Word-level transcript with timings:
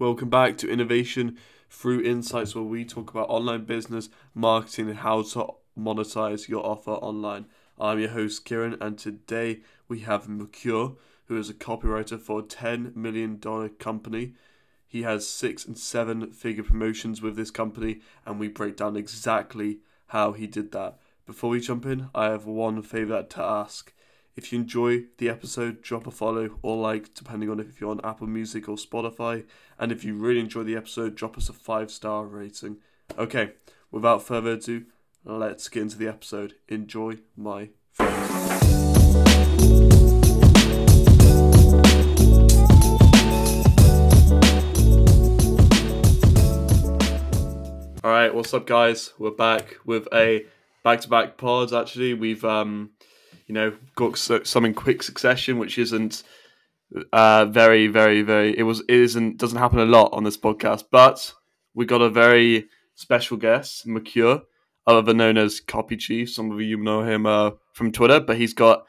Welcome 0.00 0.30
back 0.30 0.56
to 0.58 0.70
Innovation 0.70 1.38
Through 1.68 2.02
Insights, 2.02 2.54
where 2.54 2.62
we 2.62 2.84
talk 2.84 3.10
about 3.10 3.28
online 3.28 3.64
business, 3.64 4.08
marketing, 4.32 4.90
and 4.90 4.98
how 5.00 5.22
to 5.22 5.54
monetize 5.76 6.46
your 6.46 6.64
offer 6.64 6.92
online. 6.92 7.46
I'm 7.80 7.98
your 7.98 8.10
host, 8.10 8.44
Kieran, 8.44 8.76
and 8.80 8.96
today 8.96 9.62
we 9.88 9.98
have 10.00 10.28
Mercure, 10.28 10.92
who 11.24 11.36
is 11.36 11.50
a 11.50 11.54
copywriter 11.54 12.16
for 12.16 12.38
a 12.38 12.42
$10 12.44 12.94
million 12.94 13.40
company. 13.80 14.34
He 14.86 15.02
has 15.02 15.26
six 15.26 15.64
and 15.64 15.76
seven 15.76 16.30
figure 16.30 16.62
promotions 16.62 17.20
with 17.20 17.34
this 17.34 17.50
company, 17.50 18.00
and 18.24 18.38
we 18.38 18.46
break 18.46 18.76
down 18.76 18.96
exactly 18.96 19.80
how 20.06 20.30
he 20.30 20.46
did 20.46 20.70
that. 20.70 21.00
Before 21.26 21.50
we 21.50 21.58
jump 21.58 21.84
in, 21.86 22.08
I 22.14 22.26
have 22.26 22.46
one 22.46 22.82
favor 22.82 23.24
to 23.24 23.42
ask. 23.42 23.92
If 24.38 24.52
you 24.52 24.60
enjoy 24.60 25.06
the 25.16 25.28
episode, 25.28 25.82
drop 25.82 26.06
a 26.06 26.12
follow 26.12 26.60
or 26.62 26.76
like, 26.76 27.12
depending 27.12 27.50
on 27.50 27.58
if 27.58 27.80
you're 27.80 27.90
on 27.90 28.00
Apple 28.04 28.28
Music 28.28 28.68
or 28.68 28.76
Spotify. 28.76 29.44
And 29.80 29.90
if 29.90 30.04
you 30.04 30.14
really 30.14 30.38
enjoy 30.38 30.62
the 30.62 30.76
episode, 30.76 31.16
drop 31.16 31.36
us 31.36 31.48
a 31.48 31.52
five 31.52 31.90
star 31.90 32.24
rating. 32.24 32.76
Okay, 33.18 33.54
without 33.90 34.22
further 34.22 34.52
ado, 34.52 34.84
let's 35.24 35.68
get 35.68 35.82
into 35.82 35.98
the 35.98 36.06
episode. 36.06 36.54
Enjoy 36.68 37.18
my 37.36 37.70
friends. 37.90 38.64
All 48.04 48.12
right, 48.12 48.32
what's 48.32 48.54
up, 48.54 48.68
guys? 48.68 49.14
We're 49.18 49.32
back 49.32 49.78
with 49.84 50.06
a 50.14 50.46
back-to-back 50.84 51.38
pod. 51.38 51.72
Actually, 51.72 52.14
we've 52.14 52.44
um, 52.44 52.90
you 53.48 53.54
know, 53.54 53.72
got 53.96 54.16
so- 54.16 54.44
some 54.44 54.64
in 54.64 54.74
quick 54.74 55.02
succession, 55.02 55.58
which 55.58 55.76
isn't 55.78 56.22
uh 57.12 57.44
very, 57.46 57.86
very, 57.88 58.22
very. 58.22 58.56
It 58.56 58.62
was, 58.62 58.80
it 58.80 58.90
isn't, 58.90 59.38
doesn't 59.38 59.58
happen 59.58 59.78
a 59.80 59.84
lot 59.84 60.10
on 60.12 60.24
this 60.24 60.36
podcast, 60.38 60.84
but 60.90 61.32
we 61.74 61.84
got 61.84 62.00
a 62.00 62.08
very 62.10 62.66
special 62.94 63.36
guest, 63.36 63.86
Mercure, 63.86 64.42
other 64.86 65.12
known 65.14 65.36
as 65.36 65.60
Copy 65.60 65.96
Chief. 65.96 66.30
Some 66.30 66.50
of 66.52 66.60
you 66.60 66.76
know 66.78 67.02
him 67.02 67.26
uh, 67.26 67.50
from 67.74 67.92
Twitter, 67.92 68.20
but 68.20 68.36
he's 68.36 68.54
got 68.54 68.84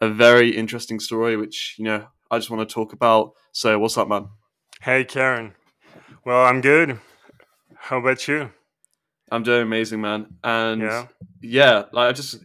a 0.00 0.08
very 0.08 0.56
interesting 0.56 0.98
story, 1.00 1.36
which 1.36 1.74
you 1.78 1.84
know 1.84 2.06
I 2.30 2.38
just 2.38 2.50
want 2.50 2.66
to 2.68 2.72
talk 2.74 2.92
about. 2.92 3.32
So, 3.52 3.78
what's 3.78 3.98
up, 3.98 4.08
man? 4.08 4.28
Hey, 4.80 5.04
Karen. 5.04 5.52
Well, 6.24 6.44
I'm 6.46 6.60
good. 6.60 6.98
How 7.76 7.98
about 7.98 8.26
you? 8.28 8.50
I'm 9.30 9.42
doing 9.42 9.62
amazing, 9.62 10.00
man. 10.00 10.26
And 10.42 10.80
yeah, 10.82 11.06
Yeah. 11.42 11.84
like 11.92 12.08
I 12.08 12.12
just 12.12 12.38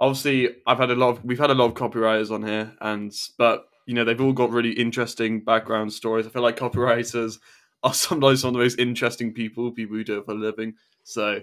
obviously 0.00 0.56
I've 0.66 0.78
had 0.78 0.90
a 0.90 0.94
lot 0.94 1.10
of 1.10 1.24
we've 1.24 1.38
had 1.38 1.50
a 1.50 1.54
lot 1.54 1.66
of 1.66 1.74
copywriters 1.74 2.30
on 2.30 2.42
here 2.42 2.72
and 2.80 3.12
but 3.38 3.66
you 3.86 3.94
know 3.94 4.04
they've 4.04 4.20
all 4.20 4.32
got 4.32 4.50
really 4.50 4.72
interesting 4.72 5.44
background 5.44 5.92
stories. 5.92 6.26
I 6.26 6.30
feel 6.30 6.42
like 6.42 6.56
copywriters 6.56 7.38
are 7.82 7.94
sometimes 7.94 8.40
some 8.40 8.48
of 8.48 8.54
the 8.54 8.60
most 8.60 8.78
interesting 8.78 9.32
people, 9.32 9.70
people 9.72 9.96
who 9.96 10.04
do 10.04 10.18
it 10.18 10.24
for 10.24 10.32
a 10.32 10.34
living. 10.34 10.74
So 11.04 11.42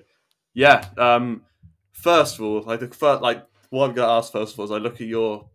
yeah, 0.54 0.86
um 0.98 1.44
first 1.92 2.40
of 2.40 2.46
all, 2.46 2.62
like 2.62 2.80
the 2.80 2.88
first 2.88 3.22
like 3.22 3.46
what 3.70 3.90
I'm 3.90 3.96
gonna 3.96 4.12
ask 4.12 4.32
first 4.32 4.54
of 4.54 4.60
all 4.60 4.66
is 4.66 4.72
I 4.72 4.78
look 4.78 5.02
at 5.02 5.08
your 5.08 5.50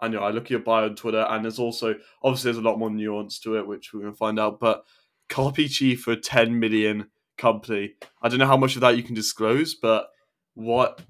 I 0.00 0.08
know 0.08 0.20
I 0.20 0.30
look 0.30 0.44
at 0.44 0.50
your 0.50 0.60
bio 0.60 0.84
on 0.84 0.96
Twitter 0.96 1.26
and 1.28 1.44
there's 1.44 1.58
also 1.58 1.94
obviously 2.22 2.52
there's 2.52 2.64
a 2.64 2.68
lot 2.68 2.78
more 2.78 2.90
nuance 2.90 3.38
to 3.40 3.58
it, 3.58 3.66
which 3.66 3.92
we're 3.92 4.00
gonna 4.00 4.12
find 4.12 4.40
out, 4.40 4.60
but 4.60 4.84
copy 5.28 5.68
chief 5.68 6.02
for 6.02 6.16
10 6.16 6.58
million 6.58 7.08
company. 7.36 7.94
I 8.22 8.28
don't 8.28 8.38
know 8.38 8.46
how 8.46 8.56
much 8.56 8.76
of 8.76 8.80
that 8.80 8.96
you 8.96 9.02
can 9.02 9.14
disclose, 9.14 9.74
but 9.74 10.08
what 10.54 11.00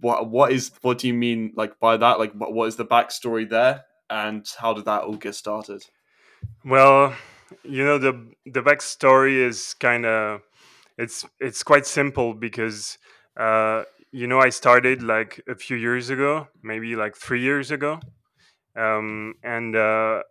what 0.00 0.28
what 0.28 0.52
is 0.52 0.72
what 0.82 0.98
do 0.98 1.08
you 1.08 1.14
mean 1.14 1.52
like 1.56 1.78
by 1.80 1.96
that? 1.96 2.18
Like 2.18 2.32
what, 2.32 2.52
what 2.52 2.68
is 2.68 2.76
the 2.76 2.84
backstory 2.84 3.48
there, 3.48 3.84
and 4.10 4.46
how 4.58 4.72
did 4.74 4.84
that 4.86 5.02
all 5.02 5.16
get 5.16 5.34
started? 5.34 5.84
Well, 6.64 7.14
you 7.62 7.84
know 7.84 7.98
the 7.98 8.26
the 8.46 8.62
backstory 8.62 9.36
is 9.36 9.74
kind 9.74 10.06
of 10.06 10.42
it's 10.98 11.24
it's 11.40 11.62
quite 11.62 11.86
simple 11.86 12.34
because 12.34 12.98
uh, 13.36 13.84
you 14.12 14.26
know 14.26 14.40
I 14.40 14.50
started 14.50 15.02
like 15.02 15.40
a 15.48 15.54
few 15.54 15.76
years 15.76 16.10
ago, 16.10 16.48
maybe 16.62 16.96
like 16.96 17.16
three 17.16 17.42
years 17.42 17.70
ago, 17.70 18.00
um, 18.76 19.34
and 19.42 19.76
uh, 19.76 20.22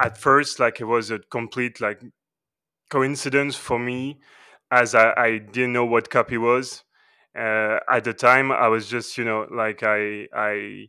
at 0.00 0.18
first 0.18 0.60
like 0.60 0.80
it 0.80 0.84
was 0.84 1.10
a 1.10 1.18
complete 1.18 1.80
like 1.80 2.00
coincidence 2.90 3.54
for 3.54 3.78
me 3.78 4.18
as 4.70 4.94
I, 4.94 5.12
I 5.16 5.38
didn't 5.38 5.72
know 5.72 5.84
what 5.84 6.10
copy 6.10 6.38
was. 6.38 6.84
Uh, 7.38 7.78
at 7.90 8.04
the 8.04 8.14
time, 8.14 8.50
I 8.50 8.68
was 8.68 8.88
just 8.88 9.16
you 9.18 9.24
know 9.24 9.46
like 9.50 9.82
I 9.82 10.26
I 10.34 10.88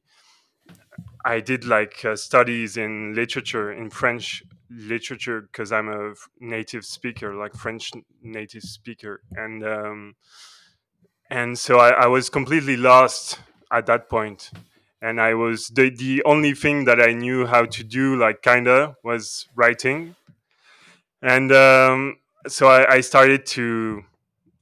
I 1.26 1.40
did 1.42 1.66
like 1.66 2.04
uh, 2.06 2.16
studies 2.16 2.78
in 2.78 3.14
literature 3.14 3.72
in 3.72 3.90
French 3.90 4.44
literature 4.70 5.42
because 5.42 5.72
I'm 5.72 5.90
a 5.90 6.14
native 6.40 6.86
speaker, 6.86 7.36
like 7.36 7.54
French 7.56 7.92
native 8.22 8.64
speaker, 8.64 9.22
and 9.36 9.64
um, 9.66 10.16
and 11.30 11.58
so 11.58 11.80
I, 11.80 11.90
I 11.90 12.08
was 12.08 12.30
completely 12.30 12.78
lost 12.78 13.40
at 13.72 13.86
that. 13.88 14.52
And 15.02 15.22
I 15.22 15.34
was 15.34 15.68
the 15.70 15.90
the 15.90 16.24
only 16.26 16.54
thing 16.54 16.86
that 16.86 17.02
I 17.02 17.14
knew 17.14 17.46
how 17.46 17.66
to 17.66 17.84
do, 17.84 18.18
like 18.18 18.42
kinda, 18.42 18.96
was 19.04 19.48
writing. 19.56 20.16
And 21.22 21.52
um, 21.52 22.18
so 22.48 22.68
I, 22.68 22.96
I 22.96 23.02
started 23.02 23.46
to 23.48 24.04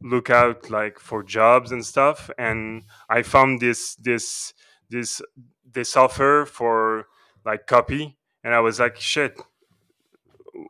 look 0.02 0.30
out 0.30 0.70
like 0.70 1.00
for 1.00 1.24
jobs 1.24 1.72
and 1.72 1.86
stuff, 1.86 2.30
and 2.38 2.84
I 3.10 3.24
found 3.24 3.60
this 3.62 3.96
this 3.96 4.54
this 4.90 5.22
this 5.70 5.96
offer 5.98 6.46
for 6.46 7.08
like 7.46 7.68
copy, 7.68 8.18
and 8.44 8.54
I 8.54 8.60
was 8.60 8.80
like, 8.80 8.98
shit, 8.98 9.40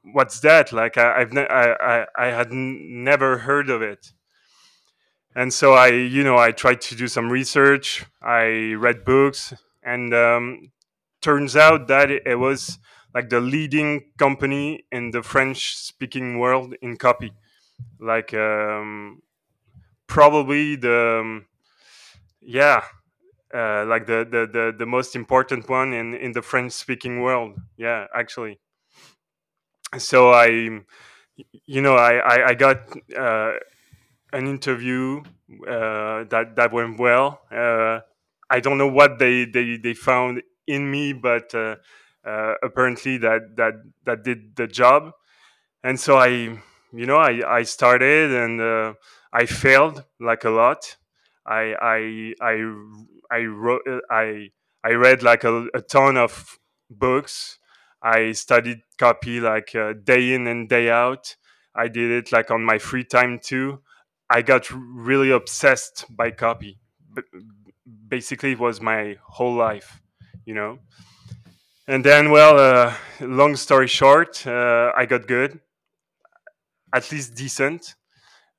what's 0.03 0.39
that? 0.41 0.71
Like 0.71 0.97
I, 0.97 1.21
I've 1.21 1.33
ne- 1.33 1.47
I, 1.47 1.73
I 1.73 2.05
I 2.17 2.25
had 2.27 2.51
n- 2.51 3.03
never 3.03 3.39
heard 3.39 3.69
of 3.69 3.81
it, 3.81 4.13
and 5.35 5.53
so 5.53 5.73
I 5.73 5.87
you 5.87 6.23
know 6.23 6.37
I 6.37 6.51
tried 6.51 6.81
to 6.81 6.95
do 6.95 7.07
some 7.07 7.29
research. 7.31 8.05
I 8.21 8.73
read 8.77 9.03
books, 9.05 9.53
and 9.83 10.13
um, 10.13 10.71
turns 11.21 11.55
out 11.55 11.87
that 11.87 12.11
it, 12.11 12.23
it 12.25 12.35
was 12.35 12.79
like 13.13 13.29
the 13.29 13.39
leading 13.39 14.11
company 14.17 14.85
in 14.91 15.11
the 15.11 15.23
French 15.23 15.75
speaking 15.75 16.39
world 16.39 16.75
in 16.81 16.97
copy, 16.97 17.31
like 17.99 18.33
um, 18.33 19.21
probably 20.07 20.75
the 20.75 21.19
um, 21.21 21.45
yeah 22.41 22.83
uh, 23.53 23.85
like 23.87 24.05
the, 24.07 24.27
the 24.29 24.47
the 24.51 24.75
the 24.77 24.85
most 24.85 25.15
important 25.15 25.69
one 25.69 25.93
in 25.93 26.13
in 26.15 26.33
the 26.33 26.41
French 26.41 26.73
speaking 26.73 27.21
world. 27.21 27.57
Yeah, 27.77 28.07
actually. 28.15 28.59
So 29.97 30.31
I, 30.31 30.81
you 31.65 31.81
know, 31.81 31.95
I 31.95 32.13
I, 32.15 32.47
I 32.49 32.53
got 32.53 32.77
uh, 33.15 33.53
an 34.33 34.47
interview 34.47 35.21
uh, 35.67 36.25
that 36.29 36.53
that 36.55 36.73
went 36.73 36.99
well. 36.99 37.41
Uh, 37.51 38.01
I 38.49 38.59
don't 38.61 38.77
know 38.77 38.87
what 38.89 39.19
they 39.19 39.45
they 39.45 39.77
they 39.77 39.93
found 39.93 40.43
in 40.67 40.89
me, 40.91 41.13
but 41.13 41.53
uh, 41.55 41.77
uh, 42.25 42.55
apparently 42.63 43.17
that 43.19 43.57
that 43.57 43.75
that 44.05 44.23
did 44.23 44.55
the 44.55 44.67
job. 44.67 45.13
And 45.83 45.99
so 45.99 46.17
I, 46.17 46.59
you 46.97 47.05
know, 47.05 47.17
I 47.17 47.59
I 47.59 47.63
started 47.63 48.31
and 48.33 48.61
uh, 48.61 48.93
I 49.33 49.45
failed 49.45 50.03
like 50.19 50.43
a 50.43 50.49
lot. 50.49 50.97
I 51.45 51.75
I 51.81 52.33
I 52.41 52.55
I 53.31 53.39
wrote 53.45 53.81
I 54.11 54.49
I 54.83 54.91
read 54.91 55.23
like 55.23 55.43
a, 55.43 55.67
a 55.73 55.81
ton 55.81 56.17
of 56.17 56.57
books. 56.89 57.59
I 58.01 58.31
studied 58.33 58.81
copy 58.97 59.39
like 59.39 59.75
uh, 59.75 59.93
day 59.93 60.33
in 60.33 60.47
and 60.47 60.69
day 60.69 60.89
out. 60.89 61.35
I 61.75 61.87
did 61.87 62.11
it 62.11 62.31
like 62.31 62.51
on 62.51 62.63
my 62.63 62.77
free 62.79 63.03
time 63.03 63.39
too. 63.39 63.81
I 64.29 64.41
got 64.41 64.69
really 64.71 65.31
obsessed 65.31 66.05
by 66.09 66.31
copy. 66.31 66.79
B- 67.13 67.21
basically, 68.07 68.51
it 68.53 68.59
was 68.59 68.81
my 68.81 69.17
whole 69.23 69.55
life, 69.55 70.01
you 70.45 70.53
know. 70.53 70.79
And 71.87 72.03
then, 72.03 72.31
well, 72.31 72.59
uh, 72.59 72.93
long 73.21 73.55
story 73.55 73.87
short, 73.87 74.45
uh, 74.45 74.91
I 74.95 75.05
got 75.05 75.27
good, 75.27 75.59
at 76.93 77.11
least 77.11 77.35
decent, 77.35 77.95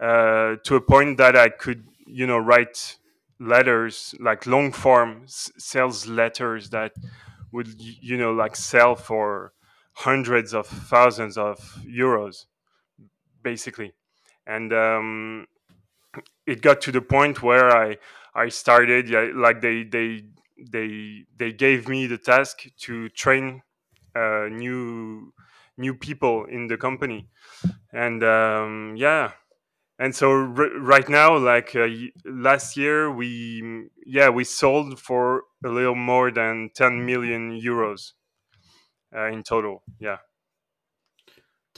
uh, 0.01 0.57
to 0.65 0.77
a 0.77 0.81
point 0.81 1.19
that 1.19 1.37
I 1.37 1.49
could, 1.51 1.87
you 2.07 2.27
know, 2.27 2.39
write 2.39 2.99
letters 3.41 4.15
like 4.21 4.47
long 4.47 4.73
form 4.73 5.25
sales 5.27 6.07
letters 6.07 6.71
that 6.71 6.93
would, 7.53 7.69
you 7.81 8.17
know, 8.17 8.33
like 8.33 8.57
sell 8.57 8.97
for 8.97 9.53
hundreds 9.95 10.55
of 10.55 10.67
thousands 10.67 11.39
of 11.39 11.59
euros, 11.87 12.47
basically. 13.43 13.93
And 14.47 14.73
um, 14.73 15.47
it 16.47 16.63
got 16.63 16.81
to 16.83 16.93
the 16.93 17.01
point 17.01 17.43
where 17.43 17.71
I 17.77 17.99
I 18.35 18.49
started 18.49 19.09
yeah, 19.09 19.29
like 19.35 19.61
they 19.61 19.85
they 19.85 20.23
they 20.59 21.25
they 21.37 21.53
gave 21.53 21.89
me 21.89 22.07
the 22.07 22.19
task 22.19 22.65
to 22.81 23.09
train 23.11 23.63
uh, 24.15 24.49
new 24.51 25.33
new 25.79 25.95
people 25.95 26.45
in 26.45 26.67
the 26.67 26.77
company 26.77 27.29
and 27.93 28.23
um, 28.23 28.95
yeah 28.97 29.33
and 29.99 30.15
so 30.15 30.31
r- 30.31 30.79
right 30.81 31.09
now 31.09 31.37
like 31.37 31.75
uh, 31.75 31.87
last 32.27 32.77
year 32.77 33.11
we 33.11 33.89
yeah 34.05 34.29
we 34.29 34.45
sold 34.45 34.99
for 34.99 35.45
a 35.65 35.69
little 35.69 35.95
more 35.95 36.31
than 36.31 36.71
10 36.75 37.07
million 37.07 37.59
euros 37.61 38.13
uh, 39.17 39.27
in 39.27 39.43
total 39.43 39.83
yeah 39.99 40.19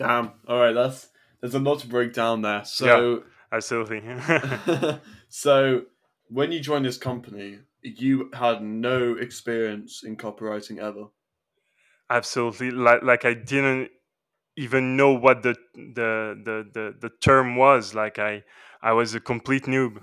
Damn. 0.00 0.32
All 0.48 0.58
right, 0.58 0.72
that's 0.72 1.08
there's 1.40 1.54
a 1.54 1.58
lot 1.58 1.80
to 1.80 1.86
break 1.86 2.14
down 2.14 2.40
there. 2.40 2.64
So 2.64 3.24
absolutely. 3.52 4.02
so 5.28 5.82
when 6.28 6.52
you 6.52 6.60
joined 6.60 6.86
this 6.86 6.96
company, 6.96 7.58
you 7.82 8.30
had 8.32 8.62
no 8.62 9.14
experience 9.14 10.02
in 10.02 10.16
copywriting 10.16 10.78
ever. 10.78 11.08
Absolutely. 12.10 12.70
Like 12.70 13.02
like 13.02 13.24
I 13.24 13.34
didn't 13.34 13.90
even 14.56 14.96
know 14.96 15.12
what 15.12 15.42
the 15.42 15.54
the 15.74 16.34
the 16.44 16.66
the, 16.74 16.94
the 17.00 17.10
term 17.20 17.56
was. 17.56 17.94
Like 17.94 18.18
I 18.18 18.42
I 18.82 18.92
was 18.92 19.14
a 19.14 19.20
complete 19.20 19.64
noob. 19.64 20.02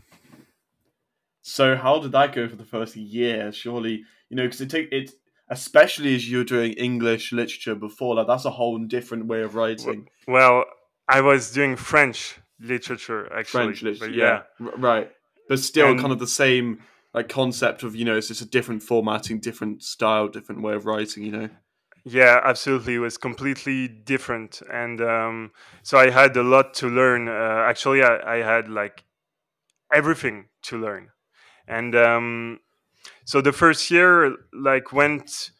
So 1.41 1.75
how 1.75 1.99
did 1.99 2.11
that 2.11 2.33
go 2.33 2.47
for 2.49 2.55
the 2.55 2.65
first 2.65 2.95
year? 2.95 3.51
Surely, 3.51 4.03
you 4.29 4.35
know, 4.37 4.43
because 4.43 4.61
it 4.61 4.69
take 4.69 4.89
it, 4.91 5.11
especially 5.49 6.15
as 6.15 6.29
you're 6.29 6.43
doing 6.43 6.73
English 6.73 7.31
literature 7.31 7.75
before, 7.75 8.15
like 8.15 8.27
that's 8.27 8.45
a 8.45 8.51
whole 8.51 8.77
different 8.79 9.27
way 9.27 9.41
of 9.43 9.55
writing. 9.55 10.07
Well, 10.27 10.65
I 11.07 11.21
was 11.21 11.51
doing 11.51 11.75
French 11.77 12.37
literature 12.59 13.31
actually. 13.33 13.65
French 13.65 13.81
literature, 13.81 14.07
but 14.07 14.13
yeah, 14.15 14.41
R- 14.59 14.77
right. 14.77 15.11
But 15.47 15.59
still, 15.59 15.91
And- 15.91 15.99
kind 15.99 16.11
of 16.11 16.19
the 16.19 16.27
same 16.27 16.79
like 17.13 17.29
concept 17.29 17.83
of 17.83 17.95
you 17.95 18.03
know, 18.03 18.17
it's 18.17 18.27
just 18.27 18.41
a 18.41 18.45
different 18.45 18.83
formatting, 18.83 19.39
different 19.39 19.83
style, 19.83 20.27
different 20.27 20.61
way 20.61 20.73
of 20.73 20.85
writing. 20.85 21.23
You 21.23 21.31
know. 21.31 21.49
Yeah, 22.09 22.39
absolutely. 22.43 22.95
It 22.95 22.99
was 22.99 23.17
completely 23.17 23.87
different, 23.87 24.61
and 24.71 25.01
um, 25.01 25.51
so 25.83 25.97
I 25.97 26.09
had 26.09 26.37
a 26.37 26.43
lot 26.43 26.73
to 26.75 26.87
learn. 26.87 27.27
Uh, 27.27 27.65
actually, 27.67 28.03
I, 28.03 28.35
I 28.35 28.37
had 28.43 28.69
like 28.69 29.03
everything 29.93 30.47
to 30.63 30.77
learn, 30.79 31.09
and 31.67 31.95
um, 31.95 32.59
so 33.25 33.41
the 33.41 33.53
first 33.53 33.91
year 33.91 34.35
like 34.53 34.93
went 34.93 35.51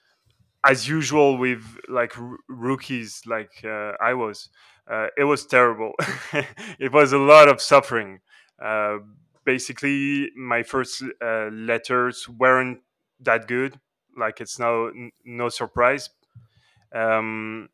as 0.66 0.88
usual 0.88 1.38
with 1.38 1.64
like 1.90 2.18
r- 2.20 2.38
rookies, 2.50 3.24
like 3.28 3.64
uh, 3.66 3.94
I 4.02 4.14
was. 4.16 4.50
Uh, 4.90 5.08
it 5.18 5.26
was 5.26 5.46
terrible. 5.46 5.94
it 6.80 6.94
was 6.94 7.14
a 7.14 7.18
lot 7.18 7.50
of 7.50 7.62
suffering. 7.62 8.22
Uh, 8.64 9.00
basically, 9.46 10.32
my 10.36 10.64
first 10.64 11.04
uh, 11.24 11.50
letters 11.52 12.28
weren't 12.30 12.80
that 13.22 13.48
good. 13.48 13.80
Like 14.18 14.42
it's 14.42 14.60
no 14.60 14.88
n- 14.88 15.12
no 15.26 15.50
surprise 15.50 16.10
um, 16.94 17.70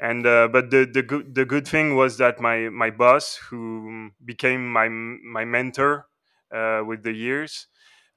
and 0.00 0.26
uh, 0.26 0.48
but 0.48 0.70
the 0.70 0.84
the 0.86 1.02
good 1.02 1.34
the 1.34 1.44
good 1.44 1.66
thing 1.66 1.96
was 1.96 2.18
that 2.18 2.40
my 2.40 2.68
my 2.70 2.90
boss 2.90 3.36
who 3.50 4.10
became 4.24 4.70
my 4.72 4.88
my 4.88 5.44
mentor 5.44 6.06
uh, 6.54 6.82
with 6.86 7.02
the 7.02 7.12
years 7.12 7.66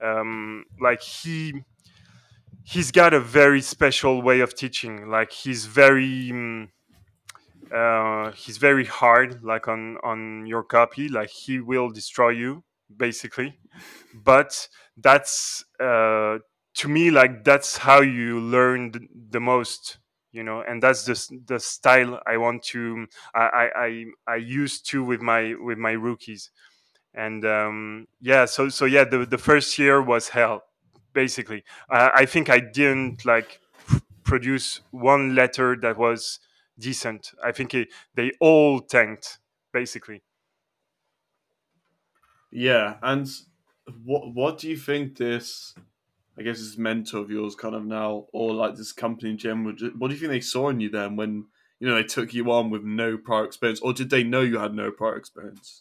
um, 0.01 0.65
like 0.79 1.01
he 1.01 1.53
he's 2.63 2.91
got 2.91 3.13
a 3.13 3.19
very 3.19 3.61
special 3.61 4.21
way 4.21 4.39
of 4.39 4.55
teaching. 4.55 5.07
Like 5.09 5.31
he's 5.31 5.65
very 5.65 6.31
mm, 6.31 6.69
uh, 7.73 8.31
he's 8.31 8.57
very 8.57 8.85
hard 8.85 9.43
like 9.43 9.67
on 9.67 9.97
on 10.03 10.45
your 10.45 10.63
copy. 10.63 11.07
Like 11.09 11.29
he 11.29 11.59
will 11.59 11.89
destroy 11.89 12.29
you 12.29 12.63
basically. 12.95 13.59
But 14.13 14.67
that's 14.97 15.63
uh, 15.79 16.39
to 16.75 16.87
me 16.87 17.11
like 17.11 17.43
that's 17.43 17.77
how 17.77 18.01
you 18.01 18.39
learn 18.39 18.91
the 19.29 19.39
most 19.39 19.97
you 20.33 20.43
know 20.43 20.61
and 20.61 20.83
that's 20.83 21.05
the, 21.05 21.39
the 21.47 21.59
style 21.59 22.21
i 22.27 22.37
want 22.37 22.63
to 22.63 23.07
I, 23.35 23.41
I 23.41 23.85
i 23.85 24.05
I 24.27 24.35
used 24.37 24.89
to 24.91 25.03
with 25.03 25.21
my 25.21 25.55
with 25.61 25.77
my 25.77 25.93
rookies. 25.93 26.51
And 27.15 27.45
um 27.45 28.07
yeah 28.21 28.45
so 28.45 28.69
so 28.69 28.85
yeah 28.85 29.03
the, 29.05 29.25
the 29.25 29.37
first 29.37 29.77
year 29.79 30.01
was 30.01 30.29
hell 30.29 30.63
basically. 31.13 31.63
I, 31.89 32.11
I 32.15 32.25
think 32.25 32.49
i 32.49 32.59
didn't 32.59 33.25
like 33.25 33.59
produce 34.23 34.81
one 34.91 35.35
letter 35.35 35.75
that 35.81 35.97
was 35.97 36.39
decent. 36.79 37.31
I 37.43 37.51
think 37.51 37.73
it, 37.73 37.89
they 38.15 38.31
all 38.39 38.79
tanked 38.81 39.39
basically. 39.73 40.23
Yeah, 42.51 42.97
and 43.01 43.27
what 44.03 44.33
what 44.33 44.57
do 44.59 44.69
you 44.69 44.77
think 44.77 45.17
this? 45.17 45.73
I 46.37 46.41
guess 46.41 46.57
this 46.57 46.77
mentor 46.77 47.19
of 47.19 47.29
yours, 47.29 47.55
kind 47.55 47.75
of 47.75 47.85
now, 47.85 48.25
or 48.33 48.53
like 48.53 48.75
this 48.75 48.91
company 48.91 49.31
in 49.31 49.37
general. 49.37 49.75
What 49.97 50.07
do 50.07 50.13
you 50.13 50.19
think 50.19 50.31
they 50.31 50.41
saw 50.41 50.69
in 50.69 50.79
you 50.79 50.89
then 50.89 51.15
when 51.15 51.45
you 51.79 51.87
know 51.87 51.95
they 51.95 52.03
took 52.03 52.33
you 52.33 52.51
on 52.51 52.69
with 52.69 52.83
no 52.83 53.17
prior 53.17 53.45
experience, 53.45 53.79
or 53.81 53.93
did 53.93 54.09
they 54.09 54.23
know 54.23 54.41
you 54.41 54.57
had 54.57 54.73
no 54.73 54.89
prior 54.89 55.15
experience? 55.15 55.79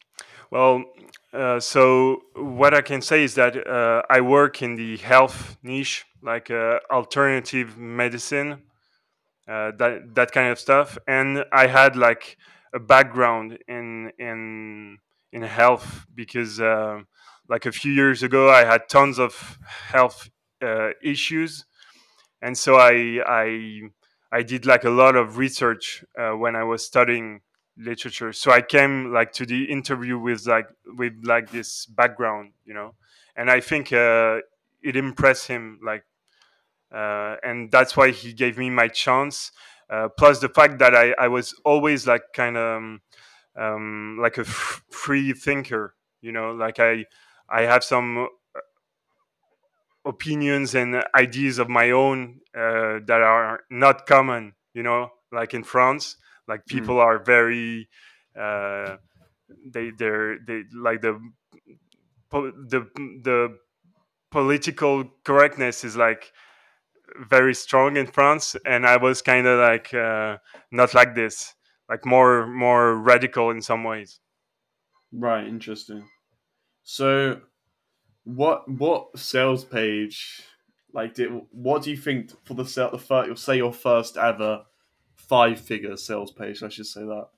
Well, 0.50 0.84
uh, 1.32 1.60
so 1.60 2.22
what 2.34 2.74
I 2.74 2.82
can 2.82 3.00
say 3.00 3.24
is 3.24 3.34
that 3.36 3.66
uh, 3.66 4.02
I 4.10 4.20
work 4.20 4.60
in 4.60 4.76
the 4.76 4.98
health 4.98 5.56
niche, 5.62 6.04
like 6.22 6.50
uh, 6.50 6.80
alternative 6.90 7.78
medicine, 7.78 8.62
uh, 9.48 9.72
that 9.78 10.14
that 10.14 10.32
kind 10.32 10.52
of 10.52 10.58
stuff, 10.58 10.98
and 11.08 11.44
I 11.50 11.66
had 11.66 11.96
like 11.96 12.36
a 12.74 12.78
background 12.78 13.58
in 13.66 14.12
in 14.18 14.98
in 15.32 15.42
health 15.42 16.04
because 16.14 16.60
uh, 16.60 17.00
like 17.48 17.64
a 17.64 17.72
few 17.72 17.92
years 17.92 18.22
ago 18.22 18.50
I 18.50 18.64
had 18.64 18.88
tons 18.88 19.18
of 19.18 19.58
health 19.62 20.28
issues, 21.02 21.64
and 22.40 22.56
so 22.56 22.76
I 22.76 23.20
I 23.26 23.82
I 24.32 24.42
did 24.42 24.66
like 24.66 24.84
a 24.84 24.90
lot 24.90 25.16
of 25.16 25.38
research 25.38 26.04
uh, 26.18 26.32
when 26.32 26.56
I 26.56 26.64
was 26.64 26.84
studying 26.84 27.40
literature. 27.76 28.32
So 28.32 28.50
I 28.50 28.62
came 28.62 29.12
like 29.12 29.32
to 29.34 29.46
the 29.46 29.64
interview 29.64 30.18
with 30.18 30.46
like 30.46 30.68
with 30.86 31.14
like 31.24 31.50
this 31.50 31.86
background, 31.86 32.52
you 32.64 32.74
know, 32.74 32.94
and 33.36 33.50
I 33.50 33.60
think 33.60 33.92
uh, 33.92 34.38
it 34.82 34.96
impressed 34.96 35.48
him 35.48 35.80
like, 35.84 36.04
uh, 36.94 37.36
and 37.42 37.70
that's 37.70 37.96
why 37.96 38.10
he 38.10 38.32
gave 38.32 38.58
me 38.58 38.70
my 38.70 38.88
chance. 38.88 39.52
Uh, 39.90 40.08
plus 40.08 40.40
the 40.40 40.48
fact 40.48 40.78
that 40.78 40.94
I, 40.94 41.14
I 41.18 41.28
was 41.28 41.54
always 41.64 42.06
like 42.06 42.22
kind 42.34 42.56
of 42.56 42.76
um, 42.78 43.00
um, 43.56 44.18
like 44.20 44.38
a 44.38 44.42
f- 44.42 44.82
free 44.90 45.32
thinker, 45.32 45.94
you 46.22 46.32
know, 46.32 46.52
like 46.52 46.80
I 46.80 47.06
I 47.48 47.62
have 47.62 47.84
some 47.84 48.28
opinions 50.04 50.74
and 50.74 51.02
ideas 51.14 51.58
of 51.58 51.68
my 51.68 51.90
own 51.90 52.40
uh, 52.56 52.98
that 53.06 53.20
are 53.22 53.62
not 53.70 54.06
common 54.06 54.54
you 54.74 54.82
know 54.82 55.10
like 55.32 55.54
in 55.54 55.62
france 55.62 56.16
like 56.48 56.66
Mm. 56.70 56.92
people 56.92 56.98
are 56.98 57.22
very 57.22 57.88
uh, 58.38 58.96
they 59.66 59.90
they're 59.90 60.38
they 60.46 60.64
like 60.74 61.02
the 61.02 61.20
the 62.30 62.80
the 63.22 63.58
political 64.30 65.04
correctness 65.24 65.84
is 65.84 65.96
like 65.96 66.32
very 67.28 67.54
strong 67.54 67.96
in 67.96 68.06
france 68.06 68.56
and 68.66 68.86
i 68.86 68.96
was 68.96 69.22
kind 69.22 69.46
of 69.46 69.58
like 69.60 69.92
uh, 69.94 70.38
not 70.72 70.94
like 70.94 71.14
this 71.14 71.54
like 71.88 72.06
more 72.06 72.46
more 72.46 72.96
radical 72.96 73.50
in 73.50 73.62
some 73.62 73.84
ways 73.84 74.20
Right, 75.12 75.46
interesting. 75.46 76.08
So, 76.84 77.42
what 78.24 78.68
what 78.68 79.18
sales 79.18 79.64
page 79.64 80.42
like 80.92 81.14
did 81.14 81.30
what 81.50 81.82
do 81.82 81.90
you 81.90 81.96
think 81.96 82.30
for 82.44 82.54
the 82.54 82.64
sale 82.64 82.90
the 82.90 82.98
first 82.98 83.26
you'll 83.26 83.36
say 83.36 83.56
your 83.56 83.72
first 83.72 84.16
ever 84.16 84.64
five 85.16 85.60
figure 85.60 85.96
sales 85.96 86.32
page? 86.32 86.62
I 86.62 86.68
should 86.68 86.86
say 86.86 87.02
that. 87.02 87.28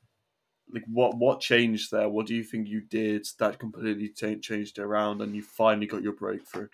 Like 0.73 0.85
what 0.87 1.17
what 1.17 1.41
changed 1.41 1.91
there? 1.91 2.09
What 2.09 2.27
do 2.27 2.35
you 2.35 2.43
think 2.43 2.69
you 2.69 2.81
did 2.81 3.27
that 3.39 3.59
completely 3.59 4.09
cha- 4.09 4.41
changed 4.41 4.79
around 4.79 5.21
and 5.21 5.35
you 5.35 5.43
finally 5.43 5.87
got 5.87 6.03
your 6.03 6.15
breakthrough? 6.15 6.69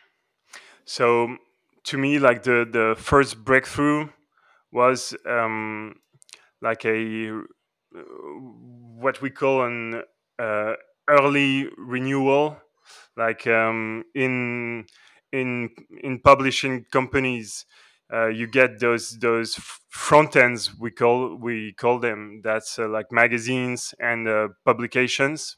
so 0.84 1.36
to 1.84 1.98
me 1.98 2.18
like 2.18 2.42
the 2.42 2.66
the 2.70 2.94
first 2.98 3.44
breakthrough 3.44 4.08
was 4.72 5.14
um 5.26 5.94
like 6.62 6.84
a 6.84 7.42
what 9.02 9.20
we 9.20 9.30
call 9.30 9.64
an 9.64 10.02
uh, 10.38 10.72
early 11.08 11.68
renewal 11.76 12.56
like 13.16 13.46
um, 13.46 14.04
in 14.14 14.86
in 15.32 15.70
in 16.02 16.20
publishing 16.20 16.84
companies 16.90 17.66
uh, 18.12 18.26
you 18.28 18.46
get 18.46 18.80
those 18.80 19.18
those 19.20 19.54
front 19.88 20.34
ends 20.36 20.78
we 20.78 20.90
call 20.90 21.36
we 21.36 21.72
call 21.72 21.98
them. 21.98 22.40
That's 22.42 22.78
uh, 22.78 22.88
like 22.88 23.12
magazines 23.12 23.94
and 24.00 24.26
uh, 24.28 24.48
publications. 24.64 25.56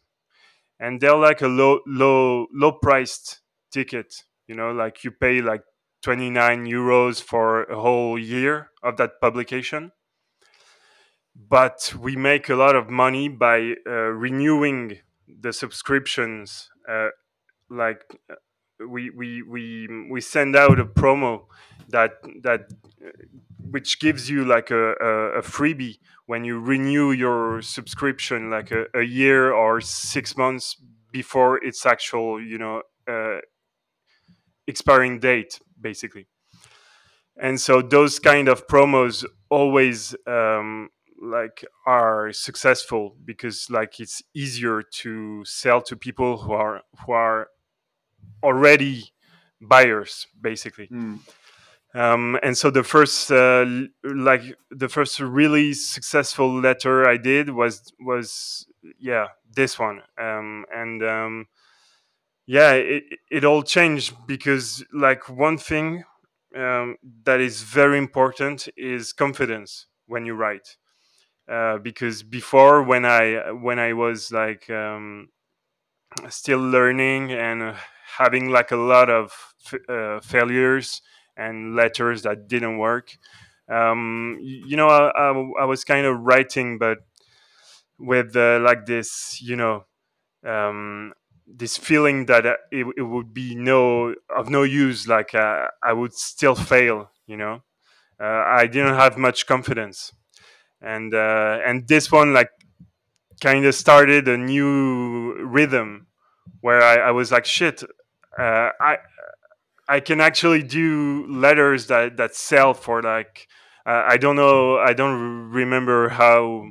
And 0.81 1.01
they're 1.01 1.17
like 1.17 1.43
a 1.43 1.49
low 1.49 1.81
low 1.87 2.47
low 2.53 2.73
priced 2.73 3.41
ticket 3.71 4.25
you 4.47 4.55
know 4.55 4.71
like 4.73 5.03
you 5.05 5.11
pay 5.11 5.41
like 5.41 5.63
29 6.03 6.67
euros 6.67 7.23
for 7.23 7.65
a 7.65 7.81
whole 7.81 8.19
year 8.19 8.71
of 8.83 8.97
that 8.99 9.21
publication. 9.21 9.93
But 11.35 11.95
we 11.99 12.17
make 12.17 12.49
a 12.49 12.55
lot 12.57 12.77
of 12.77 12.91
money 12.91 13.29
by 13.29 13.75
uh, 13.87 13.91
renewing 13.91 14.99
the 15.27 15.53
subscriptions 15.53 16.71
uh, 16.89 17.09
like 17.73 18.03
uh, 18.31 18.35
we 18.89 19.11
we 19.11 19.43
we 19.43 19.89
we 20.11 20.21
send 20.21 20.57
out 20.57 20.79
a 20.79 20.85
promo 20.85 21.45
that 21.89 22.13
that 22.43 22.71
which 23.71 24.01
gives 24.01 24.29
you 24.29 24.45
like 24.45 24.71
a, 24.71 24.93
a, 25.01 25.39
a 25.39 25.43
freebie 25.43 25.99
when 26.27 26.45
you 26.45 26.59
renew 26.61 27.13
your 27.13 27.63
subscription 27.63 28.51
like 28.51 28.71
a, 28.71 28.87
a 28.95 29.03
year 29.03 29.53
or 29.53 29.81
six 29.81 30.37
months 30.37 30.77
before 31.11 31.63
its 31.65 31.87
actual 31.87 32.43
you 32.43 32.59
know 32.59 32.83
uh, 33.09 33.39
expiring 34.67 35.19
date 35.19 35.61
basically. 35.81 36.27
And 37.37 37.61
so 37.61 37.83
those 37.83 38.19
kind 38.19 38.49
of 38.49 38.67
promos 38.67 39.25
always 39.49 40.15
um, 40.27 40.91
like 41.21 41.65
are 41.87 42.33
successful 42.33 43.17
because 43.25 43.69
like 43.71 44.01
it's 44.01 44.23
easier 44.35 44.83
to 44.83 45.45
sell 45.45 45.81
to 45.83 45.97
people 45.97 46.39
who 46.39 46.53
are 46.53 46.83
who 47.05 47.13
are 47.13 47.49
already 48.43 49.13
buyers 49.61 50.27
basically. 50.41 50.89
Mm. 50.89 51.21
um, 51.95 52.39
and 52.43 52.57
so 52.57 52.71
the 52.71 52.83
first 52.83 53.31
uh, 53.31 53.67
like 54.03 54.43
the 54.71 54.89
first 54.89 55.21
really 55.21 55.73
successful 55.75 56.61
letter 56.61 57.09
i 57.09 57.17
did 57.17 57.51
was 57.51 57.93
was 58.01 58.67
yeah 58.99 59.29
this 59.55 59.79
one. 59.79 60.03
Um, 60.19 60.65
and 60.75 61.03
um, 61.03 61.47
yeah 62.47 62.73
it, 62.73 63.05
it 63.31 63.45
all 63.45 63.63
changed 63.63 64.15
because 64.27 64.85
like 64.93 65.29
one 65.29 65.59
thing 65.59 66.05
um, 66.57 66.97
that 67.25 67.41
is 67.41 67.63
very 67.63 67.99
important 67.99 68.69
is 68.77 69.13
confidence 69.13 69.87
when 70.07 70.27
you 70.27 70.35
write. 70.35 70.77
Uh, 71.51 71.77
because 71.79 72.23
before 72.23 72.83
when 72.85 73.05
i 73.05 73.51
when 73.51 73.79
i 73.79 73.93
was 73.93 74.31
like 74.31 74.71
um, 74.71 75.29
still 76.29 76.61
learning 76.61 77.33
and 77.33 77.63
uh, 77.63 77.75
having 78.19 78.51
like 78.51 78.71
a 78.71 78.77
lot 78.77 79.11
of 79.11 79.33
uh, 79.89 80.21
failures 80.21 81.03
and 81.37 81.75
letters 81.77 82.23
that 82.23 82.49
didn't 82.49 82.79
work. 82.79 83.17
Um, 83.71 84.39
you 84.43 84.77
know 84.77 84.89
I, 84.89 85.11
I, 85.11 85.63
I 85.63 85.65
was 85.65 85.85
kind 85.85 86.05
of 86.07 86.19
writing 86.21 86.79
but 86.79 86.99
with 87.99 88.35
uh, 88.37 88.59
like 88.61 88.87
this 88.87 89.41
you 89.41 89.57
know 89.57 89.85
um, 90.47 91.13
this 91.47 91.77
feeling 91.79 92.27
that 92.27 92.47
uh, 92.47 92.55
it, 92.71 92.87
it 92.97 93.03
would 93.03 93.35
be 93.35 93.55
no 93.55 94.15
of 94.35 94.51
no 94.51 94.63
use 94.65 95.09
like 95.09 95.35
uh, 95.35 95.69
i 95.83 95.93
would 95.93 96.15
still 96.15 96.55
fail 96.55 97.11
you 97.27 97.37
know? 97.37 97.63
Uh, 98.21 98.45
i 98.49 98.67
didn't 98.67 98.95
have 98.97 99.19
much 99.19 99.47
confidence. 99.47 100.13
And 100.83 101.15
uh, 101.15 101.61
and 101.67 101.89
this 101.89 102.13
one 102.13 102.35
like 102.35 102.51
kind 103.41 103.65
of 103.65 103.75
started 103.75 104.29
a 104.29 104.37
new 104.37 105.35
rhythm 105.45 106.07
where 106.61 106.83
I, 106.83 107.09
I 107.09 107.11
was 107.11 107.33
like 107.33 107.45
shit 107.45 107.83
uh, 108.39 108.71
i 108.81 108.97
i 109.89 110.01
can 110.01 110.21
actually 110.21 110.63
do 110.63 111.27
letters 111.29 111.87
that 111.87 112.17
that 112.17 112.35
sell 112.35 112.75
for 112.75 113.03
like 113.03 113.49
uh, 113.87 114.05
i 114.07 114.17
don't 114.17 114.37
know 114.37 114.79
i 114.79 114.93
don't 114.93 115.51
remember 115.51 116.09
how 116.09 116.71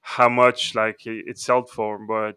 how 0.00 0.28
much 0.28 0.74
like 0.74 1.06
it, 1.06 1.24
it 1.26 1.38
sold 1.38 1.70
for 1.70 1.98
but 2.06 2.36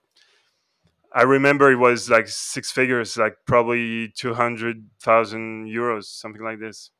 I 1.16 1.22
remember 1.22 1.72
it 1.72 1.78
was 1.78 2.10
like 2.10 2.28
six 2.28 2.72
figures, 2.72 3.16
like 3.16 3.38
probably 3.46 4.10
two 4.10 4.34
hundred 4.34 4.90
thousand 5.00 5.68
euros, 5.68 6.04
something 6.04 6.44
like 6.44 6.60
this. 6.60 6.92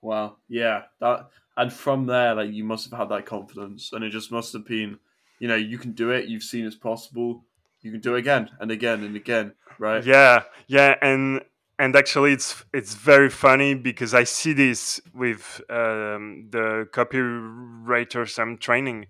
Wow. 0.00 0.36
Yeah. 0.48 0.82
That 1.00 1.28
and 1.56 1.72
from 1.72 2.06
there, 2.06 2.36
like 2.36 2.52
you 2.52 2.62
must 2.62 2.88
have 2.88 2.98
had 2.98 3.08
that 3.08 3.26
confidence, 3.26 3.92
and 3.92 4.04
it 4.04 4.10
just 4.10 4.30
must 4.30 4.52
have 4.52 4.64
been, 4.64 5.00
you 5.40 5.48
know, 5.48 5.56
you 5.56 5.76
can 5.76 5.90
do 5.90 6.10
it. 6.10 6.28
You've 6.28 6.44
seen 6.44 6.64
it's 6.64 6.76
possible. 6.76 7.44
You 7.82 7.90
can 7.90 8.00
do 8.00 8.14
it 8.14 8.20
again 8.20 8.50
and 8.60 8.70
again 8.70 9.02
and 9.02 9.16
again, 9.16 9.54
right? 9.78 10.04
Yeah, 10.04 10.44
yeah, 10.68 10.96
and 11.02 11.42
and 11.78 11.96
actually, 11.96 12.32
it's 12.32 12.64
it's 12.72 12.94
very 12.94 13.28
funny 13.28 13.74
because 13.74 14.14
I 14.14 14.24
see 14.24 14.52
this 14.52 15.00
with 15.14 15.60
um, 15.68 16.48
the 16.50 16.88
copywriters 16.92 18.38
I'm 18.38 18.58
training. 18.58 19.06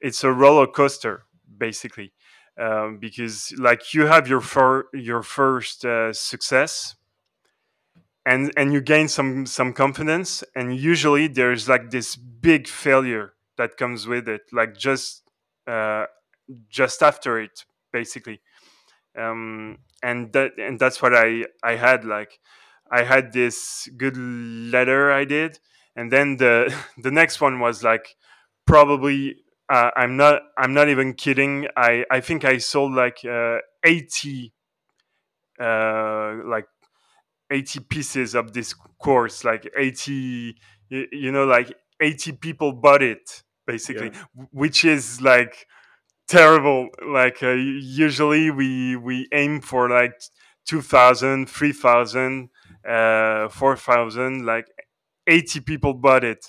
It's 0.00 0.22
a 0.22 0.30
roller 0.32 0.66
coaster, 0.66 1.24
basically, 1.58 2.12
um, 2.60 2.98
because 2.98 3.52
like 3.58 3.92
you 3.92 4.06
have 4.06 4.28
your 4.28 4.40
fir- 4.40 4.88
your 4.92 5.22
first 5.22 5.84
uh, 5.84 6.12
success, 6.12 6.94
and 8.26 8.52
and 8.56 8.72
you 8.72 8.80
gain 8.80 9.08
some 9.08 9.46
some 9.46 9.72
confidence 9.72 10.44
and 10.54 10.76
usually 10.76 11.28
there's 11.28 11.68
like 11.68 11.90
this 11.90 12.16
big 12.16 12.66
failure 12.66 13.34
that 13.56 13.76
comes 13.76 14.06
with 14.06 14.28
it 14.28 14.42
like 14.52 14.76
just 14.76 15.22
uh, 15.66 16.04
just 16.68 17.02
after 17.02 17.38
it 17.40 17.64
basically 17.98 18.38
um, 19.24 19.78
and 20.02 20.32
that 20.32 20.52
and 20.58 20.78
that's 20.78 21.00
what 21.02 21.14
i 21.14 21.44
i 21.62 21.74
had 21.86 22.04
like 22.04 22.32
i 22.90 23.02
had 23.12 23.32
this 23.32 23.88
good 23.96 24.16
letter 24.76 25.10
i 25.20 25.24
did 25.24 25.58
and 25.96 26.12
then 26.12 26.36
the 26.36 26.54
the 27.06 27.10
next 27.10 27.40
one 27.40 27.60
was 27.60 27.82
like 27.82 28.16
probably 28.66 29.36
uh, 29.68 29.90
i'm 29.96 30.16
not 30.16 30.42
i'm 30.58 30.74
not 30.74 30.88
even 30.88 31.14
kidding 31.14 31.66
i 31.76 32.04
i 32.10 32.20
think 32.20 32.44
i 32.44 32.58
sold 32.58 32.92
like 32.92 33.18
uh, 33.24 33.58
80 33.84 34.52
uh, 35.60 36.36
like 36.44 36.66
80 37.50 37.80
pieces 37.80 38.34
of 38.34 38.52
this 38.52 38.74
course 38.98 39.44
like 39.44 39.70
80 39.76 40.56
you, 40.90 41.06
you 41.12 41.32
know 41.32 41.44
like 41.44 41.72
80 42.00 42.32
people 42.32 42.72
bought 42.72 43.02
it 43.02 43.42
basically 43.66 44.10
Yeah. 44.12 44.44
which 44.52 44.84
is 44.84 45.20
like 45.20 45.66
terrible 46.28 46.88
like 47.06 47.42
uh, 47.42 47.50
usually 47.52 48.50
we 48.50 48.96
we 48.96 49.28
aim 49.32 49.60
for 49.60 49.88
like 49.88 50.12
2000 50.66 51.48
3000 51.48 52.48
uh 52.88 53.48
4000 53.48 54.44
like 54.44 54.66
80 55.26 55.60
people 55.60 55.94
bought 55.94 56.24
it. 56.24 56.44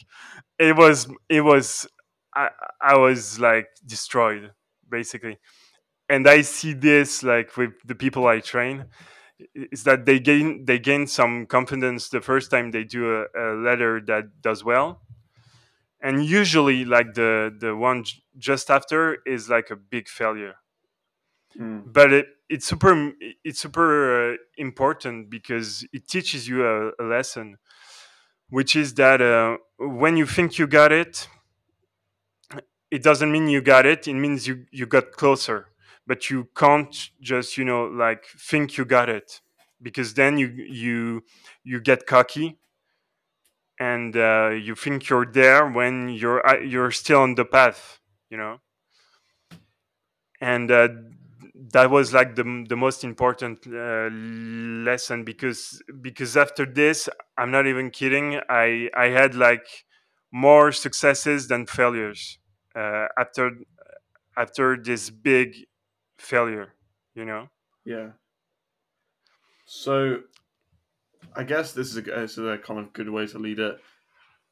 It 0.59 0.75
was 0.75 1.07
it 1.29 1.41
was 1.41 1.87
i 2.35 2.49
i 2.81 2.97
was 2.97 3.39
like 3.39 3.67
destroyed 3.85 4.51
basically. 4.89 5.37
And 6.09 6.27
i 6.27 6.41
see 6.41 6.73
this 6.73 7.23
like 7.23 7.57
with 7.57 7.71
the 7.85 7.95
people 7.95 8.27
i 8.27 8.39
train 8.39 8.85
is 9.55 9.83
that 9.83 10.05
they 10.05 10.19
gain 10.19 10.65
they 10.65 10.79
gain 10.79 11.07
some 11.07 11.45
confidence 11.45 12.09
the 12.09 12.21
first 12.21 12.51
time 12.51 12.71
they 12.71 12.83
do 12.83 13.21
a, 13.21 13.25
a 13.37 13.45
letter 13.55 14.01
that 14.07 14.41
does 14.41 14.63
well 14.63 15.01
and 16.01 16.25
usually 16.25 16.85
like 16.85 17.13
the 17.15 17.53
the 17.59 17.75
one 17.75 18.03
j- 18.03 18.21
just 18.37 18.69
after 18.69 19.17
is 19.25 19.49
like 19.49 19.69
a 19.71 19.75
big 19.75 20.07
failure. 20.07 20.55
Mm. 21.57 21.91
but 21.91 22.13
it, 22.13 22.27
it's 22.49 22.67
super 22.67 23.13
it's 23.43 23.59
super 23.61 24.33
uh, 24.33 24.37
important 24.57 25.29
because 25.29 25.85
it 25.91 26.07
teaches 26.07 26.47
you 26.47 26.63
a, 26.65 26.91
a 26.99 27.03
lesson 27.03 27.57
which 28.49 28.75
is 28.75 28.93
that 28.95 29.21
uh, 29.21 29.57
when 29.79 30.17
you 30.17 30.25
think 30.25 30.59
you 30.59 30.67
got 30.67 30.91
it 30.91 31.27
it 32.91 33.03
doesn't 33.03 33.31
mean 33.31 33.47
you 33.47 33.61
got 33.61 33.85
it. 33.85 34.07
It 34.07 34.13
means 34.13 34.47
you 34.47 34.65
you 34.71 34.85
got 34.85 35.11
closer. 35.11 35.67
But 36.05 36.29
you 36.29 36.47
can't 36.55 36.95
just 37.21 37.57
you 37.57 37.65
know 37.65 37.85
like 37.85 38.25
think 38.39 38.77
you 38.77 38.85
got 38.85 39.09
it 39.09 39.41
because 39.81 40.13
then 40.13 40.37
you 40.37 40.47
you 40.47 41.23
you 41.63 41.81
get 41.81 42.05
cocky 42.07 42.57
and 43.79 44.15
uh, 44.17 44.49
you 44.49 44.75
think 44.75 45.09
you're 45.09 45.25
there 45.25 45.67
when 45.69 46.09
you're 46.09 46.45
uh, 46.47 46.59
you're 46.59 46.91
still 46.91 47.21
on 47.21 47.35
the 47.35 47.45
path 47.45 47.99
you 48.29 48.37
know 48.37 48.59
and 50.41 50.69
uh, 50.71 50.87
that 51.71 51.89
was 51.89 52.13
like 52.13 52.35
the, 52.35 52.65
the 52.69 52.75
most 52.75 53.03
important 53.03 53.59
uh, 53.67 54.09
lesson 54.11 55.23
because 55.23 55.81
because 56.01 56.37
after 56.37 56.65
this 56.65 57.09
i'm 57.37 57.51
not 57.51 57.65
even 57.67 57.89
kidding 57.89 58.39
i 58.49 58.89
i 58.95 59.07
had 59.07 59.35
like 59.35 59.85
more 60.31 60.71
successes 60.71 61.47
than 61.47 61.65
failures 61.65 62.39
uh, 62.75 63.07
after 63.17 63.51
after 64.37 64.77
this 64.77 65.09
big 65.09 65.55
failure 66.17 66.73
you 67.15 67.25
know 67.25 67.49
Yeah. 67.85 68.11
So, 69.65 70.21
I 71.35 71.43
guess 71.43 71.73
this 71.73 71.89
is 71.91 71.97
a, 71.97 72.01
this 72.01 72.31
is 72.37 72.45
a 72.45 72.57
kind 72.57 72.79
of 72.79 72.93
good 72.93 73.09
way 73.09 73.27
to 73.27 73.37
lead 73.39 73.59
it, 73.59 73.77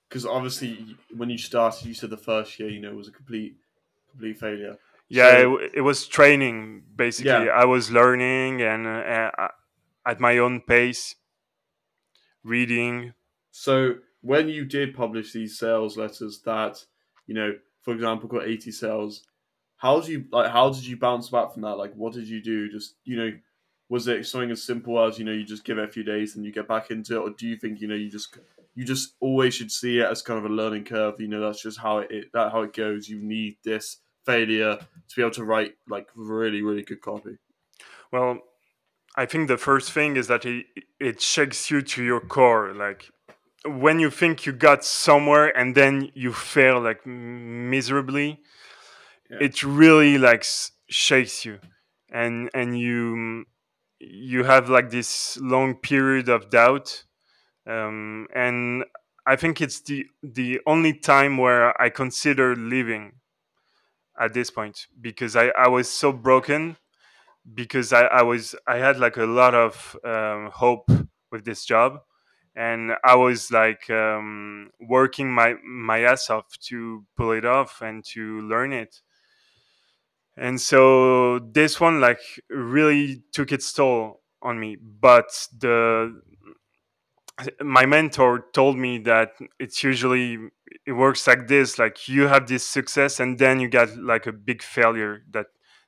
because 0.10 0.26
obviously 0.26 0.96
when 1.16 1.30
you 1.30 1.38
started, 1.38 1.86
you 1.88 1.94
said 1.94 2.10
the 2.12 2.18
first 2.18 2.60
year, 2.60 2.70
you 2.70 2.80
know, 2.82 2.94
was 2.94 3.08
a 3.08 3.12
complete 3.12 3.56
complete 4.12 4.38
failure. 4.40 4.78
yeah 5.10 5.30
it, 5.38 5.42
So- 5.42 5.52
w- 5.52 5.70
it 5.74 5.82
was 5.82 6.08
training 6.08 6.84
basically 6.96 7.46
Yeah. 7.48 7.62
i 7.64 7.66
was 7.66 7.92
learning 7.92 8.62
and 8.62 8.88
uh, 8.88 9.32
uh, 9.38 9.48
at 10.06 10.20
my 10.20 10.38
own 10.38 10.62
pace 10.62 11.16
reading 12.44 13.14
So 13.52 13.96
when 14.22 14.50
you 14.50 14.66
did 14.66 14.96
publish 14.96 15.32
these 15.34 15.58
sales 15.60 15.98
letters 15.98 16.42
that, 16.46 16.84
you 17.28 17.36
know, 17.36 17.54
for 17.84 17.94
example, 17.94 18.28
got 18.28 18.48
eighty 18.48 18.72
sales, 18.72 19.24
how 19.78 20.00
did 20.00 20.10
you 20.10 20.26
like? 20.32 20.52
How 20.52 20.70
did 20.72 20.86
you 20.86 20.98
bounce 20.98 21.30
back 21.30 21.54
from 21.54 21.62
that? 21.62 21.76
Like, 21.78 21.94
what 21.94 22.14
did 22.14 22.28
you 22.28 22.42
do? 22.42 22.70
Just 22.72 22.96
you 23.04 23.18
know, 23.18 23.32
was 23.90 24.08
it 24.08 24.26
something 24.26 24.52
as 24.52 24.64
simple 24.64 25.00
as 25.04 25.20
you 25.20 25.26
know 25.26 25.32
you 25.32 25.44
just 25.46 25.64
give 25.64 25.78
it 25.78 25.88
a 25.88 25.92
few 25.92 26.04
days 26.04 26.36
and 26.36 26.44
you 26.46 26.52
get 26.52 26.68
back 26.68 26.92
into 26.92 27.16
it, 27.16 27.20
or 27.20 27.30
do 27.32 27.48
you 27.48 27.56
think 27.58 27.80
you 27.82 27.88
know 27.88 27.96
you 27.96 28.10
just 28.10 28.38
you 28.74 28.84
just 28.84 29.16
always 29.20 29.54
should 29.54 29.72
see 29.72 30.00
it 30.00 30.06
as 30.10 30.22
kind 30.22 30.38
of 30.40 30.46
a 30.46 30.54
learning 30.54 30.84
curve? 30.86 31.20
You 31.20 31.28
know, 31.28 31.40
that's 31.42 31.62
just 31.62 31.80
how 31.80 32.00
it, 32.00 32.12
it 32.12 32.26
that 32.34 32.52
how 32.52 32.62
it 32.62 32.74
goes. 32.74 33.08
You 33.08 33.22
need 33.22 33.58
this 33.64 33.98
failure 34.26 34.78
to 34.78 35.16
be 35.16 35.22
able 35.22 35.32
to 35.32 35.44
write 35.44 35.76
like 35.88 36.08
really 36.16 36.62
really 36.62 36.82
good 36.84 37.02
copy. 37.02 37.38
Well, 38.12 38.40
I 39.16 39.26
think 39.26 39.48
the 39.48 39.58
first 39.58 39.92
thing 39.92 40.18
is 40.18 40.28
that 40.28 40.46
it, 40.46 40.66
it 41.00 41.22
shakes 41.22 41.70
you 41.72 41.82
to 41.82 42.04
your 42.04 42.20
core. 42.20 42.74
Like 42.74 43.10
when 43.66 44.00
you 44.00 44.10
think 44.10 44.46
you 44.46 44.52
got 44.52 44.84
somewhere 44.84 45.56
and 45.58 45.76
then 45.76 46.12
you 46.14 46.34
fail 46.34 46.80
like 46.82 47.06
miserably, 47.06 48.40
Yeah. 49.30 49.38
it 49.42 49.64
really 49.64 50.18
like 50.18 50.46
shakes 50.90 51.46
you, 51.46 51.60
and 52.12 52.50
and 52.54 52.78
you 52.80 53.46
you 54.10 54.44
have 54.44 54.70
like 54.70 54.90
this 54.90 55.38
long 55.42 55.76
period 55.76 56.30
of 56.30 56.50
doubt. 56.50 57.04
Um, 57.68 58.28
and 58.34 58.86
I 59.26 59.36
think 59.36 59.62
it's 59.62 59.82
the 59.82 60.06
the 60.24 60.60
only 60.68 60.94
time 60.94 61.38
where 61.38 61.80
I 61.82 61.90
consider 61.90 62.56
leaving 62.56 63.14
at 64.20 64.34
this 64.34 64.50
point 64.50 64.88
because 65.02 65.36
I, 65.36 65.48
I 65.50 65.68
was 65.68 65.90
so 65.90 66.12
broken 66.12 66.78
because 67.54 67.94
I, 67.94 68.04
I 68.06 68.22
was 68.24 68.56
I 68.68 68.78
had 68.78 69.00
like 69.00 69.18
a 69.18 69.26
lot 69.26 69.56
of 69.56 69.98
um, 70.04 70.50
hope 70.54 70.90
with 71.32 71.46
this 71.46 71.66
job 71.66 72.00
and 72.56 72.94
I 73.04 73.16
was 73.16 73.52
like 73.52 73.90
um, 73.90 74.72
working 74.80 75.34
my 75.34 75.56
my 75.66 76.02
ass 76.02 76.30
off 76.30 76.48
to 76.70 77.06
pull 77.18 77.32
it 77.32 77.46
off 77.46 77.82
and 77.82 78.04
to 78.14 78.42
learn 78.42 78.74
it 78.74 79.02
and 80.38 80.60
so 80.60 81.40
this 81.40 81.80
one 81.80 82.02
like 82.02 82.20
really 82.50 83.24
took 83.34 83.52
its 83.52 83.72
toll 83.74 84.22
on 84.42 84.60
me 84.60 84.76
but 84.76 85.48
the 85.60 86.14
my 87.62 87.86
mentor 87.86 88.46
told 88.54 88.78
me 88.78 88.98
that 89.00 89.32
it's 89.60 89.84
usually 89.84 90.38
it 90.86 90.94
works 90.94 91.28
like 91.28 91.48
this 91.48 91.78
like 91.78 92.08
you 92.08 92.28
have 92.28 92.48
this 92.48 92.66
success 92.66 93.20
and 93.20 93.38
then 93.40 93.60
you 93.60 93.68
get 93.68 93.98
like 93.98 94.26
a 94.26 94.32
big 94.32 94.62
failure 94.64 95.24
that 95.32 95.48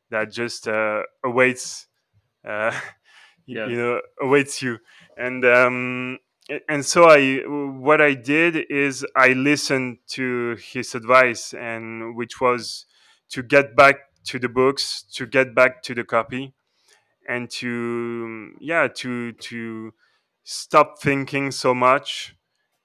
that 0.09 0.31
just 0.31 0.67
uh, 0.67 1.03
awaits 1.23 1.87
uh, 2.47 2.71
Yeah. 3.47 3.67
you 3.67 3.77
know 3.77 4.01
awaits 4.21 4.61
you 4.61 4.79
and 5.17 5.45
um 5.45 6.19
and 6.69 6.85
so 6.85 7.05
i 7.09 7.37
what 7.47 8.01
i 8.01 8.13
did 8.13 8.57
is 8.69 9.05
i 9.15 9.29
listened 9.29 9.99
to 10.09 10.57
his 10.57 10.95
advice 10.95 11.53
and 11.53 12.15
which 12.15 12.41
was 12.41 12.85
to 13.29 13.43
get 13.43 13.75
back 13.75 13.97
to 14.27 14.39
the 14.39 14.49
books 14.49 15.03
to 15.13 15.25
get 15.25 15.55
back 15.55 15.83
to 15.83 15.95
the 15.95 16.03
copy 16.03 16.53
and 17.27 17.49
to 17.49 18.51
yeah 18.59 18.87
to 18.87 19.31
to 19.33 19.93
stop 20.43 20.99
thinking 21.01 21.51
so 21.51 21.73
much 21.73 22.35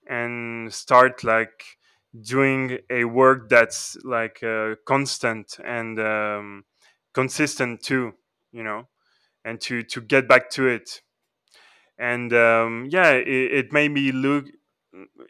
and 0.08 0.72
start 0.72 1.24
like 1.24 1.78
doing 2.22 2.78
a 2.90 3.04
work 3.04 3.48
that's 3.48 3.96
like 4.04 4.42
uh, 4.42 4.74
constant 4.86 5.58
and 5.64 6.00
um, 6.00 6.64
consistent 7.14 7.82
too 7.82 8.14
you 8.52 8.62
know 8.64 8.88
and 9.44 9.60
to 9.60 9.82
to 9.84 10.00
get 10.00 10.28
back 10.28 10.50
to 10.50 10.68
it. 10.68 11.02
And 11.98 12.32
um, 12.32 12.86
yeah 12.90 13.12
it, 13.12 13.28
it 13.28 13.72
made 13.72 13.90
me 13.92 14.12
look 14.12 14.46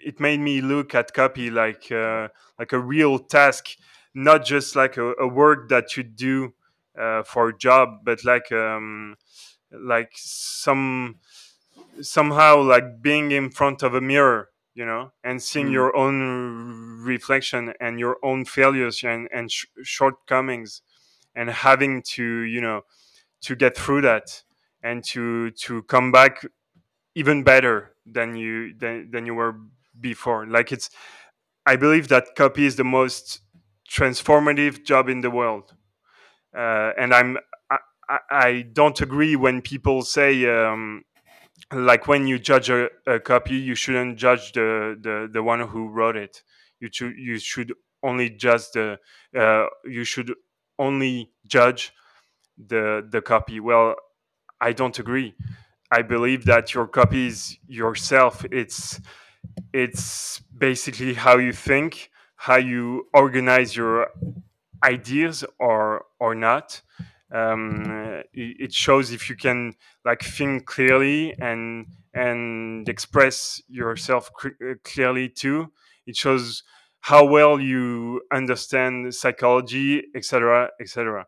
it 0.05 0.21
made 0.21 0.41
me 0.41 0.61
look 0.61 0.95
at 0.95 1.13
copy 1.15 1.51
like 1.51 1.91
uh, 1.93 2.29
like 2.59 2.73
a 2.73 2.79
real 2.79 3.19
task 3.19 3.71
not 4.15 4.45
just 4.45 4.77
like 4.77 4.97
a, 4.97 5.13
a 5.21 5.27
work 5.27 5.69
that 5.69 5.97
you 5.97 6.03
do 6.03 6.55
uh, 7.01 7.23
for 7.23 7.49
a 7.49 7.57
job 7.59 8.01
but 8.05 8.25
like 8.25 8.51
um, 8.53 9.17
like 9.73 10.13
some 10.17 11.17
somehow 12.01 12.61
like 12.63 13.03
being 13.03 13.31
in 13.33 13.51
front 13.51 13.83
of 13.83 13.95
a 13.95 14.01
mirror 14.01 14.49
you 14.75 14.85
know 14.85 15.13
and 15.25 15.43
seeing 15.43 15.69
Mm. 15.69 15.73
your 15.73 15.97
own 15.97 17.03
reflection 17.05 17.73
and 17.81 17.99
your 17.99 18.17
own 18.23 18.45
failures 18.45 19.03
and, 19.05 19.29
and 19.33 19.51
sh- 19.51 19.67
shortcomings 19.83 20.83
and 21.35 21.51
having 21.51 22.03
to 22.03 22.25
you 22.25 22.61
know 22.61 22.83
to 23.43 23.57
get 23.57 23.77
through 23.77 24.03
that 24.03 24.43
and 24.83 25.05
to 25.05 25.51
to 25.53 25.83
come 25.85 26.13
back 26.13 26.45
even 27.15 27.43
better 27.45 27.95
than 28.07 28.37
you 28.37 28.75
than, 28.79 29.11
than 29.11 29.27
you 29.27 29.35
were 29.35 29.57
before 30.01 30.47
like 30.47 30.73
it's 30.73 30.91
i 31.67 31.77
believe 31.77 32.09
that 32.09 32.35
copy 32.37 32.67
is 32.67 32.77
the 32.77 32.85
most 32.85 33.41
transformative 33.93 34.85
job 34.85 35.09
in 35.09 35.21
the 35.21 35.31
world. 35.31 35.75
Uh, 36.57 36.93
and 36.99 37.15
i'm 37.15 37.39
I, 38.09 38.19
I 38.31 38.63
don't 38.73 39.01
agree 39.01 39.37
when 39.37 39.63
people 39.63 40.03
say 40.03 40.47
um, 40.47 41.05
like 41.73 42.09
when 42.09 42.27
you 42.27 42.39
judge 42.39 42.71
a, 42.71 42.89
a 43.07 43.21
copy 43.21 43.55
you 43.55 43.75
shouldn't 43.75 44.19
judge 44.19 44.53
the, 44.53 44.97
the 45.01 45.29
the 45.33 45.43
one 45.43 45.61
who 45.61 45.89
wrote 45.89 46.17
it. 46.17 46.43
You 46.81 46.89
should 46.93 47.15
you 47.17 47.39
should 47.39 47.73
only 48.03 48.31
judge 48.31 48.71
the 48.75 48.99
uh, 49.39 49.67
you 49.85 50.05
should 50.05 50.35
only 50.79 51.31
judge 51.47 51.93
the 52.59 53.07
the 53.11 53.23
copy. 53.23 53.61
Well 53.61 53.97
i 54.61 54.73
don't 54.73 54.99
agree. 54.99 55.35
I 55.93 56.03
believe 56.03 56.47
that 56.47 56.75
your 56.75 56.89
copy 56.89 57.29
is 57.29 57.59
yourself. 57.69 58.45
It's 58.53 59.01
it's 59.73 60.41
basically 60.59 61.15
how 61.15 61.39
you 61.39 61.53
think 61.53 62.11
how 62.47 62.57
you 62.57 63.07
organize 63.15 63.77
your 63.77 64.09
ideas 64.85 65.45
or 65.59 66.05
or 66.19 66.35
not 66.35 66.83
um, 67.33 68.23
it, 68.35 68.73
shows 68.75 69.11
if 69.11 69.31
you 69.31 69.37
can 69.37 69.75
like 70.05 70.23
think 70.23 70.67
clearly 70.67 71.35
and 71.41 71.87
and 72.15 72.89
express 72.89 73.63
yourself 73.69 74.31
clearly 74.85 75.29
too 75.29 75.71
it 76.07 76.17
shows 76.17 76.63
how 77.01 77.25
well 77.25 77.59
you 77.59 78.21
understand 78.33 79.15
psychology 79.15 80.03
etc 80.15 80.69
etc 80.81 81.27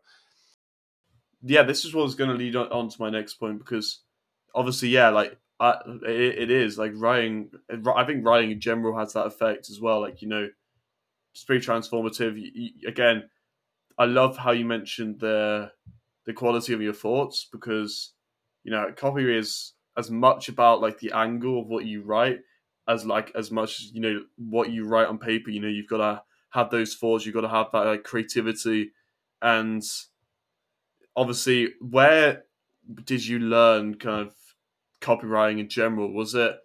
yeah, 1.47 1.61
this 1.61 1.85
is 1.85 1.93
what 1.93 2.03
was 2.03 2.15
going 2.15 2.31
to 2.31 2.35
lead 2.35 2.55
on, 2.55 2.67
on 2.71 2.89
to 2.89 2.95
my 2.99 3.11
next 3.11 3.35
point 3.35 3.59
because 3.59 4.01
obviously, 4.55 4.89
yeah, 4.89 5.09
like 5.09 5.37
I, 5.59 5.75
it, 6.07 6.49
it 6.49 6.51
is 6.51 6.77
like 6.77 6.91
writing. 6.95 7.51
I 7.69 8.03
think 8.03 8.25
writing 8.25 8.51
in 8.51 8.59
general 8.59 8.97
has 8.97 9.13
that 9.13 9.27
effect 9.27 9.69
as 9.69 9.79
well. 9.79 10.01
Like 10.01 10.23
you 10.23 10.27
know, 10.27 10.49
it's 11.35 11.43
pretty 11.43 11.65
transformative. 11.65 12.41
You, 12.41 12.49
you, 12.53 12.87
again, 12.87 13.29
I 13.99 14.05
love 14.05 14.37
how 14.37 14.51
you 14.51 14.65
mentioned 14.65 15.19
the 15.19 15.71
the 16.25 16.33
quality 16.33 16.73
of 16.73 16.81
your 16.81 16.93
thoughts 16.93 17.47
because 17.51 18.13
you 18.63 18.71
know 18.71 18.91
copy 18.95 19.37
is 19.37 19.73
as 19.95 20.09
much 20.09 20.49
about 20.49 20.81
like 20.81 20.97
the 20.99 21.11
angle 21.11 21.61
of 21.61 21.67
what 21.67 21.85
you 21.85 22.01
write 22.01 22.39
as 22.87 23.05
like 23.05 23.31
as 23.35 23.51
much 23.51 23.79
as 23.79 23.91
you 23.93 24.01
know 24.01 24.21
what 24.37 24.71
you 24.71 24.87
write 24.87 25.07
on 25.07 25.19
paper. 25.19 25.51
You 25.51 25.61
know, 25.61 25.67
you've 25.67 25.89
got 25.89 25.97
to 25.97 26.23
have 26.51 26.71
those 26.71 26.95
thoughts. 26.95 27.25
You've 27.25 27.35
got 27.35 27.41
to 27.41 27.49
have 27.49 27.67
that 27.73 27.85
like 27.85 28.03
creativity 28.03 28.91
and 29.41 29.83
obviously, 31.15 31.69
where 31.79 32.43
did 33.03 33.25
you 33.25 33.39
learn 33.39 33.95
kind 33.95 34.27
of 34.27 34.33
copywriting 35.01 35.59
in 35.59 35.69
general? 35.69 36.11
Was 36.11 36.35
it 36.35 36.55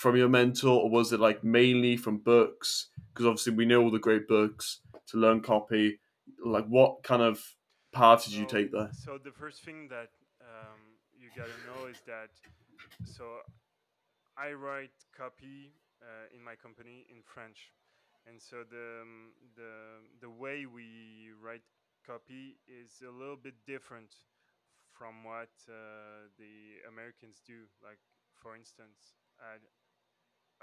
from 0.00 0.16
your 0.16 0.30
mentor, 0.30 0.80
or 0.80 0.88
was 0.88 1.12
it 1.12 1.20
like 1.20 1.44
mainly 1.44 1.94
from 1.94 2.16
books? 2.16 2.88
Because 3.12 3.26
obviously, 3.26 3.52
we 3.52 3.66
know 3.66 3.82
all 3.82 3.90
the 3.90 3.98
great 3.98 4.26
books 4.26 4.80
to 5.08 5.18
learn 5.18 5.42
copy. 5.42 6.00
Like, 6.42 6.64
what 6.68 7.02
kind 7.02 7.20
of 7.20 7.44
path 7.92 8.24
did 8.24 8.32
you 8.32 8.46
take 8.46 8.72
there? 8.72 8.88
so 8.92 9.18
the 9.22 9.30
first 9.30 9.62
thing 9.62 9.88
that 9.88 10.08
um, 10.40 10.80
you 11.12 11.28
gotta 11.36 11.58
know 11.68 11.86
is 11.86 12.00
that 12.06 12.30
so 13.04 13.24
I 14.38 14.52
write 14.52 14.96
copy 15.14 15.74
uh, 16.00 16.34
in 16.34 16.42
my 16.42 16.54
company 16.54 17.04
in 17.10 17.20
French, 17.22 17.68
and 18.26 18.40
so 18.40 18.64
the 18.64 19.02
um, 19.02 19.36
the 19.54 19.74
the 20.22 20.30
way 20.30 20.64
we 20.64 21.28
write 21.44 21.66
copy 22.06 22.56
is 22.64 23.02
a 23.06 23.12
little 23.12 23.36
bit 23.36 23.54
different 23.66 24.14
from 24.96 25.24
what 25.24 25.52
uh, 25.68 26.32
the 26.38 26.88
Americans 26.88 27.42
do. 27.46 27.68
Like 27.84 28.00
for 28.40 28.56
instance, 28.56 29.20
at 29.44 29.60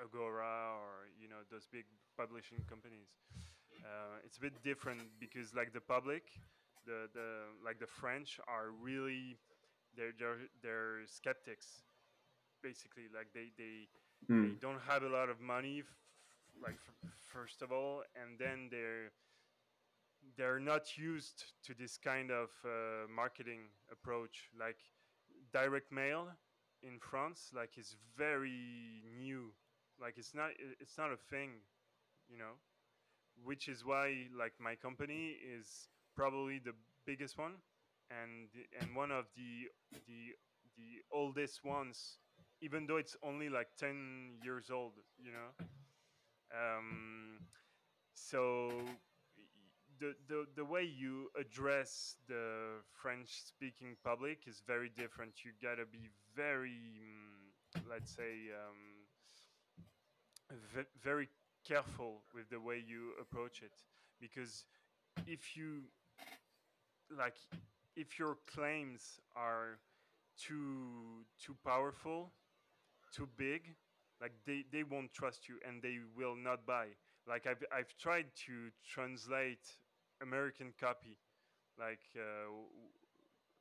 Agora 0.01 0.73
or 0.75 1.07
you 1.19 1.27
know 1.27 1.43
those 1.49 1.67
big 1.67 1.85
publishing 2.17 2.63
companies, 2.67 3.15
uh, 3.83 4.19
it's 4.25 4.37
a 4.37 4.41
bit 4.41 4.61
different 4.63 5.19
because 5.19 5.53
like 5.55 5.73
the 5.73 5.81
public, 5.81 6.23
the 6.85 7.09
the 7.13 7.27
like 7.63 7.79
the 7.79 7.87
French 7.87 8.39
are 8.47 8.71
really 8.71 9.37
they're 9.95 10.13
they're, 10.17 10.37
they're 10.61 10.99
skeptics 11.07 11.83
basically. 12.61 13.03
Like 13.13 13.27
they 13.33 13.51
they 13.57 13.87
they 14.39 14.53
Hmm. 14.53 14.59
don't 14.59 14.81
have 14.87 15.03
a 15.03 15.09
lot 15.09 15.29
of 15.29 15.39
money 15.39 15.79
f- 15.79 15.95
like 16.61 16.75
f- 16.75 16.95
first 17.23 17.61
of 17.61 17.71
all 17.71 18.03
and 18.15 18.37
then 18.39 18.69
they're 18.71 19.11
they're 20.35 20.59
not 20.59 20.97
used 20.97 21.45
to 21.63 21.73
this 21.73 21.97
kind 21.97 22.31
of 22.31 22.49
uh, 22.65 23.07
marketing 23.13 23.69
approach. 23.91 24.49
Like 24.57 24.77
direct 25.51 25.91
mail 25.91 26.27
in 26.83 26.99
france 26.99 27.51
like 27.55 27.77
is 27.77 27.95
very 28.17 29.03
new 29.17 29.51
like 30.01 30.15
it's 30.17 30.33
not 30.33 30.51
it's 30.79 30.97
not 30.97 31.11
a 31.11 31.17
thing 31.17 31.51
you 32.29 32.37
know? 32.37 32.55
Which 33.43 33.67
is 33.69 33.85
why 33.85 34.27
like 34.37 34.53
my 34.59 34.75
company 34.75 35.37
is 35.41 35.89
probably 36.15 36.59
the 36.59 36.73
biggest 37.05 37.37
one 37.37 37.53
and 38.11 38.49
and 38.81 38.95
one 38.95 39.11
of 39.11 39.25
the 39.35 39.69
the 40.07 40.35
the 40.77 41.01
oldest 41.11 41.63
ones 41.63 42.19
even 42.61 42.87
though 42.87 42.97
it's 42.97 43.15
only 43.23 43.49
like 43.49 43.69
10 43.77 44.37
years 44.43 44.69
old 44.71 44.93
you 45.19 45.31
know? 45.31 45.49
Um 46.51 47.39
so 48.13 48.71
the, 49.99 50.13
the 50.27 50.45
the 50.55 50.65
way 50.65 50.83
you 50.83 51.29
address 51.39 52.15
the 52.27 52.81
french 52.93 53.29
speaking 53.41 53.95
public 54.03 54.43
is 54.47 54.61
very 54.65 54.89
different. 54.89 55.43
You 55.43 55.51
gotta 55.61 55.85
be 55.85 56.09
very 56.35 57.01
mm, 57.01 57.89
let's 57.89 58.11
say 58.15 58.51
um, 58.53 58.96
very 61.03 61.29
careful 61.67 62.23
with 62.33 62.49
the 62.49 62.59
way 62.59 62.83
you 62.85 63.13
approach 63.21 63.61
it. 63.61 63.73
Because 64.19 64.65
if 65.27 65.57
you 65.57 65.83
like 67.17 67.35
if 67.95 68.19
your 68.19 68.37
claims 68.53 69.19
are 69.35 69.79
too 70.37 71.25
too 71.41 71.55
powerful 71.65 72.31
too 73.13 73.27
big 73.37 73.75
like 74.21 74.33
they 74.45 74.65
they 74.71 74.83
won't 74.83 75.13
trust 75.13 75.49
you 75.49 75.57
and 75.67 75.81
they 75.83 75.99
will 76.17 76.35
not 76.35 76.65
buy. 76.65 76.87
Like 77.27 77.47
i've 77.47 77.63
i've 77.73 77.95
tried 77.97 78.27
to 78.47 78.71
translate 78.85 79.77
american 80.21 80.73
copy 80.79 81.17
like 81.79 82.01
uh, 82.17 82.49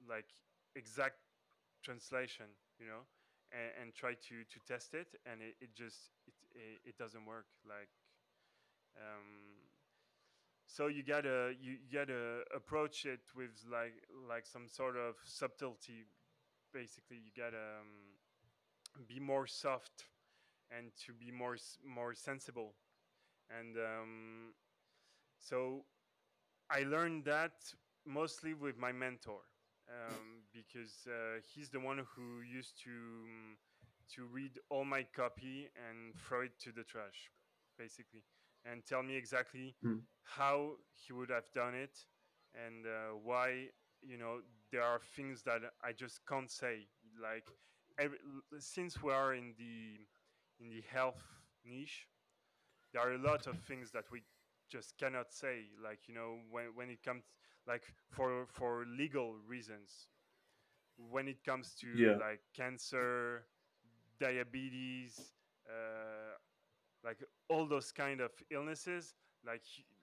like 0.09 0.27
exact 0.75 1.17
translation 1.83 2.47
you 2.81 2.87
know 2.87 3.05
and, 3.53 3.71
and 3.83 3.95
try 3.95 4.15
to 4.15 4.45
to 4.49 4.59
test 4.67 4.95
it 4.95 5.09
and 5.27 5.43
it, 5.43 5.57
it 5.61 5.75
just 5.75 6.11
it, 6.27 6.35
it 6.57 6.81
it 6.91 6.99
doesn't 6.99 7.27
work 7.27 7.47
like 7.69 7.91
um 8.97 9.67
so 10.67 10.89
you 10.89 11.03
gotta 11.03 11.55
you, 11.61 11.79
gotta 11.93 12.43
approach 12.55 13.07
it 13.07 13.21
with 13.37 13.51
like 13.71 13.95
like 14.29 14.47
some 14.47 14.69
sort 14.69 14.97
of 14.97 15.15
subtlety. 15.25 16.05
Basically 16.73 17.17
you 17.17 17.31
gotta 17.37 17.81
um, 17.81 19.07
be 19.09 19.21
more 19.21 19.47
soft 19.47 20.05
and 20.71 20.91
to 21.07 21.13
be 21.13 21.31
more 21.31 21.57
more 21.85 22.15
sensible. 22.15 22.75
And 23.49 23.77
um, 23.77 24.55
so 25.39 25.85
i 26.71 26.83
learned 26.83 27.25
that 27.25 27.53
mostly 28.05 28.55
with 28.55 28.77
my 28.77 28.91
mentor 28.93 29.41
um, 29.89 30.43
because 30.53 31.07
uh, 31.07 31.41
he's 31.55 31.71
the 31.71 31.79
one 31.79 31.99
who 32.15 32.43
used 32.43 32.75
to 32.83 32.91
um, 32.91 33.57
to 34.15 34.25
read 34.25 34.59
all 34.71 34.85
my 34.85 35.05
copy 35.15 35.69
and 35.89 36.15
throw 36.17 36.43
it 36.43 36.59
to 36.61 36.73
the 36.73 36.85
trash 36.85 37.31
basically 37.79 38.23
and 38.65 38.85
tell 38.87 39.03
me 39.03 39.17
exactly 39.17 39.77
Mm. 39.85 40.01
how 40.23 40.73
he 40.93 41.13
would 41.13 41.31
have 41.31 41.45
done 41.55 41.75
it 41.75 42.07
and 42.55 42.87
uh, 42.87 43.15
why 43.23 43.69
you 44.03 44.17
know 44.17 44.41
there 44.71 44.83
are 44.83 45.01
things 45.01 45.43
that 45.43 45.61
i 45.83 45.93
just 45.93 46.21
can't 46.27 46.51
say 46.51 46.87
like 47.21 47.53
every, 47.99 48.19
since 48.59 49.03
we 49.03 49.13
are 49.13 49.35
in 49.35 49.55
the 49.59 49.99
in 50.61 50.69
the 50.69 50.83
health 50.93 51.23
niche 51.65 52.09
there 52.93 53.03
are 53.03 53.15
a 53.15 53.19
lot 53.19 53.47
of 53.47 53.57
things 53.59 53.91
that 53.93 54.11
we 54.11 54.23
just 54.69 54.99
cannot 54.99 55.33
say 55.33 55.65
like 55.83 56.09
you 56.09 56.15
know 56.15 56.39
when 56.51 56.67
when 56.75 56.91
it 56.91 57.03
comes 57.03 57.25
like 57.67 57.85
for 58.09 58.47
for 58.47 58.85
legal 58.87 59.35
reasons 59.47 60.09
when 61.11 61.29
it 61.29 61.45
comes 61.45 61.75
to 61.75 61.87
Yeah. 61.93 62.19
like 62.19 62.41
cancer 62.55 63.47
diabetes 64.21 65.33
uh, 65.69 66.35
like 67.05 67.23
all 67.49 67.67
those 67.67 67.93
kind 67.93 68.21
of 68.21 68.31
illnesses 68.51 69.15
like 69.45 69.63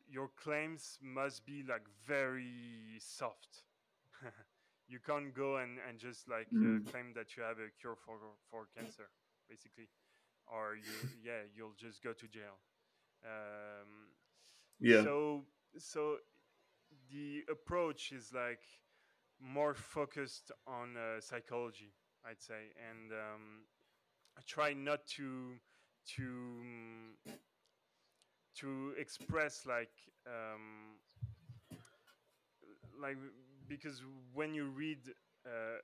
your 0.09 0.29
claims 0.35 0.97
must 1.01 1.45
be 1.45 1.63
like 1.67 1.83
very 2.05 2.97
soft 2.99 3.63
you 4.87 4.99
can't 4.99 5.33
go 5.33 5.57
and, 5.57 5.79
and 5.87 5.99
just 5.99 6.27
like 6.29 6.49
uh, 6.61 6.79
Mm. 6.79 6.89
claim 6.89 7.13
that 7.15 7.35
you 7.35 7.43
have 7.43 7.57
a 7.59 7.69
cure 7.79 7.95
for 7.95 8.17
for 8.49 8.67
cancer 8.75 9.09
basically 9.49 9.89
or 10.47 10.75
you 10.75 11.07
yeah 11.23 11.41
you'll 11.55 11.75
just 11.77 12.03
go 12.03 12.13
to 12.13 12.27
jail 12.27 12.59
um, 13.25 14.13
Yeah. 14.79 15.03
so 15.03 15.43
so 15.77 16.17
the 17.11 17.43
approach 17.49 18.11
is 18.11 18.31
like 18.33 18.63
more 19.39 19.73
focused 19.73 20.51
on 20.67 20.95
uh, 20.97 21.19
psychology 21.19 21.93
i'd 22.25 22.41
say 22.41 22.71
and 22.89 23.11
um, 23.11 23.65
try 24.41 24.73
not 24.73 25.05
to 25.07 25.53
to 26.15 26.23
to 28.55 28.93
express 28.97 29.65
like 29.65 29.91
um, 30.27 30.97
like 33.01 33.17
because 33.67 34.03
when 34.33 34.53
you 34.53 34.65
read 34.65 34.99
uh, 35.45 35.77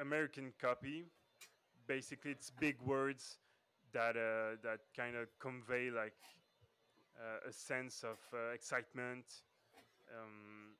american 0.00 0.52
copy 0.60 1.04
basically 1.86 2.30
it's 2.30 2.50
big 2.50 2.80
words 2.82 3.38
that 3.92 4.16
uh, 4.16 4.56
that 4.62 4.80
kind 4.96 5.16
of 5.16 5.28
convey 5.38 5.90
like 5.90 6.14
uh, 7.18 7.48
a 7.48 7.52
sense 7.52 8.02
of 8.04 8.18
uh, 8.32 8.52
excitement. 8.52 9.24
Um, 10.10 10.74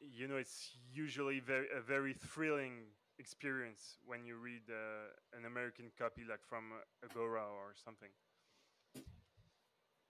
you 0.00 0.28
know 0.28 0.36
it's 0.36 0.76
usually 0.92 1.40
very 1.40 1.66
a 1.76 1.80
very 1.80 2.12
thrilling 2.12 2.86
experience 3.18 3.98
when 4.06 4.24
you 4.24 4.36
read 4.36 4.62
uh, 4.70 5.36
an 5.36 5.44
american 5.44 5.90
copy 5.98 6.22
like 6.28 6.44
from 6.44 6.72
agora 7.04 7.42
or 7.44 7.74
something? 7.74 8.10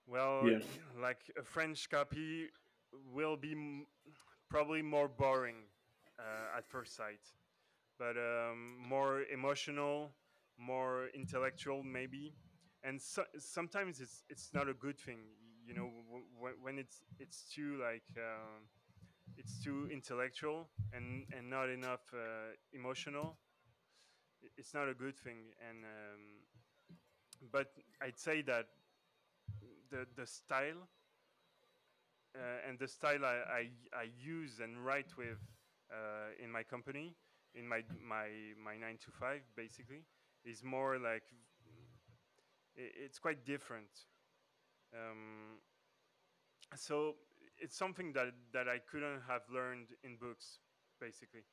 Well 0.07 0.51
Yeah. 0.51 0.59
like 0.99 1.31
a 1.37 1.43
french 1.43 1.89
copy 1.89 2.49
will 3.13 3.37
be 3.37 3.51
m- 3.53 3.85
probably 4.49 4.81
more 4.81 5.07
boring 5.07 5.65
uh, 6.19 6.57
at 6.57 6.67
first 6.67 6.95
sight. 6.95 7.21
But 7.97 8.17
um, 8.17 8.77
more 8.87 9.23
emotional 9.31 10.11
more 10.57 11.07
intellectual 11.13 11.83
maybe. 11.83 12.33
And 12.83 13.01
so, 13.01 13.23
sometimes 13.37 13.99
it's 14.01 14.23
it's 14.29 14.53
not 14.53 14.69
a 14.69 14.73
good 14.73 14.97
thing 14.99 15.19
you 15.65 15.73
know 15.73 15.89
w- 16.07 16.25
w- 16.37 16.57
when 16.61 16.77
it's 16.79 17.01
it's 17.19 17.43
too 17.53 17.77
like 17.81 18.05
um, 18.17 18.67
it's 19.37 19.59
too 19.63 19.87
intellectual 19.91 20.69
and 20.93 21.25
and 21.35 21.49
not 21.49 21.69
enough 21.69 22.01
uh, 22.13 22.55
emotional. 22.73 23.37
It's 24.57 24.73
not 24.73 24.89
a 24.89 24.93
good 24.93 25.17
thing. 25.17 25.53
And 25.67 25.83
um, 25.85 26.21
but 27.51 27.71
i'd 28.01 28.17
say 28.17 28.41
that 28.41 28.67
the 29.89 30.05
the 30.15 30.25
style 30.25 30.87
uh, 32.35 32.67
and 32.67 32.77
the 32.79 32.87
style 32.87 33.25
I, 33.25 33.37
I 33.59 33.69
i 33.97 34.05
use 34.17 34.59
and 34.59 34.83
write 34.85 35.17
with 35.17 35.39
uh, 35.91 36.43
in 36.43 36.51
my 36.51 36.63
company 36.63 37.15
in 37.55 37.67
my 37.67 37.83
my 38.07 38.27
my 38.63 38.77
9 38.77 38.97
to 39.05 39.11
5 39.11 39.41
basically 39.55 40.03
is 40.45 40.63
more 40.63 40.97
like 40.99 41.23
it's 42.75 43.19
quite 43.19 43.45
different. 43.45 43.89
Um, 44.93 45.59
so 46.75 47.15
it's 47.61 47.77
something 47.77 48.13
that 48.13 48.27
that 48.53 48.67
I 48.67 48.79
couldn't 48.79 49.21
have 49.27 49.41
learned 49.53 49.87
in 50.03 50.17
books. 50.17 50.59
Basically, 50.99 51.43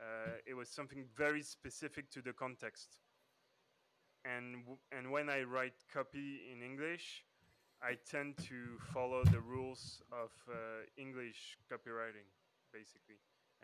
uh, 0.00 0.38
it 0.46 0.54
was 0.54 0.68
something 0.68 1.04
very 1.16 1.42
specific 1.42 2.10
to 2.10 2.22
the 2.22 2.32
context. 2.32 2.98
And 4.24 4.64
and 4.96 5.10
when 5.10 5.28
I 5.28 5.42
write 5.42 5.74
copy 5.92 6.40
in 6.52 6.62
English, 6.62 7.24
I 7.82 7.96
tend 8.08 8.38
to 8.48 8.78
follow 8.92 9.24
the 9.24 9.40
rules 9.40 10.02
of 10.12 10.30
uh, 10.48 10.54
English 10.96 11.58
copywriting, 11.70 12.28
basically. 12.72 13.18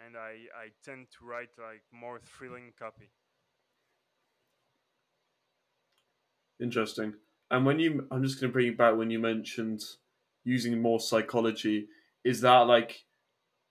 And 0.04 0.16
I 0.16 0.46
I 0.54 0.70
tend 0.84 1.06
to 1.18 1.24
write 1.24 1.50
like 1.58 1.82
more 1.92 2.18
thrilling 2.18 2.72
copy. 2.78 3.10
Interesting. 6.60 7.14
And 7.50 7.64
when 7.64 7.78
you, 7.78 8.06
I'm 8.10 8.22
just 8.22 8.40
going 8.40 8.50
to 8.50 8.52
bring 8.52 8.66
you 8.66 8.76
back 8.76 8.96
when 8.96 9.10
you 9.10 9.18
mentioned 9.18 9.82
using 10.48 10.80
more 10.80 10.98
psychology. 10.98 11.88
Is 12.24 12.40
that 12.40 12.66
like, 12.66 13.04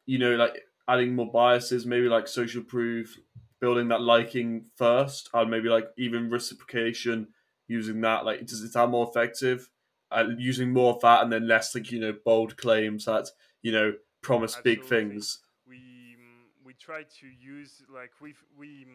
you 0.05 0.19
know, 0.19 0.35
like 0.35 0.63
adding 0.87 1.15
more 1.15 1.31
biases, 1.31 1.85
maybe 1.85 2.07
like 2.07 2.27
social 2.27 2.63
proof, 2.63 3.17
building 3.59 3.87
that 3.87 4.01
liking 4.01 4.65
first, 4.75 5.29
and 5.33 5.49
maybe 5.49 5.69
like 5.69 5.87
even 5.97 6.29
reciprocation, 6.29 7.27
using 7.67 8.01
that, 8.01 8.25
like, 8.25 8.45
does 8.45 8.63
it 8.63 8.73
that 8.73 8.89
more 8.89 9.07
effective? 9.09 9.69
Uh, 10.09 10.25
using 10.37 10.71
more 10.71 10.93
of 10.93 11.01
that 11.01 11.21
and 11.21 11.31
then 11.31 11.47
less 11.47 11.75
like, 11.75 11.91
you 11.91 11.99
know, 11.99 12.13
bold 12.23 12.55
claims 12.55 13.05
that, 13.05 13.27
you 13.61 13.71
know, 13.71 13.93
promise 14.21 14.55
big 14.63 14.85
things. 14.85 15.39
We 15.67 16.15
we 16.63 16.73
try 16.73 17.03
to 17.03 17.27
use 17.27 17.83
like 17.93 18.11
we 18.21 18.33
we 18.57 18.87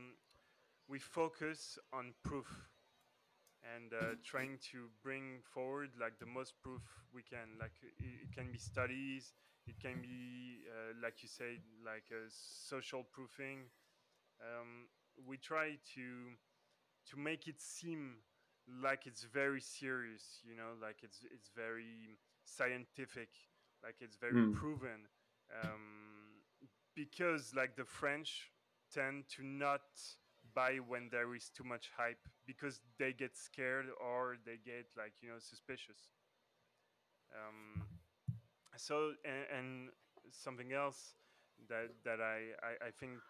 we 0.89 0.99
focus 0.99 1.79
on 1.93 2.15
proof 2.25 2.47
and 3.63 3.93
uh, 3.93 4.17
trying 4.25 4.59
to 4.73 4.89
bring 5.03 5.41
forward 5.55 5.91
like 6.01 6.19
the 6.19 6.27
most 6.27 6.55
proof 6.63 6.83
we 7.15 7.23
can. 7.23 7.59
Like 7.59 7.73
it, 7.83 7.95
it 8.25 8.33
can 8.33 8.51
be 8.51 8.59
studies 8.59 9.33
it 9.67 9.79
can 9.81 10.01
be 10.03 10.65
uh, 10.69 10.95
like 11.03 11.23
you 11.23 11.29
said 11.29 11.61
like 11.85 12.05
a 12.11 12.27
social 12.31 13.05
proofing. 13.13 13.71
Um, 14.41 14.89
we 15.27 15.37
try 15.37 15.79
to 15.95 16.37
to 17.11 17.19
make 17.19 17.47
it 17.49 17.61
seem 17.61 18.17
like 18.83 19.07
it's 19.07 19.25
very 19.25 19.61
serious 19.61 20.41
you 20.45 20.55
know 20.57 20.73
like 20.81 20.99
it's 21.03 21.25
it's 21.33 21.51
very 21.55 22.19
scientific 22.45 23.29
like 23.83 23.97
it's 24.01 24.17
very 24.17 24.43
Mm, 24.43 24.53
proven. 24.53 25.09
Um, 25.53 26.43
because 26.95 27.55
like 27.55 27.77
the 27.77 27.85
french 27.85 28.51
tend 28.93 29.25
to 29.37 29.43
not 29.45 29.83
buy 30.55 30.77
when 30.77 31.09
there 31.11 31.35
is 31.35 31.49
too 31.51 31.65
much 31.65 31.91
hype 31.97 32.29
because 32.47 32.81
they 32.99 33.13
get 33.13 33.37
scared 33.37 33.87
or 34.01 34.37
they 34.45 34.59
get 34.65 34.87
like 34.97 35.13
you 35.23 35.29
know 35.29 35.39
suspicious. 35.39 36.11
Um, 37.35 37.83
so 38.77 39.13
and, 39.25 39.45
and 39.57 39.89
something 40.31 40.73
else 40.73 41.15
that 41.69 41.89
that 42.05 42.21
I, 42.21 42.55
I 42.63 42.89
i 42.89 42.91
think 42.99 43.21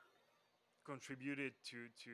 contributed 0.85 1.53
to 1.71 1.89
to 2.05 2.13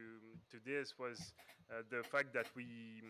to 0.50 0.58
this 0.64 0.98
was 0.98 1.34
uh, 1.70 1.82
the 1.90 2.02
fact 2.02 2.32
that 2.34 2.46
we 2.56 3.02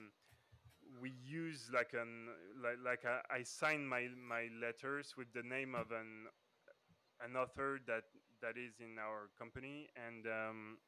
we 1.01 1.13
use 1.23 1.71
like 1.73 1.93
an 1.93 2.29
like 2.63 2.79
like 2.85 3.05
I, 3.05 3.21
I 3.39 3.43
sign 3.43 3.87
my 3.87 4.09
my 4.17 4.49
letters 4.61 5.15
with 5.17 5.33
the 5.33 5.43
name 5.43 5.75
of 5.75 5.91
an 5.91 6.27
an 7.25 7.37
author 7.37 7.81
that 7.87 8.05
that 8.43 8.57
is 8.57 8.81
in 8.81 8.99
our 8.99 9.31
company. 9.39 9.89
And 9.97 10.27
um, 10.27 10.79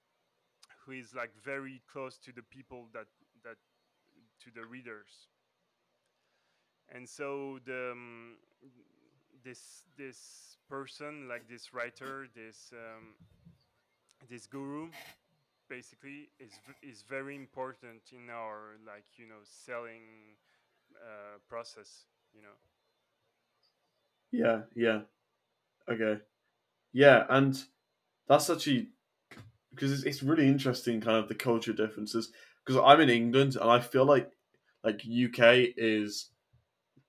who 0.85 0.93
is 0.93 1.15
like 1.15 1.33
very 1.45 1.83
close 1.91 2.19
to 2.19 2.33
the 2.33 2.43
people 2.43 2.89
that 2.93 3.07
that 3.45 3.57
to 4.43 4.51
the 4.55 4.65
readers 4.67 5.29
and 6.95 7.09
so 7.09 7.59
the 7.65 7.93
um, 7.93 8.37
this 9.45 9.85
this 9.97 10.57
person 10.69 11.29
like 11.29 11.49
this 11.49 11.73
writer 11.75 12.27
this 12.35 12.73
um, 12.73 13.15
this 14.29 14.47
guru 14.47 14.89
basically 15.69 16.29
is 16.39 16.61
is 16.83 17.03
very 17.03 17.37
important 17.37 18.03
in 18.13 18.31
our 18.31 18.77
like 18.87 19.07
you 19.17 19.27
know 19.27 19.43
selling 19.45 20.37
uh, 20.97 21.39
process 21.49 22.07
you 22.35 22.43
know 22.43 22.57
Yeah, 24.33 24.63
yeah. 24.75 25.01
Okay. 25.89 26.21
Yeah, 26.93 27.27
and 27.29 27.63
that's 28.29 28.51
actually 28.51 28.89
because 29.71 29.93
it's, 29.93 30.03
it's 30.05 30.23
really 30.23 30.47
interesting, 30.47 31.01
kind 31.01 31.17
of 31.17 31.29
the 31.29 31.35
culture 31.35 31.73
differences. 31.73 32.33
Because 32.65 32.83
I'm 32.85 33.01
in 33.01 33.11
England, 33.11 33.57
and 33.57 33.71
I 33.71 33.81
feel 33.81 34.05
like 34.05 34.31
like 34.85 35.03
UK 35.03 35.75
is 35.77 36.31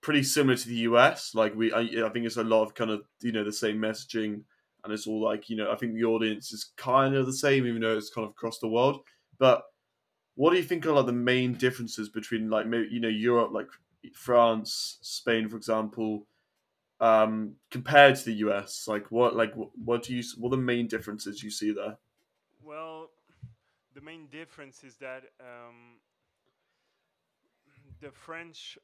pretty 0.02 0.24
similar 0.24 0.58
to 0.58 0.68
the 0.68 0.76
US. 0.76 1.34
Like 1.36 1.56
we, 1.56 1.72
I, 1.72 1.82
I 1.82 2.10
think 2.10 2.26
it's 2.26 2.38
a 2.38 2.44
lot 2.44 2.64
of 2.64 2.76
kind 2.76 2.92
of 2.92 3.04
you 3.22 3.32
know 3.32 3.44
the 3.44 3.52
same 3.54 3.78
messaging, 3.78 4.44
and 4.84 4.94
it's 4.94 5.08
all 5.08 5.24
like 5.24 5.50
you 5.50 5.56
know 5.56 5.72
I 5.72 5.76
think 5.76 5.94
the 5.94 6.06
audience 6.06 6.52
is 6.52 6.72
kind 6.78 7.16
of 7.16 7.26
the 7.26 7.34
same, 7.34 7.66
even 7.66 7.82
though 7.82 7.98
it's 7.98 8.10
kind 8.10 8.26
of 8.26 8.32
across 8.32 8.60
the 8.60 8.68
world. 8.68 9.02
But 9.40 9.64
what 10.36 10.52
do 10.52 10.58
you 10.58 10.64
think 10.64 10.86
are 10.86 10.94
like 10.94 11.06
the 11.06 11.14
main 11.14 11.54
differences 11.54 12.10
between 12.10 12.50
like 12.50 12.68
maybe 12.68 12.88
you 12.92 13.00
know 13.00 13.08
Europe, 13.08 13.52
like 13.54 13.68
France, 14.14 14.98
Spain, 15.02 15.50
for 15.50 15.58
example, 15.58 16.28
um, 17.00 17.56
compared 17.70 18.16
to 18.16 18.26
the 18.26 18.36
US? 18.48 18.86
Like 18.88 19.12
what 19.12 19.36
like 19.36 19.56
what, 19.56 19.70
what 19.76 20.04
do 20.04 20.16
you 20.16 20.24
what 20.38 20.50
are 20.50 20.58
the 20.58 20.64
main 20.64 20.88
differences 20.88 21.44
you 21.44 21.52
see 21.52 21.72
there? 21.72 21.98
Well 22.62 23.12
the 23.94 24.02
main 24.02 24.28
difference 24.28 24.84
is 24.84 24.98
that 24.98 25.24
um, 25.40 26.00
the 28.00 28.12
french 28.12 28.78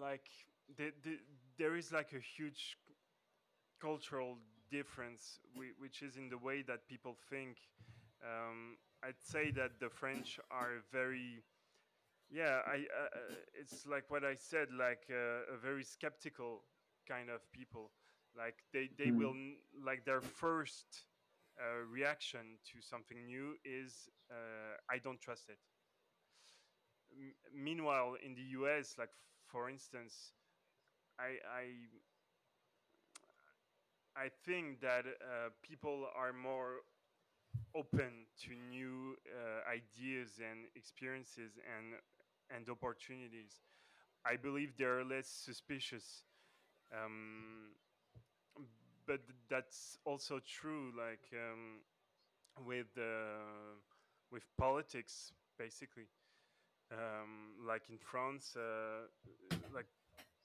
like 0.00 0.28
the, 0.76 0.92
the, 1.02 1.18
there 1.58 1.76
is 1.76 1.92
like 1.92 2.12
a 2.12 2.18
huge 2.20 2.76
cultural 3.80 4.38
difference 4.70 5.40
which 5.78 6.02
is 6.02 6.16
in 6.16 6.28
the 6.28 6.38
way 6.38 6.62
that 6.62 6.86
people 6.88 7.16
think 7.30 7.58
um, 8.24 8.76
i'd 9.04 9.20
say 9.20 9.50
that 9.50 9.78
the 9.80 9.88
french 9.88 10.38
are 10.50 10.82
very 10.92 11.42
yeah 12.30 12.60
i 12.66 12.76
uh, 12.76 13.04
uh, 13.04 13.18
it's 13.60 13.86
like 13.86 14.04
what 14.10 14.24
i 14.24 14.34
said 14.34 14.68
like 14.78 15.04
uh, 15.10 15.54
a 15.54 15.56
very 15.60 15.84
skeptical 15.84 16.62
kind 17.08 17.30
of 17.30 17.40
people 17.52 17.90
like 18.36 18.56
they 18.72 18.88
they 18.98 19.10
will 19.10 19.30
Mm. 19.30 19.34
n- 19.34 19.56
like 19.84 20.04
their 20.04 20.20
first 20.20 21.04
reaction 21.64 22.58
to 22.64 22.80
something 22.80 23.26
new 23.26 23.54
is 23.64 24.08
uh, 24.30 24.76
i 24.90 24.98
don't 24.98 25.20
trust 25.20 25.48
it. 25.48 25.58
M- 27.10 27.34
meanwhile 27.52 28.14
in 28.14 28.34
the 28.34 28.42
us 28.42 28.96
like 28.98 29.10
for 29.46 29.68
instance 29.68 30.32
i 31.18 31.38
i 31.50 31.64
i 34.16 34.28
think 34.44 34.80
that 34.80 35.04
uh, 35.06 35.50
people 35.62 36.06
are 36.14 36.32
more 36.32 36.80
open 37.74 38.26
to 38.40 38.54
new 38.54 39.16
uh, 39.28 39.68
ideas 39.70 40.40
and 40.40 40.66
experiences 40.74 41.58
and 41.76 41.94
and 42.50 42.68
opportunities. 42.68 43.60
I 44.24 44.36
believe 44.36 44.76
they're 44.78 45.04
less 45.04 45.28
suspicious. 45.28 46.24
Um, 46.92 47.74
but 49.06 49.20
that's 49.48 49.98
also 50.04 50.40
true 50.46 50.92
like 50.96 51.28
um, 51.34 51.80
with 52.66 52.88
uh, 52.98 53.76
with 54.32 54.44
politics 54.58 55.32
basically. 55.58 56.06
Um, 56.92 57.66
like 57.66 57.90
in 57.90 57.98
france 57.98 58.56
uh, 58.56 59.08
like 59.74 59.86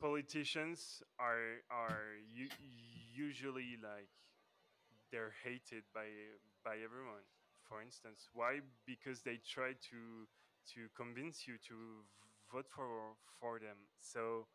politicians 0.01 1.03
are 1.19 1.61
are 1.71 2.17
usually 3.13 3.77
like 3.81 4.09
they're 5.11 5.33
hated 5.43 5.83
by 5.93 6.07
by 6.63 6.77
everyone 6.83 7.25
for 7.67 7.81
instance. 7.81 8.29
Why? 8.33 8.59
Because 8.85 9.21
they 9.21 9.39
try 9.47 9.73
to 9.91 10.27
to 10.73 10.89
convince 10.95 11.47
you 11.47 11.55
to 11.67 12.03
vote 12.51 12.67
for 12.69 13.15
for 13.39 13.59
them. 13.59 13.77
So 13.99 14.47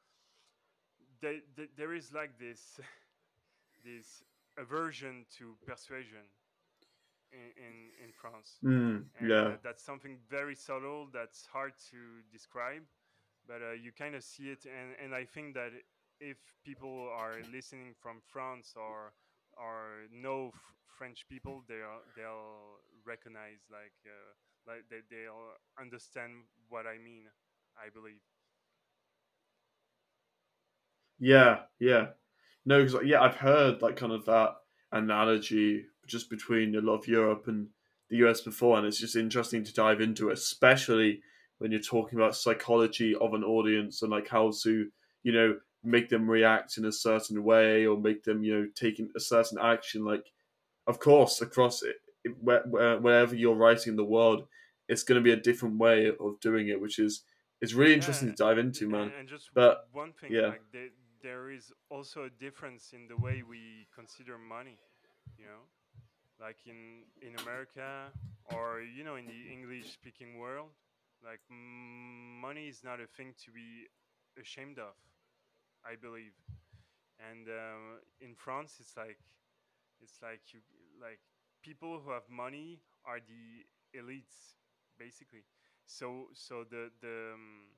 they, 1.21 1.41
they, 1.57 1.67
there 1.77 1.95
is 1.95 2.13
like 2.13 2.39
this 2.39 2.79
this 3.87 4.25
aversion 4.59 5.27
to 5.39 5.57
persuasion 5.67 6.27
in, 7.33 7.51
in, 7.57 7.75
in 8.07 8.13
France. 8.13 8.61
Mm, 8.63 9.07
And 9.19 9.39
yeah, 9.39 9.53
uh, 9.53 9.57
that's 9.63 9.83
something 9.85 10.19
very 10.31 10.55
subtle 10.55 11.09
that's 11.13 11.47
hard 11.47 11.73
to 11.91 11.99
describe, 12.33 12.83
but 13.47 13.63
uh, 13.63 13.73
you 13.73 13.93
kind 13.93 14.15
of 14.15 14.25
see 14.25 14.51
it. 14.51 14.67
And, 14.67 14.95
and 15.03 15.15
I 15.15 15.25
think 15.25 15.55
that 15.55 15.73
if 16.21 16.39
people 16.65 17.09
are 17.13 17.41
listening 17.53 17.95
from 18.01 18.21
France 18.27 18.75
or 18.77 19.13
or 19.57 20.07
know 20.13 20.51
f- 20.55 20.77
French 20.99 21.27
people, 21.29 21.65
they'll 21.69 22.05
they'll 22.17 22.81
recognize 23.07 23.65
like 23.71 23.97
uh, 24.07 24.33
like 24.67 24.85
they, 24.91 25.01
they'll 25.11 25.57
understand 25.81 26.45
what 26.69 26.87
I 26.87 26.99
mean. 26.99 27.25
I 27.77 27.91
believe. 27.91 28.23
yeah, 31.19 31.61
yeah. 31.79 32.09
No, 32.67 32.85
because 32.85 33.07
yeah, 33.07 33.23
I've 33.23 33.37
heard 33.37 33.81
like 33.81 33.97
kind 33.97 34.13
of 34.13 34.25
that 34.27 34.57
analogy 34.93 35.87
just 36.07 36.29
between 36.29 36.75
a 36.75 36.81
lot 36.81 36.97
of 36.99 37.09
Europe 37.09 37.47
and 37.49 37.69
the 38.11 38.17
US 38.19 38.41
before, 38.41 38.77
and 38.77 38.87
it's 38.87 38.99
just 38.99 39.17
interesting 39.17 39.65
to 39.65 39.73
dive 39.73 40.01
into, 40.01 40.31
especially 40.31 41.23
when 41.59 41.71
you're 41.73 41.81
talking 41.81 42.19
about 42.19 42.37
psychology 42.37 43.15
of 43.15 43.33
an 43.35 43.43
audience 43.45 44.03
and 44.03 44.11
like 44.11 44.29
how 44.29 44.53
to, 44.63 44.89
you 45.23 45.33
know, 45.33 45.59
make 45.83 46.09
them 46.09 46.29
react 46.29 46.77
in 46.77 46.85
a 46.85 46.93
certain 46.93 47.43
way 47.45 47.87
or 47.87 47.97
make 47.99 48.25
them, 48.25 48.43
you 48.43 48.55
know, 48.55 48.69
taking 48.75 49.09
a 49.17 49.21
certain 49.21 49.59
action. 49.59 50.05
Like, 50.05 50.27
of 50.87 50.99
course, 50.99 51.41
across 51.41 51.83
it, 51.83 51.97
it- 52.25 52.37
where, 52.41 52.63
where, 52.69 52.99
wherever 53.01 53.35
you're 53.35 53.55
writing 53.55 53.97
the 53.97 54.05
world, 54.05 54.47
it's 54.89 55.03
going 55.05 55.21
to 55.21 55.25
be 55.25 55.33
a 55.33 55.37
different 55.37 55.79
way 55.79 56.09
of 56.09 56.41
doing 56.41 56.69
it, 56.69 56.81
which 56.81 56.99
is 56.99 57.23
it's 57.61 57.73
really 57.73 57.95
interesting 57.95 58.29
Yeah, 58.29 58.35
to 58.35 58.45
dive 58.45 58.59
into, 58.59 58.89
man. 58.89 59.09
and, 59.09 59.15
and 59.21 59.29
just 59.29 59.51
But 59.55 59.89
one 59.93 60.13
thing, 60.13 60.33
yeah, 60.33 60.49
like 60.49 60.63
there, 60.73 60.89
there 61.27 61.51
is 61.51 61.73
also 61.91 62.25
a 62.25 62.31
difference 62.31 62.93
in 62.95 63.09
the 63.09 63.17
way 63.17 63.43
we 63.43 63.89
consider 63.95 64.39
money. 64.39 64.79
You 65.39 65.47
know, 65.47 65.65
like 66.41 66.59
in 66.67 67.05
in 67.23 67.37
America 67.41 68.13
or 68.45 68.81
you 68.83 69.05
know 69.05 69.17
in 69.17 69.27
the 69.27 69.53
English 69.53 69.93
speaking 69.93 70.39
world, 70.39 70.71
like 71.25 71.41
money 71.51 72.69
is 72.69 72.85
not 72.85 73.01
a 73.01 73.07
thing 73.07 73.35
to 73.45 73.51
be 73.53 73.87
ashamed 74.41 74.79
of. 74.79 74.95
I 75.85 75.97
believe, 75.97 76.35
and 77.21 77.49
um, 77.49 78.01
in 78.21 78.35
France, 78.35 78.77
it's 78.81 78.97
like 78.97 79.19
it's 80.03 80.23
like 80.23 80.41
you 80.55 80.61
like 81.01 81.21
people 81.63 82.01
who 82.05 82.11
have 82.13 82.29
money 82.31 82.81
are 83.05 83.21
the 83.21 83.65
elites, 83.99 84.57
basically. 84.99 85.45
So 85.87 86.29
so 86.35 86.65
the 86.69 86.91
the 87.01 87.33
um, 87.35 87.75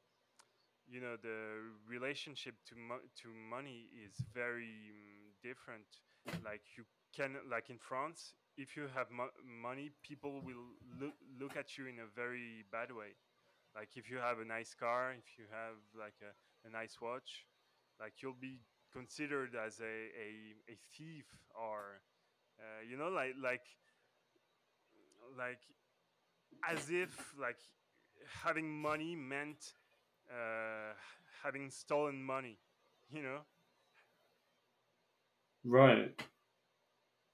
you 0.90 1.01
know 1.01 1.16
the 1.20 1.61
relationship 1.88 2.55
to 2.68 2.74
mo- 2.77 3.05
to 3.22 3.29
money 3.29 3.88
is 4.05 4.14
very 4.35 4.90
um, 4.92 5.35
different. 5.42 5.87
Like 6.44 6.62
you 6.77 6.85
can 7.16 7.37
like 7.51 7.70
in 7.70 7.79
france 7.79 8.35
if 8.59 8.77
you 8.77 8.87
have 8.94 9.11
mo- 9.11 9.33
money 9.62 9.90
people 10.03 10.42
will 10.44 10.77
look 11.01 11.14
look 11.40 11.57
at 11.57 11.79
you 11.79 11.87
in 11.87 11.98
a 12.01 12.07
very 12.14 12.64
bad 12.70 12.92
way. 12.92 13.16
Like 13.74 13.90
if 13.96 14.11
you 14.11 14.18
have 14.18 14.38
a 14.40 14.44
nice 14.44 14.74
car 14.74 15.12
if 15.16 15.38
you 15.38 15.44
have 15.51 15.77
like 15.98 16.16
a, 16.22 16.68
a 16.68 16.70
nice 16.70 16.96
watch 17.01 17.46
like 18.01 18.14
you'll 18.22 18.38
be 18.40 18.61
considered 18.92 19.55
as 19.57 19.81
a 19.81 19.85
a, 20.16 20.72
a 20.72 20.77
thief 20.96 21.27
or 21.55 22.01
uh, 22.61 22.83
you 22.88 22.96
know 22.96 23.09
like 23.09 23.35
like 23.42 23.66
like 25.37 25.61
as 26.68 26.90
if 26.90 27.35
like 27.40 27.59
having 28.42 28.81
money 28.81 29.14
meant 29.16 29.72
uh, 30.31 30.95
having 31.43 31.71
stolen 31.71 32.23
money. 32.23 32.59
You 33.11 33.23
know? 33.23 33.38
right. 35.64 36.21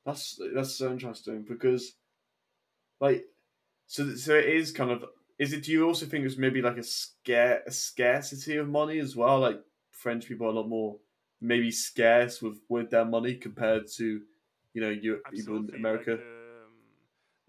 That's 0.07 0.39
that's 0.55 0.77
so 0.77 0.93
interesting 0.93 1.45
because 1.49 1.95
like 3.01 3.25
so 3.87 4.15
so 4.15 4.35
it 4.35 4.47
is 4.47 4.71
kind 4.71 4.91
of 4.91 5.05
is 5.39 5.53
it 5.53 5.65
do 5.65 5.73
you 5.73 5.87
also 5.87 6.07
think 6.07 6.25
it's 6.25 6.37
maybe 6.37 6.63
like 6.63 6.77
a 6.77 6.83
scare 6.83 7.63
a 7.67 7.73
scarcity 7.73 8.57
of 8.57 8.69
money 8.69 8.99
as 8.99 9.17
well 9.17 9.41
like 9.41 9.61
french 9.91 10.27
people 10.27 10.47
are 10.47 10.51
a 10.51 10.53
lot 10.53 10.69
more 10.69 10.97
maybe 11.41 11.71
scarce 11.71 12.43
with 12.43 12.59
with 12.69 12.91
their 12.91 13.05
money 13.05 13.35
compared 13.35 13.87
to 13.97 14.23
you 14.75 14.81
know 14.81 14.91
you 14.91 15.21
people 15.31 15.57
Absolutely. 15.57 15.73
Like 15.73 15.79
america 15.79 16.17
the 16.17 16.23
um, 16.23 16.73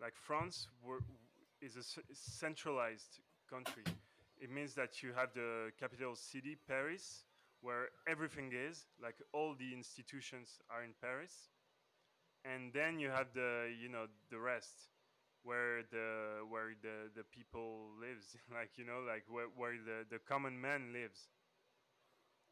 like 0.01 0.15
France 0.15 0.67
were, 0.83 0.99
is 1.61 1.75
a 1.75 1.83
centralized 2.13 3.19
country. 3.49 3.83
It 4.39 4.51
means 4.51 4.75
that 4.75 5.01
you 5.03 5.13
have 5.13 5.33
the 5.33 5.71
capital 5.79 6.15
city, 6.15 6.57
Paris, 6.67 7.25
where 7.61 7.89
everything 8.07 8.51
is. 8.53 8.85
Like 9.01 9.15
all 9.33 9.55
the 9.55 9.73
institutions 9.73 10.59
are 10.69 10.83
in 10.83 10.93
Paris, 11.01 11.49
and 12.43 12.73
then 12.73 12.99
you 12.99 13.09
have 13.09 13.27
the 13.33 13.73
you 13.81 13.89
know 13.89 14.07
the 14.29 14.39
rest 14.39 14.89
where 15.43 15.83
the 15.91 16.41
where 16.49 16.73
the 16.81 17.09
the 17.15 17.23
people 17.23 17.89
lives 17.99 18.35
like 18.53 18.71
you 18.77 18.85
know 18.85 19.01
like 19.07 19.23
where, 19.29 19.47
where 19.55 19.75
the 19.77 20.05
the 20.09 20.19
common 20.19 20.59
man 20.59 20.93
lives 20.93 21.29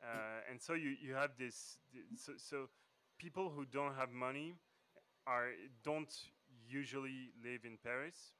uh, 0.03 0.41
and 0.49 0.61
so 0.61 0.73
you 0.73 0.95
you 1.01 1.13
have 1.13 1.31
this 1.37 1.77
so, 2.15 2.33
so 2.37 2.69
people 3.17 3.49
who 3.49 3.65
don't 3.65 3.95
have 3.95 4.11
money 4.11 4.55
are 5.27 5.49
don't 5.83 6.13
usually 6.67 7.31
live 7.43 7.65
in 7.65 7.77
paris 7.83 8.33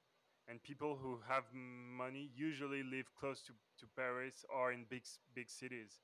and 0.48 0.62
people 0.64 0.98
who 1.02 1.20
have 1.28 1.44
money 1.54 2.30
usually 2.36 2.84
live 2.84 3.10
close 3.20 3.42
to, 3.44 3.54
to 3.80 3.86
paris 3.96 4.46
or 4.54 4.72
in 4.72 4.86
big 4.90 5.04
big 5.36 5.50
cities. 5.50 6.02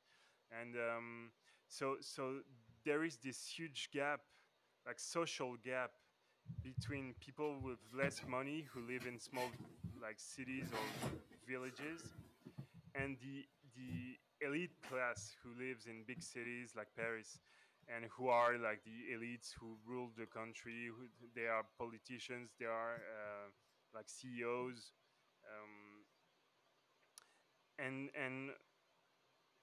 And 0.52 0.76
um, 0.76 1.32
so 1.68 1.98
so 2.02 2.40
there 2.86 3.04
is 3.04 3.18
this 3.18 3.46
huge 3.48 3.90
gap 3.94 4.22
like 4.86 5.00
social 5.00 5.56
gap 5.64 5.92
between 6.64 7.16
people 7.20 7.60
with 7.62 7.80
less 7.94 8.22
money 8.28 8.68
who 8.74 8.82
live 8.82 9.06
in 9.06 9.20
small 9.20 9.52
like 10.02 10.20
cities 10.20 10.72
or 10.74 10.92
villages 11.48 12.14
and 12.96 13.18
the 13.22 13.46
the 13.76 14.18
elite 14.46 14.76
class 14.88 15.36
who 15.44 15.50
lives 15.58 15.86
in 15.86 16.04
big 16.08 16.22
cities 16.22 16.74
like 16.76 16.88
Paris 16.96 17.40
and 17.88 18.06
who 18.18 18.28
are 18.28 18.58
like 18.58 18.84
the 18.84 19.14
elites 19.16 19.54
who 19.60 19.78
rule 19.86 20.10
the 20.18 20.26
country 20.26 20.88
who 20.88 21.06
they 21.36 21.48
are 21.48 21.66
politicians 21.78 22.52
they 22.60 22.66
are 22.66 23.02
uh, 23.04 23.50
like 23.94 24.10
CEOs 24.10 24.92
um, 25.46 26.06
and 27.78 28.10
and 28.16 28.52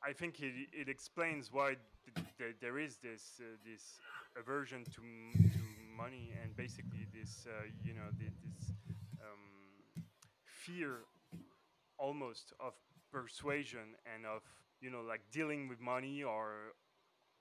I 0.07 0.13
think 0.13 0.41
it, 0.41 0.53
it 0.73 0.89
explains 0.89 1.53
why 1.53 1.77
th- 2.15 2.27
th- 2.39 2.57
there 2.61 2.79
is 2.79 2.97
this 2.99 3.41
uh, 3.41 3.57
this 3.65 4.01
aversion 4.39 4.85
to 4.95 5.01
m- 5.03 5.51
to 5.53 5.61
money 5.97 6.33
and 6.43 6.55
basically 6.57 7.07
this 7.13 7.47
uh, 7.47 7.67
you 7.83 7.95
know 7.95 8.09
th- 8.19 8.33
this 8.45 8.73
um, 9.21 10.03
fear 10.45 11.01
almost 11.99 12.53
of 12.61 12.75
persuasion 13.13 13.97
and 14.15 14.27
of 14.27 14.43
you 14.81 14.91
know 14.91 15.03
like 15.03 15.23
dealing 15.33 15.69
with 15.69 15.81
money 15.81 16.23
or 16.23 16.75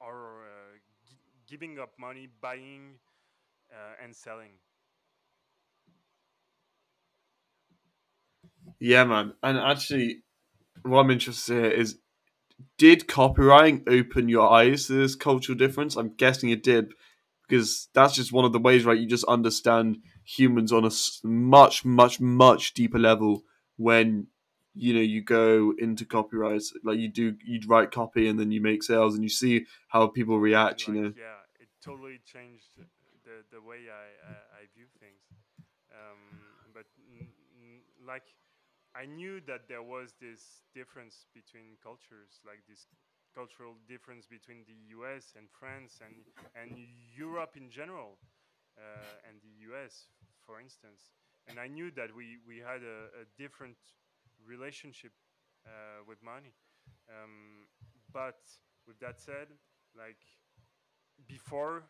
or 0.02 0.46
uh, 0.46 0.78
g- 1.08 1.18
giving 1.48 1.80
up 1.80 1.92
money, 2.00 2.28
buying 2.42 2.96
uh, 3.72 4.04
and 4.04 4.16
selling. 4.16 4.54
Yeah, 8.80 9.04
man. 9.06 9.34
And 9.42 9.58
actually, 9.58 10.24
what 10.84 11.02
I'm 11.02 11.12
interested 11.12 11.54
here 11.54 11.72
is 11.72 11.98
did 12.78 13.08
copywriting 13.08 13.84
open 13.88 14.30
your 14.30 14.52
eyes 14.52 14.88
to 14.88 14.94
this 14.94 15.16
cultural 15.16 15.58
difference? 15.58 15.96
I'm 15.96 16.16
guessing 16.16 16.50
it 16.50 16.64
did 16.64 16.94
because 17.48 17.90
that's 17.94 18.16
just 18.16 18.32
one 18.32 18.46
of 18.46 18.54
the 18.54 18.60
ways, 18.60 18.86
right? 18.86 18.98
You 18.98 19.08
just 19.08 19.26
understand 19.26 19.98
humans 20.24 20.72
on 20.72 20.86
a 20.86 20.92
much, 21.24 21.86
much, 21.86 22.20
much 22.20 22.74
deeper 22.74 23.00
level 23.00 23.44
when 23.78 24.28
you 24.74 24.94
know 24.94 25.02
you 25.02 25.22
go 25.24 25.74
into 25.78 26.06
copyright. 26.06 26.64
Like 26.84 26.98
you 26.98 27.10
do, 27.10 27.36
you 27.46 27.60
write 27.68 27.92
copy 27.92 28.28
and 28.28 28.40
then 28.40 28.52
you 28.52 28.62
make 28.62 28.84
sales, 28.84 29.16
and 29.16 29.24
you 29.24 29.30
see 29.30 29.66
how 29.90 30.08
people 30.08 30.40
react. 30.40 30.88
Like 30.88 30.96
you 30.96 31.02
know, 31.02 31.14
yeah, 31.16 31.40
it 31.60 31.70
totally 31.84 32.20
changed 32.26 32.66
the 33.24 33.44
the 33.52 33.62
way 33.62 33.88
I 33.90 34.32
I, 34.32 34.34
I 34.34 34.62
view 34.76 34.86
things. 35.00 35.22
Um, 35.92 36.20
but 36.74 36.86
n- 37.10 37.32
n- 37.56 37.82
like 38.06 38.24
I 38.96 39.06
knew 39.06 39.42
that 39.48 39.68
there 39.68 39.84
was 39.84 40.14
this 40.22 40.64
difference 40.74 41.26
between 41.34 41.78
cultures, 41.84 42.40
like 42.46 42.64
this 42.68 42.88
cultural 43.36 43.76
difference 43.88 44.26
between 44.28 44.64
the 44.66 44.78
U.S. 44.96 45.34
and 45.38 45.48
France 45.52 46.00
and 46.00 46.16
and 46.56 46.78
Europe 47.16 47.58
in 47.58 47.70
general, 47.70 48.18
uh, 48.78 49.28
and 49.28 49.42
the 49.42 49.54
U.S. 49.70 50.08
for 50.46 50.60
instance. 50.62 51.12
And 51.48 51.60
I 51.60 51.68
knew 51.68 51.92
that 51.92 52.16
we 52.16 52.38
we 52.48 52.58
had 52.60 52.82
a, 52.84 53.12
a 53.22 53.26
different 53.38 53.78
relationship 54.48 55.12
uh, 55.66 56.04
with 56.08 56.22
money. 56.24 56.54
Um, 57.10 57.68
but 58.14 58.40
with 58.88 59.00
that 59.00 59.20
said, 59.20 59.48
like 59.98 60.22
before 61.28 61.84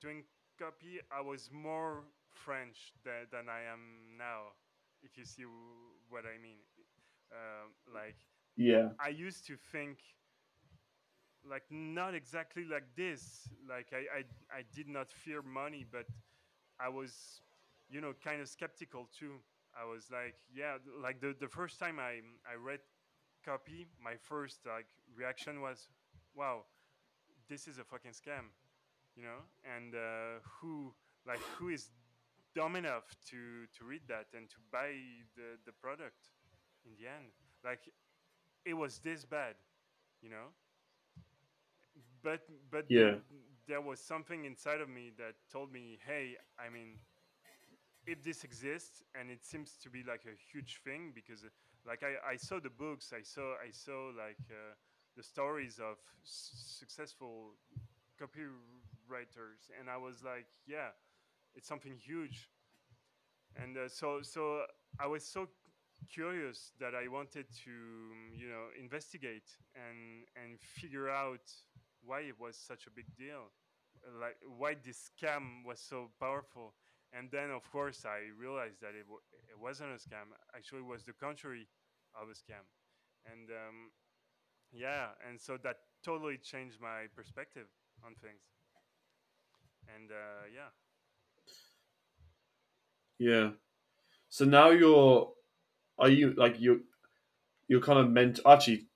doing 0.00 0.24
copy, 0.58 1.00
I 1.10 1.20
was 1.20 1.50
more 1.52 2.04
French 2.30 2.92
than, 3.04 3.26
than 3.32 3.48
I 3.48 3.62
am 3.72 4.16
now. 4.18 4.52
If 5.02 5.16
you 5.16 5.24
see 5.24 5.44
what 6.08 6.24
I 6.24 6.40
mean, 6.42 6.58
um, 7.32 7.72
like 7.92 8.16
yeah, 8.56 8.88
I 9.00 9.08
used 9.08 9.46
to 9.46 9.56
think 9.56 9.98
like 11.48 11.64
not 11.70 12.14
exactly 12.14 12.64
like 12.64 12.84
this. 12.96 13.48
Like 13.68 13.88
I, 13.92 14.18
I, 14.18 14.58
I 14.58 14.62
did 14.74 14.88
not 14.88 15.10
fear 15.12 15.42
money, 15.42 15.84
but 15.90 16.06
I 16.80 16.88
was, 16.88 17.40
you 17.88 18.00
know, 18.00 18.12
kind 18.22 18.40
of 18.40 18.48
skeptical 18.48 19.08
too. 19.18 19.34
I 19.80 19.84
was 19.84 20.10
like, 20.10 20.34
yeah, 20.54 20.76
like 21.02 21.20
the, 21.20 21.34
the 21.38 21.48
first 21.48 21.78
time 21.78 21.98
I, 21.98 22.20
I 22.50 22.56
read 22.62 22.80
copy, 23.44 23.86
my 24.02 24.14
first 24.16 24.60
like 24.66 24.86
reaction 25.16 25.60
was, 25.60 25.88
wow, 26.34 26.64
this 27.48 27.66
is 27.68 27.78
a 27.78 27.84
fucking 27.84 28.12
scam 28.12 28.50
you 29.16 29.22
know 29.22 29.42
and 29.76 29.94
uh, 29.94 30.40
who 30.60 30.92
like 31.26 31.40
who 31.58 31.68
is 31.68 31.90
dumb 32.54 32.76
enough 32.76 33.14
to 33.30 33.66
to 33.78 33.84
read 33.84 34.02
that 34.08 34.26
and 34.34 34.48
to 34.50 34.56
buy 34.70 34.92
the 35.36 35.58
the 35.64 35.72
product 35.72 36.30
in 36.84 36.92
the 36.98 37.06
end. 37.08 37.32
Like 37.64 37.90
it 38.64 38.74
was 38.74 38.98
this 39.00 39.24
bad 39.24 39.56
you 40.22 40.30
know? 40.30 40.48
But 42.22 42.42
but 42.70 42.92
yeah, 42.92 43.14
then 43.14 43.22
there 43.66 43.80
was 43.80 44.00
something 44.00 44.44
inside 44.44 44.80
of 44.80 44.88
me 44.88 45.10
that 45.18 45.34
told 45.50 45.72
me 45.72 45.98
hey 46.06 46.36
i 46.58 46.68
mean 46.68 46.98
if 48.06 48.22
this 48.22 48.44
exists 48.44 49.02
and 49.14 49.30
it 49.30 49.44
seems 49.44 49.76
to 49.82 49.90
be 49.90 50.02
like 50.02 50.24
a 50.26 50.36
huge 50.52 50.80
thing 50.84 51.12
because 51.14 51.44
like 51.86 52.02
i 52.02 52.32
i 52.32 52.36
saw 52.36 52.58
the 52.60 52.70
books 52.70 53.12
i 53.16 53.22
saw 53.22 53.54
i 53.66 53.70
saw 53.70 54.10
like 54.16 54.40
uh, 54.50 54.74
the 55.16 55.22
stories 55.22 55.78
of 55.78 55.96
s- 56.24 56.52
successful 56.78 57.52
copywriters 58.20 59.70
and 59.78 59.88
i 59.90 59.96
was 59.96 60.22
like 60.22 60.46
yeah 60.66 60.90
it's 61.54 61.68
something 61.68 61.94
huge. 61.96 62.50
And 63.56 63.76
uh, 63.76 63.88
so 63.88 64.22
so 64.22 64.64
i 64.98 65.06
was 65.06 65.24
so 65.24 65.48
curious 66.08 66.72
that 66.80 66.94
i 66.94 67.06
wanted 67.08 67.46
to 67.64 67.70
um, 67.70 68.30
you 68.34 68.48
know 68.48 68.66
investigate 68.78 69.48
and 69.74 70.24
and 70.36 70.58
figure 70.60 71.08
out 71.10 71.52
why 72.02 72.20
it 72.20 72.38
was 72.40 72.56
such 72.56 72.86
a 72.86 72.90
big 72.90 73.06
deal 73.16 73.50
like 74.20 74.36
why 74.58 74.74
this 74.74 75.10
scam 75.10 75.64
was 75.66 75.78
so 75.80 76.10
powerful. 76.20 76.74
And 77.12 77.30
then 77.30 77.50
of 77.50 77.70
course 77.70 78.04
i 78.06 78.30
realized 78.38 78.80
that 78.82 78.94
it, 78.94 79.04
w- 79.06 79.22
it 79.50 79.58
wasn't 79.58 79.90
a 79.92 79.96
scam. 80.00 80.32
Actually 80.56 80.80
it 80.80 80.86
was 80.86 81.04
the 81.04 81.12
contrary 81.12 81.68
of 82.14 82.28
a 82.28 82.32
scam. 82.34 82.64
And 83.26 83.50
um, 83.50 83.90
yeah 84.72 85.08
and 85.28 85.40
so 85.40 85.58
that 85.64 85.78
totally 86.04 86.38
changed 86.38 86.80
my 86.80 87.06
perspective 87.16 87.68
on 88.04 88.14
things. 88.16 88.42
And 89.88 90.10
uh, 90.10 90.48
yeah 90.52 90.70
yeah. 93.20 93.50
So 94.30 94.46
now 94.46 94.70
you're, 94.70 95.30
are 95.98 96.08
you 96.08 96.32
like 96.36 96.58
you? 96.58 96.84
You're 97.68 97.82
kind 97.82 97.98
of 97.98 98.10
meant. 98.10 98.40
Actually, 98.46 98.86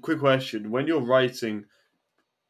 quick 0.00 0.20
question: 0.20 0.70
When 0.70 0.86
you're 0.86 1.00
writing 1.04 1.64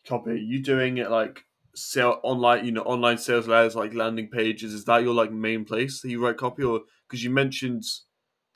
copy, 0.07 0.39
you 0.41 0.63
doing 0.63 0.99
it 0.99 1.11
like 1.11 1.45
sell 1.75 2.21
online? 2.23 2.67
You 2.67 2.73
know, 2.73 2.83
online 2.83 3.17
sales 3.19 3.49
letters 3.49 3.75
like 3.75 3.95
landing 3.95 4.29
pages. 4.29 4.75
Is 4.75 4.85
that 4.85 5.03
your 5.03 5.15
like 5.15 5.33
main 5.33 5.65
place 5.65 6.03
that 6.03 6.11
you 6.11 6.23
write 6.23 6.37
copy, 6.37 6.63
or 6.63 6.83
because 7.09 7.25
you 7.25 7.31
mentioned 7.31 7.85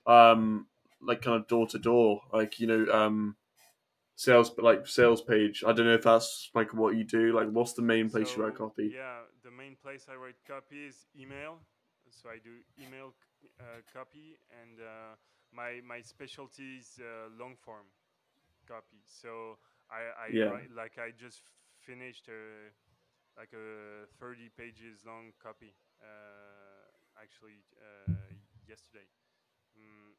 um 0.06 0.66
like 1.00 1.22
kind 1.22 1.40
of 1.40 1.48
door 1.48 1.66
to 1.68 1.78
door, 1.78 2.20
like 2.32 2.60
you 2.60 2.66
know 2.66 2.92
um 2.92 3.36
sales 4.14 4.52
like 4.58 4.86
sales 4.86 5.22
page. 5.22 5.64
I 5.66 5.72
don't 5.72 5.86
know 5.86 5.94
if 5.94 6.02
that's 6.02 6.50
like 6.54 6.74
what 6.74 6.96
you 6.96 7.04
do. 7.04 7.34
Like, 7.34 7.48
what's 7.48 7.72
the 7.72 7.82
main 7.82 8.10
place 8.10 8.36
you 8.36 8.44
write 8.44 8.56
copy? 8.56 8.92
yeah 8.94 9.20
the 9.42 9.50
main 9.50 9.76
place 9.82 10.06
i 10.10 10.14
write 10.14 10.36
copy 10.46 10.84
is 10.84 11.06
email 11.18 11.58
so 12.12 12.30
i 12.30 12.38
do 12.38 12.60
email 12.78 13.14
c- 13.42 13.48
uh, 13.60 13.80
copy 13.92 14.38
and 14.62 14.80
uh, 14.80 15.16
my 15.52 15.80
my 15.84 16.00
specialty 16.02 16.78
is 16.78 17.00
uh, 17.00 17.28
long 17.38 17.56
form 17.56 17.86
copy. 18.68 19.02
So 19.04 19.58
i 19.90 20.02
i 20.28 20.28
Yeah, 20.28 20.48
write 20.48 20.70
like 20.72 20.98
i 20.98 21.10
just 21.12 21.42
finished 21.80 22.28
a 22.28 22.70
like 23.38 23.52
a 23.54 24.06
30 24.20 24.48
pages 24.56 25.04
long 25.06 25.32
copy 25.42 25.74
uh, 26.02 26.88
actually 27.22 27.64
uh, 27.80 28.34
yesterday. 28.66 29.08
Mm, 29.78 30.14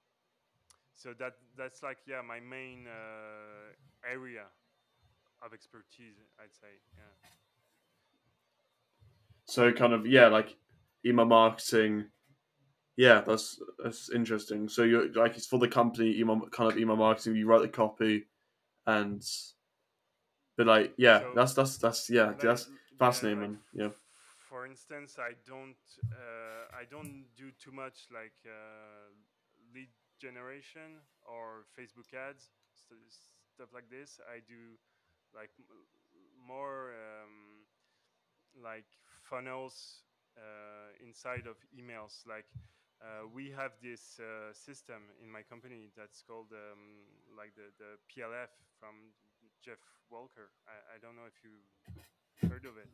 so 0.95 1.13
that 1.19 1.33
that's 1.57 1.83
like 1.83 1.97
yeah 2.07 2.21
my 2.21 2.39
main 2.39 2.87
uh, 2.87 3.73
area 4.05 4.45
of 5.43 5.53
expertise 5.53 6.17
i'd 6.39 6.53
say 6.55 6.81
yeah. 6.97 7.15
So 9.45 9.71
kind 9.71 9.93
of 9.93 10.05
yeah, 10.07 10.27
like 10.27 10.57
email 11.05 11.25
marketing. 11.25 12.05
Yeah, 12.97 13.21
that's 13.21 13.59
that's 13.83 14.09
interesting. 14.11 14.69
So 14.69 14.83
you're 14.83 15.11
like 15.13 15.35
it's 15.35 15.47
for 15.47 15.59
the 15.59 15.67
company 15.67 16.19
email 16.19 16.41
kind 16.51 16.71
of 16.71 16.77
email 16.77 16.95
marketing. 16.97 17.35
You 17.35 17.47
write 17.47 17.61
the 17.63 17.69
copy 17.69 18.25
and 18.85 19.23
but 20.57 20.67
like 20.67 20.93
yeah, 20.97 21.23
so 21.23 21.33
that's 21.33 21.53
that's 21.53 21.77
that's 21.77 22.09
yeah, 22.09 22.33
like 22.37 22.39
that's 22.39 22.69
yeah 22.99 22.99
fascinating, 22.99 23.57
like. 23.57 23.59
Yeah, 23.73 23.89
for 24.49 24.65
instance, 24.65 25.17
I 25.19 25.33
don't 25.45 25.81
uh, 26.11 26.65
I 26.75 26.85
don't 26.89 27.25
do 27.35 27.51
too 27.59 27.71
much 27.71 28.07
like 28.13 28.35
uh, 28.45 29.09
lead 29.73 29.89
generation 30.19 31.01
or 31.25 31.65
Facebook 31.77 32.13
ads 32.13 32.49
st- 32.75 32.99
stuff 33.53 33.69
like 33.73 33.89
this. 33.89 34.19
I 34.29 34.39
do 34.47 34.77
like 35.35 35.51
m- 35.59 35.87
more 36.47 36.93
um, 36.93 37.65
like 38.61 38.85
funnels 39.23 40.03
inside 41.03 41.47
of 41.47 41.57
emails. 41.75 42.25
Like 42.27 42.45
uh, 43.01 43.27
we 43.33 43.51
have 43.51 43.71
this 43.81 44.19
uh, 44.19 44.53
system 44.53 45.03
in 45.21 45.29
my 45.31 45.41
company 45.43 45.89
that's 45.97 46.23
called 46.23 46.51
um, 46.53 47.05
like 47.37 47.53
the 47.55 47.69
the 47.79 47.97
PLF 48.09 48.51
from 48.79 49.13
Jeff 49.61 49.81
Walker. 50.09 50.49
I, 50.67 50.95
I 50.95 50.97
don't 51.01 51.15
know 51.15 51.27
if 51.27 51.43
you 51.43 51.55
heard 52.49 52.65
of 52.65 52.77
it 52.77 52.89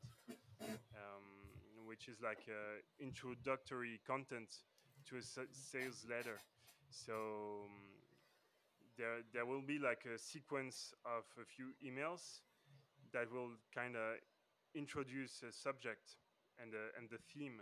um, 0.95 1.87
which 1.87 2.07
is 2.07 2.21
like 2.21 2.45
uh, 2.47 2.79
introductory 2.99 3.99
content 4.05 4.49
to 5.07 5.17
a 5.17 5.21
sales 5.21 6.05
letter. 6.09 6.39
So 6.89 7.65
um, 7.65 7.71
there 8.97 9.21
there 9.33 9.45
will 9.45 9.61
be 9.61 9.79
like 9.79 10.05
a 10.05 10.17
sequence 10.17 10.93
of 11.05 11.23
a 11.41 11.45
few 11.45 11.71
emails 11.85 12.41
that 13.13 13.31
will 13.31 13.51
kind 13.73 13.95
of 13.95 14.17
introduce 14.75 15.43
a 15.43 15.51
subject 15.51 16.17
and 16.61 16.71
the 16.73 16.91
and 16.97 17.09
the 17.09 17.19
theme. 17.33 17.61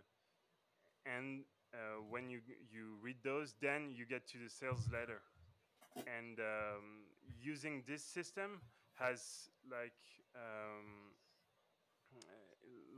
And 1.06 1.46
uh, 1.74 2.02
when 2.10 2.30
you 2.30 2.42
you 2.72 2.98
read 3.02 3.18
those, 3.24 3.56
then 3.62 3.92
you 3.96 4.06
get 4.06 4.28
to 4.30 4.38
the 4.38 4.50
sales 4.50 4.90
letter. 4.92 5.22
And 6.08 6.40
um, 6.40 7.06
using 7.42 7.84
this 7.88 8.04
system 8.04 8.62
has 8.96 9.50
like 9.70 9.98
um, 10.36 11.14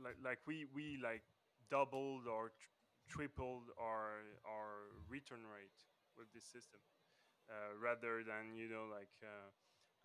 like 0.02 0.16
like 0.22 0.38
we 0.46 0.66
we 0.74 0.98
like 1.02 1.22
doubled 1.70 2.26
or 2.26 2.50
tr- 2.50 2.70
tripled 3.08 3.70
our 3.78 4.22
our 4.46 4.94
return 5.08 5.44
rate 5.46 5.84
with 6.16 6.32
this 6.32 6.44
system 6.44 6.80
uh, 7.48 7.74
rather 7.80 8.22
than 8.24 8.54
you 8.54 8.68
know 8.68 8.86
like 8.90 9.12
uh, 9.22 9.50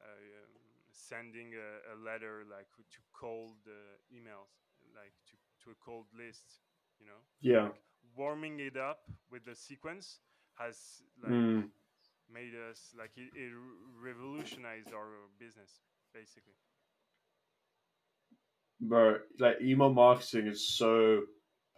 uh, 0.01 0.07
um, 0.07 0.53
sending 0.91 1.53
a, 1.55 1.93
a 1.93 1.95
letter 1.97 2.43
like 2.49 2.67
to 2.91 3.01
cold 3.13 3.57
uh, 3.67 3.97
emails 4.13 4.71
like 4.95 5.15
to 5.65 5.71
a 5.71 5.75
cold 5.85 6.05
list 6.17 6.61
you 6.99 7.05
know 7.07 7.21
Yeah. 7.41 7.63
like 7.65 7.81
warming 8.15 8.59
it 8.59 8.77
up 8.77 8.99
with 9.31 9.45
the 9.45 9.55
sequence 9.55 10.19
has 10.55 11.01
like 11.21 11.31
Mm. 11.33 11.69
made 12.31 12.53
us 12.69 12.93
like 12.97 13.11
it, 13.17 13.31
it 13.35 13.51
revolutionized 14.01 14.93
our 14.93 15.09
business 15.39 15.81
basically 16.13 16.53
Bro, 18.81 19.19
like 19.39 19.61
email 19.61 19.93
marketing 19.93 20.47
is 20.47 20.67
so 20.77 21.21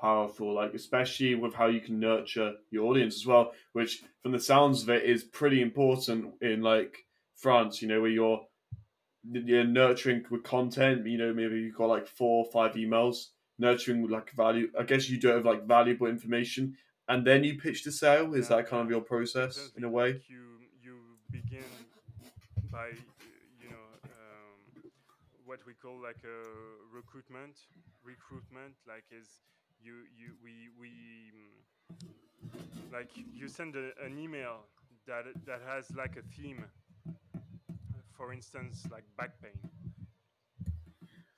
powerful, 0.02 0.54
like 0.54 0.74
especially 0.74 1.36
with 1.36 1.54
how 1.54 1.68
you 1.68 1.80
can 1.80 2.00
nurture 2.00 2.54
your 2.72 2.86
audience 2.86 3.16
as 3.16 3.26
well, 3.26 3.54
which 3.74 4.04
from 4.22 4.32
the 4.32 4.40
sounds 4.40 4.84
of 4.84 4.90
it 4.90 5.04
is 5.06 5.24
pretty 5.24 5.62
important 5.62 6.34
in 6.42 6.62
like 6.62 6.98
France, 7.36 7.82
you 7.82 7.88
know, 7.88 8.02
where 8.02 8.10
you're 8.10 8.42
you're 9.30 9.64
nurturing 9.64 10.24
with 10.30 10.44
content, 10.44 11.06
you 11.06 11.18
know, 11.18 11.34
maybe 11.34 11.60
you've 11.60 11.76
got 11.76 11.90
like 11.90 12.08
four 12.08 12.46
or 12.46 12.52
five 12.52 12.76
emails, 12.76 13.28
nurturing 13.60 14.02
with 14.02 14.12
like 14.12 14.32
value 14.32 14.72
I 14.80 14.84
guess 14.84 15.10
you 15.10 15.18
do 15.20 15.36
with 15.36 15.46
like 15.46 15.66
valuable 15.66 16.08
information 16.08 16.78
and 17.08 17.26
then 17.26 17.44
you 17.44 17.58
pitch 17.58 17.84
the 17.84 17.92
sale. 17.92 18.34
Is 18.34 18.50
Yeah, 18.50 18.58
that 18.58 18.68
kind 18.68 18.84
of 18.84 18.90
your 18.90 19.02
process 19.02 19.72
in 19.78 19.84
a 19.84 19.90
way? 19.90 20.22
you 20.28 20.44
you 20.84 20.96
begin 21.32 21.64
by 22.72 22.88
you 23.62 23.70
know 23.70 23.88
um, 24.04 24.82
what 25.46 25.60
we 25.66 25.74
call 25.74 25.98
like 26.02 26.22
a 26.24 26.40
recruitment 26.94 27.56
recruitment 28.04 28.76
like 28.88 29.06
is 29.12 29.28
you 29.82 29.94
you 30.20 30.34
we 30.44 30.70
we 30.80 30.92
like 32.92 33.10
you 33.34 33.48
send 33.48 33.76
a, 33.76 33.92
an 34.06 34.18
email 34.18 34.58
that 35.06 35.26
that 35.46 35.62
has 35.68 35.90
like 35.96 36.16
a 36.18 36.22
theme 36.36 36.64
for 38.18 38.34
instance 38.34 38.86
like 38.92 39.04
back 39.18 39.32
pain 39.42 39.58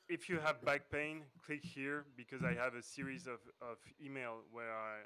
if 0.10 0.30
you 0.30 0.40
have 0.40 0.64
back 0.66 0.90
pain 0.92 1.24
click 1.46 1.64
here 1.64 2.06
because 2.18 2.44
i 2.44 2.54
have 2.54 2.76
a 2.76 2.84
series 2.84 3.28
of, 3.28 3.40
of 3.62 3.78
email 4.04 4.40
where 4.52 4.74
i 4.74 5.00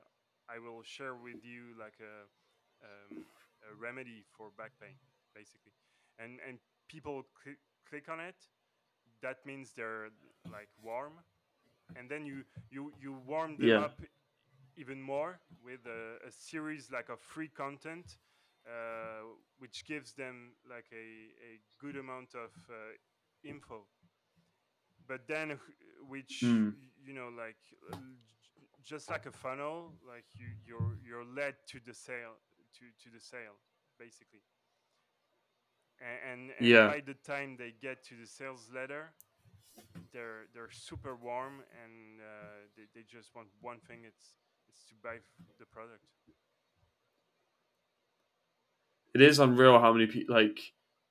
i 0.53 0.59
will 0.59 0.81
share 0.83 1.15
with 1.15 1.43
you 1.43 1.75
like 1.79 1.97
a 2.01 2.25
um, 2.83 3.25
a 3.69 3.75
remedy 3.75 4.23
for 4.37 4.49
back 4.57 4.71
pain 4.81 4.95
basically. 5.35 5.73
And 6.19 6.39
and 6.47 6.59
people 6.89 7.23
click 7.41 7.57
click 7.89 8.09
on 8.09 8.19
it. 8.19 8.35
That 9.21 9.45
means 9.45 9.73
they're 9.75 10.09
like 10.51 10.69
warm. 10.83 11.21
And 11.95 12.09
then 12.09 12.25
you 12.25 12.43
you 12.69 12.91
you 12.99 13.13
warm 13.25 13.57
them 13.57 13.75
Yeah. 13.75 13.77
up 13.77 14.01
even 14.75 15.01
more 15.01 15.39
with 15.63 15.85
a, 15.85 16.25
a 16.27 16.31
series 16.31 16.91
like 16.91 17.09
of 17.09 17.19
free 17.19 17.47
content 17.49 18.17
uh, 18.67 19.23
which 19.59 19.85
gives 19.85 20.13
them 20.13 20.53
like 20.69 20.87
a, 20.93 21.31
a 21.43 21.59
good 21.79 21.95
amount 21.97 22.33
of 22.35 22.51
uh, 22.69 22.95
info 23.43 23.85
but 25.07 25.27
then 25.27 25.59
which 26.07 26.41
Mm. 26.43 26.73
you 27.05 27.13
know 27.13 27.29
like 27.35 27.57
uh, 27.91 27.97
just 28.83 29.09
like 29.09 29.25
a 29.25 29.31
funnel 29.31 29.93
like 30.07 30.25
you 30.35 30.47
you're 30.65 30.97
you're 31.05 31.25
led 31.25 31.55
to 31.67 31.79
the 31.85 31.93
sale 31.93 32.35
to 32.77 32.85
to 33.03 33.09
the 33.13 33.19
sale 33.19 33.57
basically 33.97 34.41
and 35.99 36.19
and, 36.31 36.51
and 36.59 36.67
Yeah. 36.67 36.87
by 36.87 36.99
the 37.01 37.13
time 37.15 37.55
they 37.57 37.71
get 37.81 38.03
to 38.05 38.15
the 38.15 38.27
sales 38.27 38.69
letter 38.73 39.13
they're 40.11 40.45
they're 40.53 40.71
super 40.71 41.15
warm 41.15 41.63
and 41.83 42.19
uh, 42.21 42.67
they, 42.75 42.83
they 42.93 43.03
just 43.07 43.33
want 43.35 43.47
one 43.61 43.79
thing 43.87 44.03
it's 44.05 44.35
it's 44.69 44.85
to 44.89 44.95
buy 45.03 45.17
the 45.59 45.65
product 45.65 46.03
it 49.13 49.21
is 49.21 49.39
unreal 49.39 49.79
how 49.79 49.93
many 49.93 50.07
people 50.07 50.35
like 50.35 50.59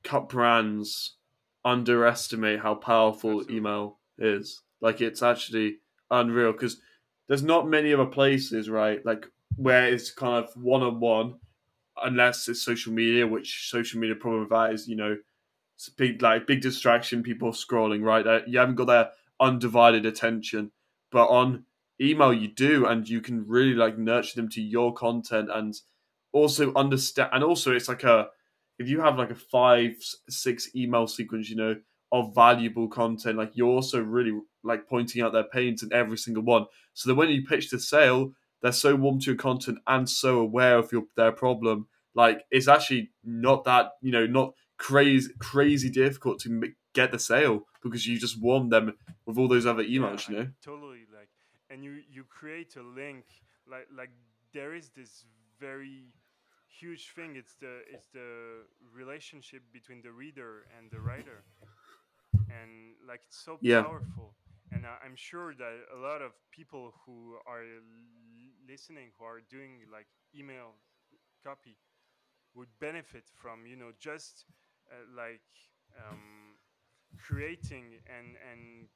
cut 0.05 0.29
brands 0.29 1.17
underestimate 1.65 2.61
how 2.61 2.75
powerful 2.75 3.41
Absolutely. 3.41 3.57
email 3.57 3.99
is. 4.19 4.63
Like 4.81 5.01
it's 5.01 5.23
actually 5.23 5.77
unreal 6.11 6.53
because 6.53 6.81
there's 7.29 7.43
not 7.43 7.69
many 7.69 7.93
other 7.95 8.07
places, 8.07 8.69
right? 8.69 9.05
Like 9.05 9.27
where 9.57 9.87
it's 9.87 10.11
kind 10.11 10.45
of 10.45 10.53
one 10.57 10.83
on 10.83 11.01
one, 11.01 11.37
unless 12.03 12.49
it's 12.49 12.63
social 12.63 12.93
media, 12.93 13.27
which 13.27 13.69
social 13.71 14.01
media 14.01 14.17
problem 14.17 14.41
with 14.41 14.51
that 14.51 14.73
is 14.73 14.89
you 14.89 14.97
know 14.97 15.17
it's 15.77 15.89
a 15.89 15.93
big 15.93 16.23
like 16.23 16.47
big 16.47 16.61
distraction. 16.61 17.23
People 17.23 17.51
scrolling, 17.53 18.03
right? 18.03 18.47
You 18.47 18.59
haven't 18.59 18.77
got 18.77 18.87
their 18.87 19.11
undivided 19.41 20.07
attention, 20.07 20.73
but 21.11 21.27
on 21.27 21.65
email 22.01 22.33
you 22.33 22.49
do, 22.49 22.87
and 22.87 23.09
you 23.09 23.21
can 23.21 23.47
really 23.47 23.75
like 23.75 23.99
nurture 23.99 24.37
them 24.37 24.49
to 24.51 24.61
your 24.61 24.93
content 24.95 25.49
and 25.53 25.75
also 26.33 26.73
understand. 26.75 27.31
And 27.33 27.45
also, 27.45 27.73
it's 27.73 27.89
like 27.89 28.05
a 28.05 28.29
if 28.83 28.89
you 28.89 29.01
have 29.01 29.17
like 29.17 29.31
a 29.31 29.35
five 29.37 29.93
six 30.29 30.75
email 30.75 31.07
sequence, 31.07 31.49
you 31.49 31.57
know, 31.57 31.77
of 32.11 32.35
valuable 32.35 32.89
content, 32.89 33.39
like 33.39 33.53
you're 33.55 33.69
also 33.69 34.01
really 34.01 34.39
like 34.63 34.89
pointing 34.89 35.23
out 35.23 35.33
their 35.33 35.45
pains 35.45 35.83
in 35.83 35.93
every 35.93 36.19
single 36.19 36.43
one. 36.43 36.67
So 36.95 37.09
that 37.09 37.15
when 37.15 37.31
you 37.31 37.45
pitch 37.45 37.71
the 37.71 37.79
sale, 37.81 38.33
they're 38.61 38.73
so 38.73 38.95
warm 38.95 39.19
to 39.21 39.27
your 39.27 39.37
content 39.37 39.79
and 39.87 40.09
so 40.09 40.41
aware 40.41 40.77
of 40.79 40.93
your 40.93 41.05
their 41.17 41.33
problem. 41.33 41.89
Like 42.15 42.45
it's 42.51 42.69
actually 42.69 43.11
not 43.25 43.65
that 43.65 43.93
you 44.03 44.13
know 44.13 44.27
not 44.27 44.53
crazy 44.77 45.31
crazy 45.39 45.91
difficult 45.91 46.41
to 46.41 46.51
m- 46.51 46.77
get 46.93 47.13
the 47.13 47.19
sale 47.19 47.63
because 47.83 48.07
you 48.07 48.19
just 48.19 48.41
warm 48.41 48.69
them 48.69 48.93
with 49.27 49.39
all 49.39 49.49
those 49.49 49.67
other 49.67 49.85
emails. 49.85 50.29
yeah, 50.29 50.31
you 50.31 50.37
know. 50.45 50.49
Totally 50.63 51.07
like 51.15 51.29
and 51.71 51.83
you 51.83 52.01
you 52.11 52.25
create 52.25 52.77
a 52.77 52.83
link 52.83 53.25
like 53.71 53.87
like 53.97 54.11
there 54.53 54.75
is 54.75 54.91
this 54.91 55.25
very 55.59 56.13
huge 56.81 57.11
thing. 57.13 57.37
It's 57.37 57.55
the 57.57 57.83
it's 57.93 58.09
the 58.09 58.65
relationship 58.95 59.63
between 59.73 60.03
the 60.03 60.13
reader 60.13 60.67
and 60.77 60.91
the 60.91 61.01
writer. 61.01 61.45
And 62.49 62.97
like 63.07 63.23
it's 63.27 63.37
so 63.39 63.61
Yeah. 63.61 63.85
powerful. 63.85 64.35
And 64.73 64.87
I- 64.87 64.99
i'm 65.05 65.17
sure 65.17 65.55
that 65.55 65.75
a 65.93 65.97
lot 65.99 66.23
of 66.23 66.33
people 66.51 66.95
who 67.05 67.37
are 67.47 67.65
listening 68.69 69.13
who 69.19 69.25
are 69.25 69.41
doing 69.41 69.81
like 69.93 70.07
email 70.35 70.75
copy 71.45 71.77
would 72.55 72.69
benefit 72.81 73.25
from 73.29 73.67
you 73.67 73.77
know 73.77 73.93
just 73.99 74.47
uh, 74.91 74.95
like 75.17 75.47
um, 75.99 76.57
creating 77.19 78.01
and 78.07 78.37
and 78.51 78.89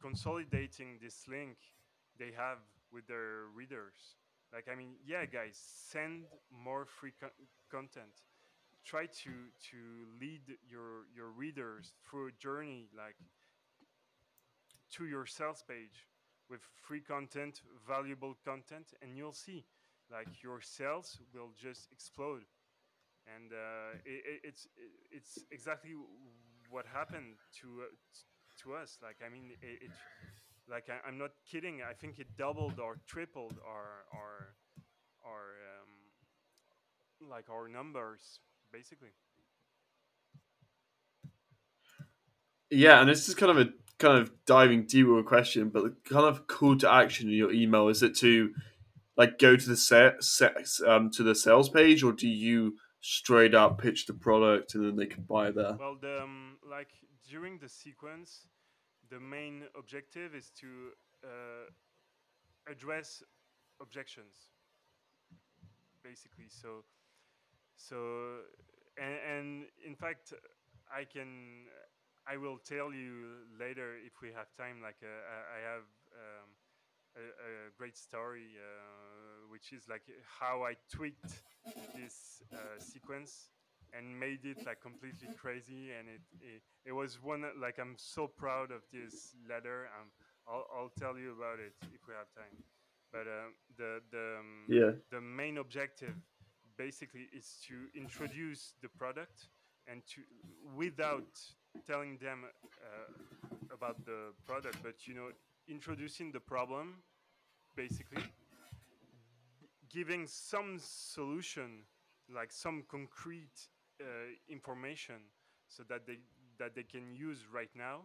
consolidating 0.00 0.98
this 1.02 1.26
link 1.28 1.56
they 2.18 2.32
have 2.36 2.58
with 2.92 3.06
their 3.06 3.46
readers 3.54 4.16
like 4.52 4.68
i 4.70 4.74
mean 4.74 4.94
yeah 5.04 5.24
guys 5.26 5.56
send 5.56 6.24
more 6.50 6.84
free 6.86 7.12
co- 7.20 7.34
content. 7.70 8.22
Try 8.84 9.06
to 9.06 9.30
to 9.70 9.76
lead 10.20 10.56
your 10.68 11.06
your 11.14 11.28
readers 11.30 11.92
through 12.04 12.28
a 12.28 12.32
journey 12.32 12.88
like 12.96 13.16
to 14.92 15.06
your 15.06 15.26
sales 15.26 15.62
page 15.66 16.08
with 16.48 16.60
free 16.74 17.00
content 17.00 17.62
valuable 17.86 18.36
content 18.44 18.92
and 19.02 19.16
you'll 19.16 19.32
see 19.32 19.64
like 20.10 20.42
your 20.42 20.60
sales 20.60 21.20
will 21.32 21.50
just 21.56 21.88
explode. 21.92 22.42
And 23.26 23.52
uh, 23.52 23.98
it, 24.04 24.22
it, 24.26 24.40
it's 24.44 24.66
it, 24.76 24.90
it's 25.10 25.44
exactly 25.50 25.92
what 26.70 26.86
happened 26.86 27.36
to 27.60 27.82
uh, 27.82 27.94
to 28.62 28.74
us. 28.74 28.98
Like 29.02 29.18
i 29.24 29.28
mean 29.30 29.52
it, 29.62 29.82
it 29.82 29.92
like 30.70 30.88
I, 30.88 31.08
am 31.08 31.18
not 31.18 31.30
kidding. 31.50 31.80
I 31.88 31.92
think 31.92 32.18
it 32.18 32.36
doubled 32.36 32.78
or 32.78 32.98
tripled 33.06 33.58
our 33.66 34.04
our 34.14 34.54
our 35.24 35.44
um, 35.80 37.28
like 37.28 37.50
our 37.50 37.68
numbers 37.68 38.40
basically. 38.72 39.10
Yeah, 42.70 43.00
and 43.00 43.08
this 43.08 43.28
is 43.28 43.34
kind 43.34 43.50
of 43.50 43.58
a 43.58 43.70
kind 43.98 44.18
of 44.18 44.32
diving 44.46 44.86
deeper 44.86 45.22
question, 45.22 45.68
but 45.68 45.82
the 45.82 45.96
kind 46.08 46.24
of 46.24 46.46
call 46.46 46.76
to 46.78 46.90
action 46.90 47.28
in 47.28 47.34
your 47.34 47.52
email 47.52 47.88
is 47.88 48.02
it 48.02 48.16
to 48.18 48.52
like 49.16 49.38
go 49.38 49.56
to 49.56 49.68
the 49.68 49.76
set, 49.76 50.22
set 50.22 50.56
um, 50.86 51.10
to 51.10 51.22
the 51.22 51.34
sales 51.34 51.68
page, 51.68 52.02
or 52.02 52.12
do 52.12 52.28
you 52.28 52.76
straight 53.00 53.54
up 53.54 53.80
pitch 53.80 54.06
the 54.06 54.14
product 54.14 54.74
and 54.74 54.84
then 54.84 54.96
they 54.96 55.06
can 55.06 55.24
buy 55.24 55.50
there? 55.50 55.76
Well, 55.78 55.96
the 56.00 56.22
um, 56.22 56.56
like 56.68 56.88
during 57.28 57.58
the 57.58 57.68
sequence, 57.68 58.46
the 59.10 59.20
main 59.20 59.64
objective 59.76 60.34
is 60.34 60.50
to 60.60 60.66
uh, 61.24 62.70
address 62.70 63.22
objections, 63.80 64.50
basically. 66.02 66.48
So, 66.48 66.84
so, 67.76 67.96
and, 68.96 69.16
and 69.28 69.64
in 69.84 69.94
fact, 69.94 70.32
I 70.94 71.04
can 71.04 71.66
I 72.30 72.36
will 72.36 72.58
tell 72.58 72.92
you 72.92 73.46
later 73.58 73.96
if 74.04 74.20
we 74.22 74.28
have 74.28 74.46
time. 74.56 74.80
Like 74.82 75.02
uh, 75.02 75.08
I 75.08 75.58
have 75.66 75.86
um, 76.14 76.48
a, 77.16 77.20
a, 77.20 77.70
great 77.76 77.96
story, 77.96 78.54
uh, 78.54 79.48
which 79.50 79.72
is 79.72 79.88
like 79.88 80.02
how 80.38 80.62
I 80.62 80.74
tweaked 80.92 81.42
this 81.96 82.42
uh, 82.52 82.78
sequence 82.78 83.50
and 83.96 84.18
made 84.18 84.44
it 84.44 84.64
like 84.66 84.80
completely 84.80 85.28
crazy. 85.36 85.90
And 85.98 86.08
it, 86.08 86.20
it, 86.40 86.62
it 86.86 86.92
was 86.92 87.22
one 87.22 87.44
like 87.60 87.78
I'm 87.78 87.94
so 87.96 88.26
proud 88.26 88.70
of 88.70 88.82
this 88.92 89.34
letter. 89.48 89.88
Um, 89.98 90.08
I'll 90.48 90.66
I'll 90.74 90.92
tell 90.98 91.18
you 91.18 91.32
about 91.32 91.58
it 91.60 91.74
if 91.92 92.06
we 92.08 92.14
have 92.14 92.30
time. 92.34 92.62
But 93.12 93.26
uh, 93.26 93.50
the 93.76 94.00
the 94.10 94.36
um, 94.38 94.64
yeah 94.68 94.90
the 95.10 95.20
main 95.20 95.58
objective 95.58 96.14
basically 96.76 97.28
is 97.32 97.58
to 97.68 97.74
introduce 97.94 98.74
the 98.80 98.88
product 98.88 99.48
and 99.86 100.02
to 100.06 100.22
without 100.76 101.38
telling 101.86 102.16
them 102.18 102.44
uh, 102.44 103.74
about 103.74 104.04
the 104.04 104.32
product, 104.46 104.78
but 104.82 105.06
you 105.06 105.14
know, 105.14 105.28
introducing 105.68 106.32
the 106.32 106.40
problem, 106.40 106.96
basically, 107.76 108.22
giving 109.88 110.26
some 110.26 110.78
solution, 110.78 111.84
like 112.32 112.52
some 112.52 112.84
concrete 112.88 113.68
uh, 114.00 114.04
information, 114.48 115.16
so 115.68 115.82
that 115.88 116.06
they 116.06 116.18
that 116.58 116.74
they 116.74 116.82
can 116.84 117.12
use 117.14 117.46
right 117.52 117.70
now, 117.74 118.02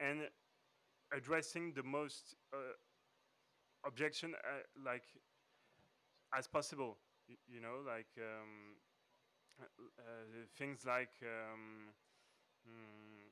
and 0.00 0.28
addressing 1.16 1.72
the 1.74 1.82
most 1.82 2.34
uh, 2.52 2.58
objection 3.84 4.34
uh, 4.34 4.62
like 4.84 5.04
as 6.36 6.46
possible. 6.46 6.98
You, 7.28 7.36
you 7.48 7.60
know, 7.60 7.82
like. 7.86 8.08
Um, 8.18 8.76
uh, 9.60 10.46
things 10.56 10.84
like 10.86 11.14
um, 11.22 11.92
mm, 12.68 13.30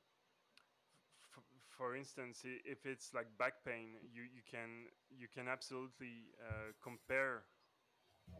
for 1.77 1.95
instance, 1.95 2.43
if 2.45 2.85
it's 2.85 3.13
like 3.13 3.27
back 3.37 3.63
pain, 3.65 3.97
you, 4.13 4.23
you 4.23 4.41
can 4.49 4.87
you 5.09 5.27
can 5.27 5.47
absolutely 5.47 6.31
uh, 6.41 6.71
compare 6.81 7.43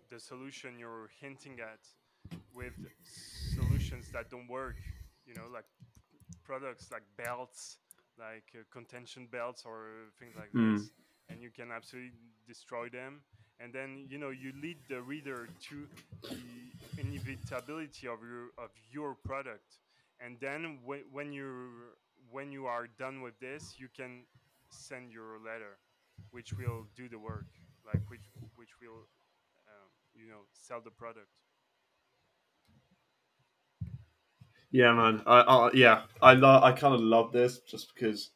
the 0.09 0.19
solution 0.19 0.79
you're 0.79 1.09
hinting 1.19 1.59
at 1.59 1.79
with 2.53 2.73
solutions 3.53 4.09
that 4.13 4.29
don't 4.29 4.47
work. 4.47 4.75
You 5.25 5.33
know, 5.35 5.47
like 5.53 5.65
products 6.43 6.91
like 6.91 7.03
belts, 7.17 7.77
like 8.19 8.45
uh, 8.53 8.63
contention 8.71 9.27
belts 9.31 9.63
or 9.65 10.11
things 10.19 10.35
like 10.35 10.51
mm. 10.53 10.77
this, 10.77 10.91
and 11.29 11.41
you 11.41 11.49
can 11.49 11.71
absolutely 11.71 12.11
destroy 12.47 12.89
them 12.89 13.21
and 13.59 13.73
then 13.73 14.05
you 14.09 14.17
know 14.17 14.29
you 14.29 14.51
lead 14.61 14.77
the 14.89 15.01
reader 15.01 15.47
to 15.61 15.87
the 16.23 17.01
inevitability 17.01 18.07
of 18.07 18.19
your 18.21 18.49
of 18.57 18.69
your 18.91 19.15
product 19.15 19.77
and 20.19 20.37
then 20.39 20.79
when, 20.83 21.01
when 21.11 21.31
you 21.31 21.69
when 22.31 22.51
you 22.51 22.65
are 22.65 22.87
done 22.99 23.21
with 23.21 23.37
this 23.39 23.75
you 23.77 23.87
can 23.95 24.23
send 24.69 25.11
your 25.11 25.39
letter 25.39 25.77
which 26.31 26.53
will 26.53 26.85
do 26.95 27.07
the 27.07 27.17
work 27.17 27.47
like 27.85 28.01
which 28.09 28.27
which 28.55 28.71
will 28.81 29.07
um, 29.67 29.89
you 30.13 30.27
know 30.27 30.43
sell 30.51 30.81
the 30.81 30.91
product 30.91 31.29
yeah 34.75 34.93
man 34.93 35.21
i, 35.25 35.39
I 35.39 35.69
yeah 35.73 36.03
i 36.21 36.33
love 36.33 36.63
i 36.63 36.71
kind 36.71 36.93
of 36.93 37.01
love 37.01 37.31
this 37.31 37.59
just 37.59 37.93
because 37.93 38.31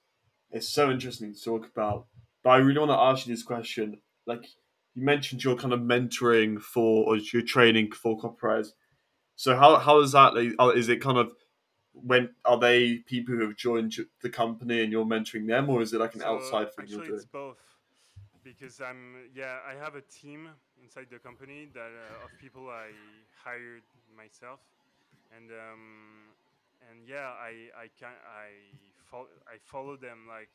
it's 0.51 0.67
so 0.67 0.89
interesting 0.89 1.33
to 1.33 1.41
talk 1.41 1.67
about 1.67 2.07
but 2.43 2.51
i 2.51 2.57
really 2.57 2.79
want 2.79 2.91
to 2.91 2.97
ask 2.97 3.27
you 3.27 3.33
this 3.33 3.43
question 3.43 3.99
like 4.25 4.45
you 4.95 5.03
mentioned 5.03 5.43
you're 5.43 5.55
kind 5.55 5.73
of 5.73 5.79
mentoring 5.79 6.61
for 6.61 7.05
or 7.05 7.17
you're 7.17 7.41
training 7.41 7.91
for 7.91 8.19
copywriters. 8.19 8.69
So 9.35 9.55
how 9.55 9.77
how 9.77 9.99
is 10.01 10.11
that? 10.11 10.33
Uh, 10.59 10.69
is 10.69 10.89
it 10.89 11.01
kind 11.01 11.17
of 11.17 11.31
when 11.93 12.29
are 12.45 12.59
they 12.59 12.97
people 12.97 13.35
who 13.35 13.41
have 13.47 13.55
joined 13.55 13.95
the 14.21 14.29
company 14.29 14.81
and 14.81 14.91
you're 14.91 15.05
mentoring 15.05 15.47
them, 15.47 15.69
or 15.69 15.81
is 15.81 15.93
it 15.93 15.99
like 15.99 16.15
an 16.15 16.21
so 16.21 16.27
outside 16.27 16.73
thing 16.73 16.85
you're 16.87 17.05
doing? 17.05 17.15
It's 17.15 17.25
both 17.25 17.57
because 18.43 18.81
I'm 18.81 19.29
yeah 19.33 19.57
I 19.67 19.73
have 19.83 19.95
a 19.95 20.01
team 20.01 20.49
inside 20.81 21.07
the 21.11 21.19
company 21.19 21.69
that 21.73 21.91
uh, 22.03 22.25
of 22.25 22.31
people 22.41 22.69
I 22.69 22.87
hired 23.43 23.83
myself, 24.15 24.59
and 25.35 25.51
um, 25.51 26.28
and 26.87 27.07
yeah 27.07 27.33
I 27.35 27.69
I 27.75 27.87
can 27.99 28.15
I 28.25 28.49
follow 29.09 29.27
I 29.47 29.57
follow 29.63 29.95
them 29.97 30.25
like 30.27 30.49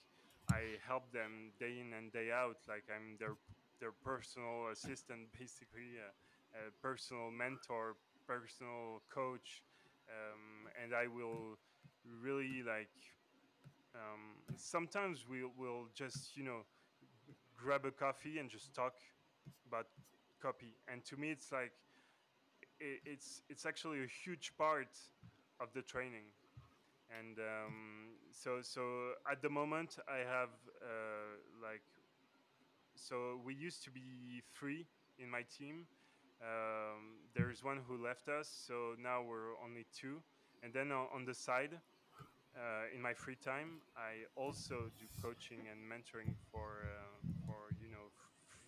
I 0.50 0.76
help 0.86 1.12
them 1.12 1.52
day 1.58 1.80
in 1.80 1.92
and 1.92 2.12
day 2.12 2.30
out 2.32 2.58
like 2.68 2.84
I'm 2.94 3.16
their 3.18 3.36
their 3.80 3.92
personal 3.92 4.68
assistant, 4.72 5.28
basically 5.38 5.98
a, 5.98 6.08
a 6.56 6.70
personal 6.80 7.30
mentor, 7.30 7.96
personal 8.26 9.02
coach, 9.12 9.62
um, 10.08 10.68
and 10.82 10.94
I 10.94 11.08
will 11.08 11.58
really 12.22 12.62
like. 12.64 12.94
Um, 13.94 14.36
sometimes 14.56 15.26
we 15.28 15.44
will 15.44 15.88
just 15.94 16.36
you 16.36 16.44
know 16.44 16.62
grab 17.56 17.84
a 17.86 17.90
coffee 17.92 18.38
and 18.38 18.50
just 18.50 18.74
talk 18.74 18.94
about 19.66 19.86
copy, 20.42 20.76
and 20.88 21.04
to 21.06 21.16
me 21.16 21.30
it's 21.30 21.52
like 21.52 21.72
it, 22.80 23.00
it's 23.04 23.42
it's 23.48 23.66
actually 23.66 24.02
a 24.02 24.06
huge 24.24 24.52
part 24.56 24.88
of 25.60 25.68
the 25.74 25.82
training 25.82 26.24
and 27.18 27.38
um, 27.38 28.16
so 28.30 28.58
so 28.62 29.12
at 29.30 29.42
the 29.42 29.48
moment 29.48 29.98
I 30.08 30.18
have 30.18 30.50
uh, 30.82 31.38
like 31.62 31.82
so 32.94 33.40
we 33.44 33.54
used 33.54 33.82
to 33.84 33.90
be 33.90 34.42
three 34.54 34.86
in 35.18 35.28
my 35.30 35.42
team. 35.42 35.86
Um, 36.42 37.20
there's 37.34 37.62
one 37.62 37.80
who 37.86 38.02
left 38.02 38.28
us, 38.28 38.48
so 38.48 38.94
now 39.00 39.22
we're 39.22 39.56
only 39.64 39.86
two. 39.94 40.22
And 40.62 40.72
then 40.72 40.92
on, 40.92 41.24
the 41.24 41.34
side, 41.34 41.78
uh, 42.56 42.60
in 42.94 43.00
my 43.02 43.12
free 43.12 43.36
time, 43.36 43.82
I 43.96 44.24
also 44.36 44.90
do 44.98 45.06
coaching 45.22 45.68
and 45.70 45.80
mentoring 45.80 46.34
for 46.50 46.84
uh, 46.84 47.28
for 47.46 47.74
you 47.80 47.90
know 47.90 48.08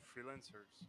freelancers, 0.05 0.87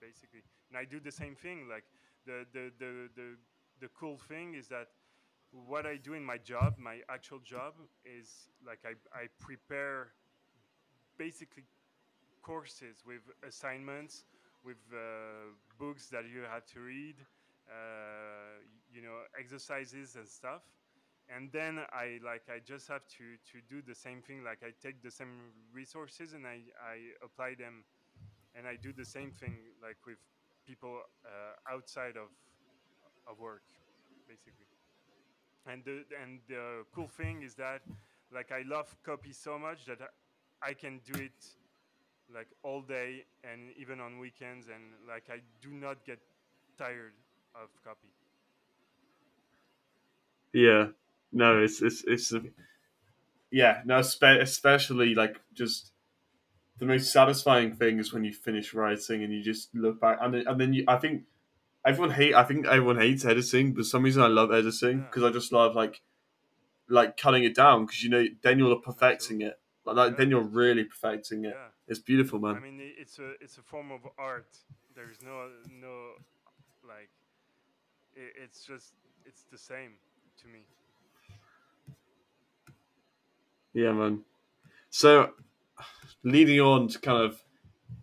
basically. 0.00 0.42
And 0.70 0.78
I 0.78 0.84
do 0.84 1.00
the 1.00 1.12
same 1.12 1.34
thing. 1.34 1.68
Like 1.68 1.84
the 2.24 2.46
the 2.52 2.70
the 2.78 3.08
the 3.14 3.36
the 3.80 3.88
cool 3.98 4.16
thing 4.16 4.54
is 4.54 4.68
that 4.68 4.88
what 5.66 5.86
I 5.86 5.96
do 5.96 6.14
in 6.14 6.24
my 6.24 6.38
job, 6.38 6.74
my 6.78 7.00
actual 7.08 7.40
job, 7.40 7.74
is 8.04 8.50
like 8.66 8.80
I 8.84 8.94
I 9.16 9.28
prepare 9.40 10.12
basically 11.18 11.64
courses 12.42 13.04
with 13.06 13.22
assignments, 13.46 14.24
with 14.64 14.78
uh, 14.92 15.52
books 15.78 16.08
that 16.10 16.24
you 16.32 16.42
have 16.42 16.66
to 16.66 16.80
read, 16.80 17.16
uh, 17.70 18.62
you 18.92 19.02
know, 19.02 19.20
exercises 19.38 20.16
and 20.16 20.28
stuff. 20.28 20.62
And 21.28 21.50
then 21.52 21.80
I 21.92 22.18
like 22.24 22.44
I 22.48 22.60
just 22.64 22.88
have 22.88 23.06
to 23.18 23.36
to 23.52 23.58
do 23.68 23.82
the 23.82 23.94
same 23.94 24.22
thing. 24.22 24.44
Like 24.44 24.60
I 24.64 24.72
take 24.82 25.02
the 25.02 25.10
same 25.10 25.52
resources 25.72 26.34
and 26.34 26.46
I 26.46 26.60
I 26.82 27.14
apply 27.24 27.54
them, 27.58 27.84
and 28.54 28.66
I 28.68 28.76
do 28.76 28.92
the 28.92 29.04
same 29.06 29.32
thing 29.32 29.56
like 29.82 29.98
with 30.06 30.18
people 30.66 31.00
uh, 31.24 31.54
outside 31.74 32.16
of 32.16 32.28
of 33.26 33.38
work, 33.38 33.64
basically. 34.28 34.65
And 35.66 35.84
the 35.84 36.04
and 36.22 36.40
the 36.48 36.84
cool 36.94 37.08
thing 37.08 37.42
is 37.42 37.54
that 37.54 37.82
like 38.32 38.52
I 38.52 38.62
love 38.66 38.94
copy 39.04 39.32
so 39.32 39.58
much 39.58 39.84
that 39.86 39.98
I 40.62 40.74
can 40.74 41.00
do 41.04 41.20
it 41.20 41.44
like 42.32 42.48
all 42.62 42.82
day 42.82 43.24
and 43.44 43.70
even 43.78 44.00
on 44.00 44.18
weekends 44.18 44.66
and 44.68 44.82
like 45.06 45.24
I 45.30 45.40
do 45.60 45.70
not 45.70 46.04
get 46.04 46.18
tired 46.78 47.12
of 47.54 47.68
copy. 47.84 48.08
Yeah. 50.52 50.88
No, 51.32 51.62
it's 51.62 51.82
it's 51.82 52.04
it's 52.06 52.32
a, 52.32 52.42
yeah, 53.50 53.82
no 53.84 54.02
spe- 54.02 54.40
especially 54.40 55.14
like 55.14 55.40
just 55.54 55.92
the 56.78 56.86
most 56.86 57.12
satisfying 57.12 57.74
thing 57.74 57.98
is 57.98 58.12
when 58.12 58.24
you 58.24 58.32
finish 58.32 58.74
writing 58.74 59.22
and 59.22 59.32
you 59.32 59.42
just 59.42 59.74
look 59.74 60.00
back 60.00 60.18
and 60.20 60.34
and 60.34 60.60
then 60.60 60.72
you 60.72 60.84
I 60.88 60.96
think 60.96 61.24
everyone 61.86 62.10
hate 62.10 62.34
I 62.34 62.42
think 62.44 62.66
everyone 62.66 62.98
hates 62.98 63.24
editing, 63.24 63.72
but 63.72 63.80
for 63.80 63.84
some 63.84 64.02
reason 64.02 64.22
I 64.22 64.26
love 64.26 64.52
editing 64.52 65.02
because. 65.02 65.22
I 65.24 65.30
just 65.30 65.52
love 65.52 65.74
like 65.74 66.02
like 66.88 67.16
cutting 67.16 67.44
it 67.44 67.54
down 67.54 67.86
because 67.86 68.02
you 68.04 68.10
know 68.10 68.24
then 68.42 68.58
you're 68.58 68.76
perfecting 68.76 69.40
it 69.40 69.58
like 69.84 69.96
that, 69.96 70.10
Yeah. 70.10 70.16
then 70.18 70.30
you're 70.30 70.42
really 70.62 70.84
perfecting 70.84 71.44
it. 71.44 71.54
yeah. 71.54 71.68
It's 71.88 72.00
beautiful, 72.00 72.40
man. 72.40 72.56
I 72.56 72.60
mean, 72.60 72.80
it's 72.80 73.18
a 73.18 73.32
it's 73.40 73.58
a 73.58 73.62
form 73.62 73.92
of 73.92 74.00
art. 74.18 74.58
There's 74.94 75.22
no 75.22 75.48
no 75.70 75.94
like, 76.86 77.10
i 78.16 78.20
it's 78.44 78.64
just 78.64 78.94
it's 79.24 79.44
the 79.52 79.58
same 79.58 79.92
to 80.42 80.48
me. 80.48 80.66
Yeah, 83.72 83.92
man. 83.92 84.24
So, 84.90 85.32
leading 86.22 86.60
on 86.60 86.88
to 86.88 86.98
kind 86.98 87.22
of 87.22 87.42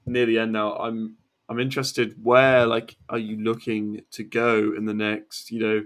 near 0.06 0.26
the 0.26 0.38
end 0.40 0.54
now, 0.54 0.76
I'm 0.76 1.18
I'm 1.54 1.60
interested. 1.60 2.16
Where 2.24 2.66
like 2.66 2.98
are 3.10 3.20
you 3.20 3.38
looking 3.38 4.02
to 4.12 4.24
go 4.24 4.74
in 4.76 4.86
the 4.86 4.94
next, 4.94 5.52
you 5.52 5.60
know, 5.60 5.84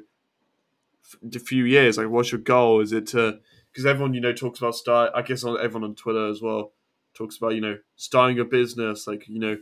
the 1.21 1.39
few 1.39 1.65
years? 1.65 1.97
Like, 1.97 2.09
what's 2.09 2.31
your 2.31 2.41
goal? 2.41 2.79
Is 2.79 2.93
it 2.93 3.07
to 3.07 3.39
because 3.71 3.85
everyone 3.85 4.13
you 4.13 4.21
know 4.21 4.33
talks 4.33 4.59
about 4.59 4.75
start. 4.75 5.11
I 5.13 5.21
guess 5.21 5.43
everyone 5.43 5.83
on 5.83 5.95
Twitter 5.95 6.29
as 6.29 6.41
well 6.41 6.71
talks 7.13 7.37
about 7.37 7.55
you 7.55 7.61
know 7.61 7.77
starting 7.97 8.39
a 8.39 8.45
business, 8.45 9.07
like 9.07 9.27
you 9.27 9.39
know, 9.39 9.57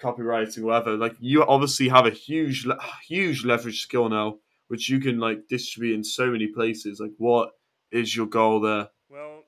copywriting, 0.00 0.62
whatever. 0.62 0.96
Like, 0.96 1.16
you 1.20 1.44
obviously 1.44 1.88
have 1.88 2.06
a 2.06 2.10
huge, 2.10 2.66
huge 3.06 3.44
leverage 3.44 3.82
skill 3.82 4.08
now, 4.08 4.38
which 4.68 4.88
you 4.88 4.98
can 4.98 5.18
like 5.18 5.46
distribute 5.48 5.94
in 5.94 6.04
so 6.04 6.30
many 6.30 6.46
places. 6.46 7.00
Like, 7.00 7.12
what 7.18 7.50
is 7.90 8.16
your 8.16 8.26
goal 8.26 8.60
there? 8.60 8.88
Well, 9.10 9.42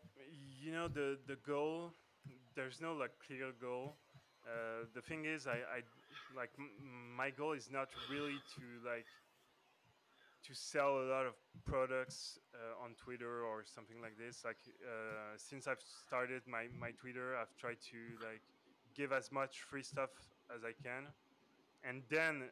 you 0.60 0.72
know 0.72 0.88
the 0.88 1.18
the 1.26 1.36
goal. 1.46 1.94
There's 2.54 2.80
no 2.80 2.94
like 2.94 3.12
clear 3.26 3.50
goal. 3.60 3.96
Uh, 4.46 4.84
the 4.92 5.02
thing 5.02 5.24
is, 5.24 5.46
I, 5.46 5.58
I 5.62 5.82
like 6.34 6.52
m- 6.58 7.14
my 7.16 7.30
goal 7.30 7.52
is 7.52 7.70
not 7.70 7.88
really 8.08 8.40
to 8.40 8.80
like 8.84 9.08
to 10.42 10.54
sell 10.54 10.98
a 11.00 11.06
lot 11.08 11.26
of 11.26 11.36
products 11.64 12.38
uh, 12.54 12.76
on 12.82 12.94
Twitter 12.94 13.44
or 13.44 13.64
something 13.64 14.00
like 14.00 14.16
this. 14.18 14.44
Like 14.44 14.58
uh, 14.86 15.36
since 15.36 15.66
I've 15.66 15.80
started 15.80 16.46
my 16.46 16.68
my 16.68 16.92
Twitter, 16.92 17.36
I've 17.36 17.56
tried 17.56 17.80
to 17.92 18.18
like 18.22 18.42
give 18.94 19.12
as 19.12 19.32
much 19.32 19.62
free 19.62 19.82
stuff 19.82 20.10
as 20.54 20.64
I 20.64 20.72
can, 20.72 21.14
and 21.82 22.04
then 22.08 22.50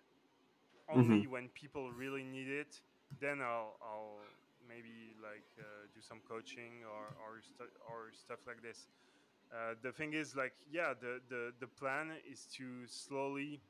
only 0.88 1.26
when 1.26 1.49
people 1.51 1.93
really 1.93 2.24
need 2.24 2.49
it, 2.49 2.82
then 3.20 3.40
I'll 3.43 3.76
I'll 3.82 4.20
maybe 4.66 5.14
like 5.20 5.47
uh, 5.59 5.86
do 5.93 6.01
some 6.01 6.20
coaching 6.20 6.84
or 6.84 7.14
or 7.14 7.40
stu- 7.43 7.76
or 7.88 8.12
stuff 8.12 8.47
like 8.47 8.62
this. 8.62 8.88
Uh, 9.53 9.74
the 9.82 9.92
thing 9.92 10.12
is, 10.14 10.34
like, 10.36 10.55
yeah, 10.70 10.94
the, 10.98 11.20
the 11.28 11.53
the 11.61 11.66
plan 11.66 12.12
is 12.30 12.46
to 12.57 12.86
slowly 12.86 13.61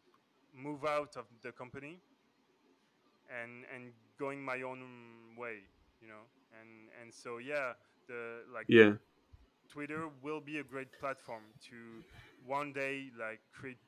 move 0.55 0.85
out 0.85 1.16
of 1.16 1.26
the 1.43 1.53
company 1.53 2.01
and 3.28 3.64
and 3.74 3.93
going 4.18 4.43
my 4.45 4.62
own 4.62 5.37
way, 5.37 5.59
you 6.01 6.09
know. 6.09 6.26
And 6.61 6.89
and 7.01 7.12
so 7.12 7.39
yeah, 7.39 7.72
the 8.07 8.43
like 8.53 8.68
Yeah, 8.68 8.95
Twitter 9.68 10.09
will 10.22 10.41
be 10.41 10.59
a 10.59 10.64
great 10.64 10.99
platform 10.99 11.45
to 11.70 12.05
one 12.45 12.72
day 12.72 13.11
like 13.18 13.41
create 13.53 13.78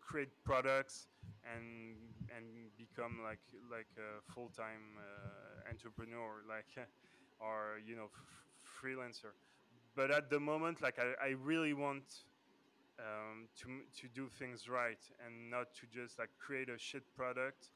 create 0.00 0.30
products 0.44 1.08
and 1.44 1.96
and 2.34 2.70
become 2.76 3.20
like 3.22 3.40
like 3.70 3.88
a 3.98 4.20
full 4.32 4.48
time 4.48 4.96
uh, 4.98 5.68
entrepreneur, 5.70 6.42
like 6.48 6.66
or 7.40 7.78
you 7.84 7.96
know 7.96 8.08
f- 8.10 8.82
freelancer. 8.82 9.34
But 9.94 10.10
at 10.10 10.30
the 10.30 10.40
moment, 10.40 10.80
like 10.82 10.98
I, 10.98 11.26
I 11.26 11.28
really 11.30 11.72
want 11.74 12.24
um, 12.98 13.48
to 13.56 13.68
to 14.00 14.08
do 14.08 14.28
things 14.28 14.68
right 14.68 15.00
and 15.24 15.50
not 15.50 15.74
to 15.74 15.86
just 15.86 16.18
like 16.18 16.30
create 16.38 16.68
a 16.68 16.78
shit 16.78 17.02
product, 17.14 17.70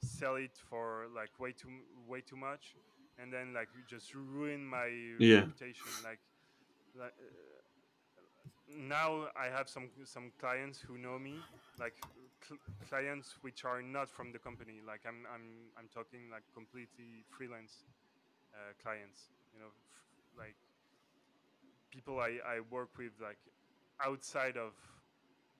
sell 0.00 0.36
it 0.36 0.56
for 0.68 1.06
like 1.14 1.38
way 1.38 1.52
too 1.52 1.70
way 2.06 2.20
too 2.20 2.36
much, 2.36 2.76
and 3.18 3.32
then 3.32 3.52
like 3.54 3.68
just 3.86 4.14
ruin 4.14 4.64
my 4.66 4.88
Yeah. 5.18 5.44
reputation. 5.44 5.92
Like 6.02 6.20
like 6.94 7.14
uh, 7.18 7.62
now 8.68 9.28
I 9.36 9.46
have 9.46 9.68
some 9.68 9.90
some 10.04 10.32
clients 10.38 10.80
who 10.80 10.98
know 10.98 11.18
me, 11.18 11.44
like 11.78 11.94
cl- 12.46 12.60
clients 12.88 13.38
which 13.42 13.64
are 13.64 13.82
not 13.82 14.10
from 14.10 14.32
the 14.32 14.38
company. 14.38 14.80
Like 14.86 15.02
I'm 15.06 15.26
I'm 15.32 15.70
I'm 15.78 15.88
talking 15.92 16.30
like 16.30 16.44
completely 16.54 17.24
freelance 17.30 17.86
uh, 18.54 18.72
clients. 18.82 19.30
You 19.54 19.60
know, 19.60 19.72
f- 19.72 20.38
like 20.38 20.56
people 21.96 22.20
I, 22.20 22.38
I 22.46 22.60
work 22.70 22.90
with 22.98 23.12
like 23.22 23.38
outside 24.04 24.56
of 24.56 24.72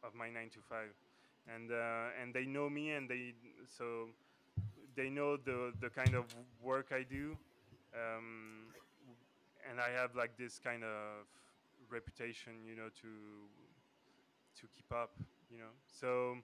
of 0.04 0.14
my 0.14 0.30
nine 0.30 0.50
to 0.50 0.60
five, 0.68 0.92
and 1.46 1.70
uh, 1.72 2.08
and 2.22 2.34
they 2.34 2.46
know 2.46 2.70
me 2.70 2.92
and 2.92 3.08
they 3.10 3.34
so 3.66 4.08
they 4.96 5.10
know 5.10 5.36
the 5.36 5.72
the 5.80 5.90
kind 5.90 6.14
of 6.14 6.24
work 6.62 6.88
I 6.92 7.04
do, 7.04 7.36
um, 7.94 8.74
and 9.68 9.80
I 9.80 9.90
have 9.90 10.16
like 10.16 10.36
this 10.38 10.58
kind 10.58 10.84
of 10.84 11.26
reputation, 11.90 12.64
you 12.66 12.76
know, 12.76 12.88
to 13.02 13.08
to 14.60 14.66
keep 14.76 14.92
up, 14.92 15.12
you 15.50 15.58
know. 15.58 15.74
So 15.86 16.36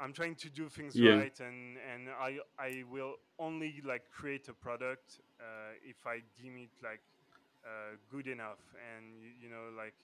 I'm 0.00 0.12
trying 0.12 0.36
to 0.36 0.50
do 0.50 0.68
things 0.68 1.02
Yeah. 1.02 1.22
right, 1.22 1.32
and 1.40 1.78
and 1.92 2.08
I 2.10 2.38
I 2.58 2.84
will 2.90 3.14
only 3.38 3.82
like 3.84 4.10
create 4.10 4.48
a 4.48 4.54
product 4.54 5.20
uh, 5.40 5.74
if 5.84 6.06
I 6.06 6.22
deem 6.40 6.56
it 6.58 6.70
like 6.82 7.02
uh, 7.64 7.96
good 8.10 8.26
enough, 8.26 8.60
and 8.94 9.20
you, 9.20 9.30
you 9.42 9.48
know 9.48 9.70
like 9.76 9.94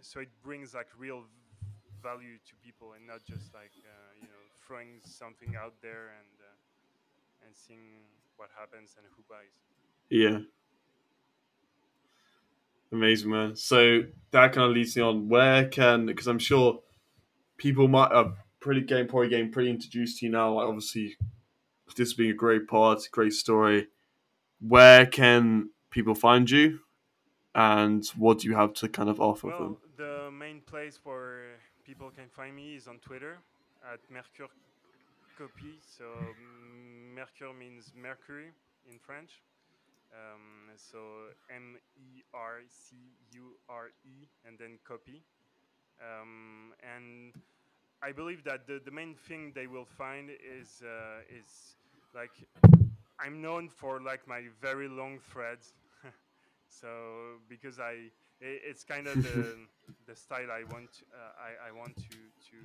so 0.00 0.20
it 0.20 0.28
brings 0.42 0.74
like 0.74 0.88
real 0.98 1.24
value 2.02 2.38
to 2.46 2.54
people, 2.64 2.92
and 2.94 3.06
not 3.06 3.24
just 3.24 3.52
like 3.54 3.72
uh, 3.84 4.12
you 4.20 4.28
know 4.28 4.42
throwing 4.66 5.00
something 5.04 5.54
out 5.56 5.74
there 5.82 6.14
and 6.18 6.36
uh, 6.40 7.46
and 7.46 7.56
seeing 7.56 8.04
what 8.36 8.48
happens 8.58 8.94
and 8.96 9.06
who 9.16 9.22
buys. 9.28 9.54
yeah. 10.10 10.38
Amazing, 12.92 13.30
man. 13.30 13.56
So 13.56 14.02
that 14.30 14.52
kind 14.52 14.70
of 14.70 14.76
leads 14.76 14.96
me 14.96 15.02
on. 15.02 15.28
Where 15.28 15.66
can 15.68 16.06
because 16.06 16.28
I'm 16.28 16.38
sure 16.38 16.80
people 17.56 17.88
might 17.88 18.12
have 18.12 18.36
pretty 18.60 18.80
game 18.82 19.08
probably 19.08 19.28
getting 19.28 19.50
pretty 19.50 19.70
introduced 19.70 20.18
to 20.18 20.26
you 20.26 20.32
now. 20.32 20.54
Like 20.54 20.68
obviously, 20.68 21.16
this 21.96 22.14
being 22.14 22.30
a 22.30 22.34
great 22.34 22.68
part, 22.68 23.00
great 23.10 23.32
story. 23.32 23.88
Where 24.60 25.06
can 25.06 25.70
people 25.90 26.14
find 26.14 26.48
you, 26.50 26.80
and 27.54 28.06
what 28.16 28.40
do 28.40 28.48
you 28.48 28.54
have 28.54 28.72
to 28.74 28.88
kind 28.88 29.08
of 29.08 29.20
offer 29.20 29.48
them? 29.48 29.76
The 29.96 30.30
main 30.30 30.60
place 30.60 31.00
where 31.04 31.58
people 31.84 32.10
can 32.10 32.28
find 32.28 32.54
me 32.54 32.76
is 32.76 32.86
on 32.88 32.98
Twitter 32.98 33.38
at 33.92 34.00
Mercure 34.10 34.48
Copy. 35.38 35.78
So 35.80 36.04
mm, 36.04 37.14
Mercure 37.14 37.54
means 37.54 37.92
Mercury 37.94 38.50
in 38.90 38.98
French. 38.98 39.42
Um, 40.12 40.70
so 40.76 40.98
M 41.54 41.76
E 41.96 42.22
R 42.32 42.62
C 42.68 42.96
U 43.32 43.56
R 43.68 43.88
E 44.04 44.26
and 44.46 44.58
then 44.58 44.78
copy. 44.86 45.22
Um, 46.00 46.72
and 46.82 47.34
I 48.02 48.12
believe 48.12 48.44
that 48.44 48.66
the, 48.66 48.80
the 48.84 48.90
main 48.90 49.14
thing 49.28 49.52
they 49.54 49.66
will 49.66 49.84
find 49.84 50.30
is 50.30 50.82
uh, 50.82 51.20
is 51.28 51.76
like 52.14 52.32
I'm 53.20 53.40
known 53.40 53.68
for 53.68 54.00
like 54.00 54.26
my 54.26 54.42
very 54.60 54.88
long 54.88 55.18
threads. 55.18 55.74
so 56.68 57.40
because 57.48 57.78
I 57.78 58.10
i- 58.42 58.62
it's 58.68 58.84
kind 58.84 59.06
of 59.06 59.22
the 59.22 59.56
the 60.06 60.14
style 60.16 60.50
I 60.50 60.64
want 60.64 61.02
uh, 61.12 61.32
I, 61.38 61.68
I 61.68 61.72
want 61.72 61.96
to 62.08 62.14
to 62.50 62.56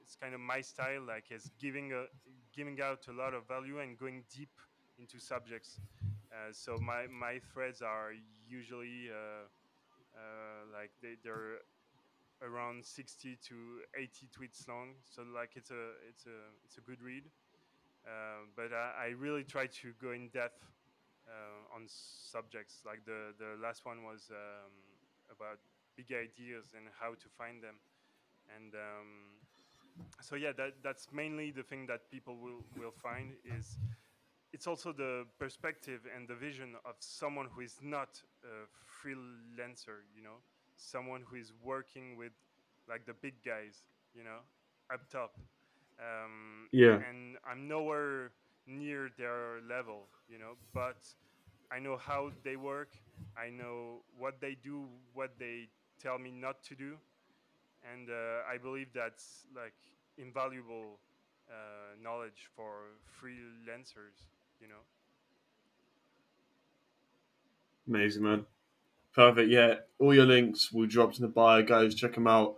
it's 0.00 0.14
kind 0.16 0.34
of 0.34 0.40
my 0.40 0.60
style 0.60 1.02
like 1.06 1.30
is 1.30 1.50
giving 1.58 1.92
a 1.92 2.04
giving 2.54 2.80
out 2.80 3.06
a 3.08 3.12
lot 3.12 3.34
of 3.34 3.46
value 3.46 3.78
and 3.80 3.96
going 3.98 4.24
deep 4.34 4.50
into 4.98 5.18
subjects. 5.18 5.80
Uh, 6.32 6.52
so 6.52 6.78
my 6.78 7.06
my 7.06 7.38
threads 7.52 7.82
are 7.82 8.12
usually 8.46 9.08
uh, 9.10 9.46
uh, 10.14 10.64
like 10.72 10.90
they, 11.02 11.14
they're 11.22 11.58
around 12.42 12.84
60 12.84 13.36
to 13.48 13.80
80 13.96 14.28
tweets 14.28 14.66
long. 14.68 14.94
So 15.04 15.22
like 15.22 15.52
it's 15.56 15.70
a 15.70 15.92
it's 16.08 16.26
a 16.26 16.38
it's 16.64 16.76
a 16.78 16.80
good 16.80 17.00
read. 17.02 17.24
uh, 17.26 17.47
but 18.56 18.72
I, 18.72 19.06
I 19.06 19.06
really 19.18 19.44
try 19.44 19.66
to 19.66 19.92
go 20.00 20.12
in 20.12 20.28
depth 20.28 20.64
uh, 21.28 21.74
on 21.74 21.84
subjects. 21.86 22.82
Like 22.84 23.04
the 23.04 23.34
the 23.38 23.60
last 23.62 23.84
one 23.84 24.04
was 24.04 24.30
um, 24.30 24.72
about 25.30 25.58
big 25.96 26.12
ideas 26.12 26.74
and 26.76 26.86
how 26.98 27.14
to 27.14 27.28
find 27.36 27.62
them. 27.62 27.76
And 28.56 28.74
um, 28.74 29.38
so 30.20 30.36
yeah 30.36 30.52
that 30.56 30.74
that's 30.82 31.08
mainly 31.12 31.50
the 31.50 31.62
thing 31.62 31.86
that 31.86 32.10
people 32.10 32.36
will 32.36 32.64
will 32.78 32.92
find 32.92 33.34
is 33.44 33.78
it's 34.52 34.66
also 34.66 34.92
the 34.92 35.26
perspective 35.38 36.00
and 36.14 36.26
the 36.26 36.34
vision 36.34 36.74
of 36.84 36.94
someone 37.00 37.46
who 37.54 37.60
is 37.60 37.78
not 37.82 38.22
a 38.44 38.66
freelancer 38.86 40.04
you 40.16 40.22
know? 40.22 40.38
Someone 40.76 41.22
who 41.28 41.36
is 41.36 41.52
working 41.62 42.16
with 42.16 42.32
like 42.88 43.04
the 43.04 43.14
big 43.14 43.34
guys 43.44 43.82
you 44.14 44.24
know 44.24 44.40
up 44.92 45.08
top 45.10 45.36
um, 46.00 46.68
Yeah. 46.72 47.00
and 47.08 47.36
i'm 47.50 47.68
nowhere 47.68 48.30
near 48.66 49.10
their 49.18 49.60
level 49.68 50.08
you 50.28 50.38
know 50.38 50.54
but 50.74 50.98
i 51.72 51.78
know 51.78 51.96
how 51.96 52.30
they 52.44 52.56
work 52.56 52.90
i 53.36 53.48
know 53.50 54.02
what 54.18 54.40
they 54.40 54.56
do 54.62 54.86
what 55.14 55.32
they 55.38 55.68
tell 56.02 56.18
me 56.18 56.30
not 56.30 56.62
to 56.64 56.74
do 56.74 56.96
and 57.92 58.08
uh, 58.10 58.42
I 58.50 58.58
believe 58.58 58.88
that's 58.94 59.46
like 59.54 59.74
invaluable 60.16 60.98
uh, 61.48 61.94
knowledge 62.02 62.48
for 62.56 62.96
freelancers. 63.20 64.26
You 64.60 64.68
know. 64.68 64.82
Amazing, 67.88 68.22
man. 68.22 68.46
Perfect. 69.14 69.50
Yeah, 69.50 69.76
all 69.98 70.14
your 70.14 70.26
links 70.26 70.72
will 70.72 70.86
drop 70.86 71.14
in 71.16 71.22
the 71.22 71.28
bio, 71.28 71.62
guys. 71.62 71.94
Check 71.94 72.14
them 72.14 72.26
out. 72.26 72.56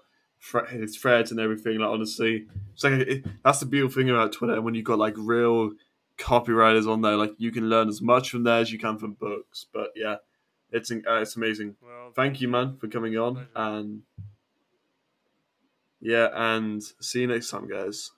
His 0.71 0.97
threads 0.97 1.31
and 1.31 1.39
everything. 1.39 1.79
Like 1.79 1.91
honestly, 1.91 2.47
it's 2.75 2.83
like 2.83 2.93
it, 2.95 3.27
that's 3.45 3.61
the 3.61 3.67
beautiful 3.67 4.01
thing 4.01 4.11
about 4.11 4.33
Twitter. 4.33 4.55
And 4.55 4.65
when 4.65 4.75
you've 4.75 4.85
got 4.87 4.99
like 4.99 5.15
real 5.17 5.73
copywriters 6.19 6.91
on 6.91 7.03
there, 7.03 7.17
like 7.17 7.33
you 7.39 7.51
can 7.53 7.69
learn 7.69 7.89
as 7.89 8.01
much 8.01 8.31
from 8.31 8.45
there 8.45 8.59
as 8.61 8.73
you 8.73 8.79
can 8.79 8.99
from 8.99 9.13
books. 9.13 9.67
But 9.73 9.91
yeah, 9.95 10.17
it's 10.73 10.91
uh, 10.91 10.97
it's 11.07 11.37
amazing. 11.37 11.77
Well, 11.83 12.13
Thank 12.15 12.41
you, 12.41 12.49
man, 12.49 12.77
for 12.79 12.89
coming 12.89 13.17
on, 13.19 13.35
Pleasure. 13.35 13.49
and 13.55 14.03
yeah, 16.01 16.29
and 16.33 16.83
see 17.01 17.21
you 17.21 17.27
next 17.27 17.51
time, 17.51 17.69
guys. 17.69 18.11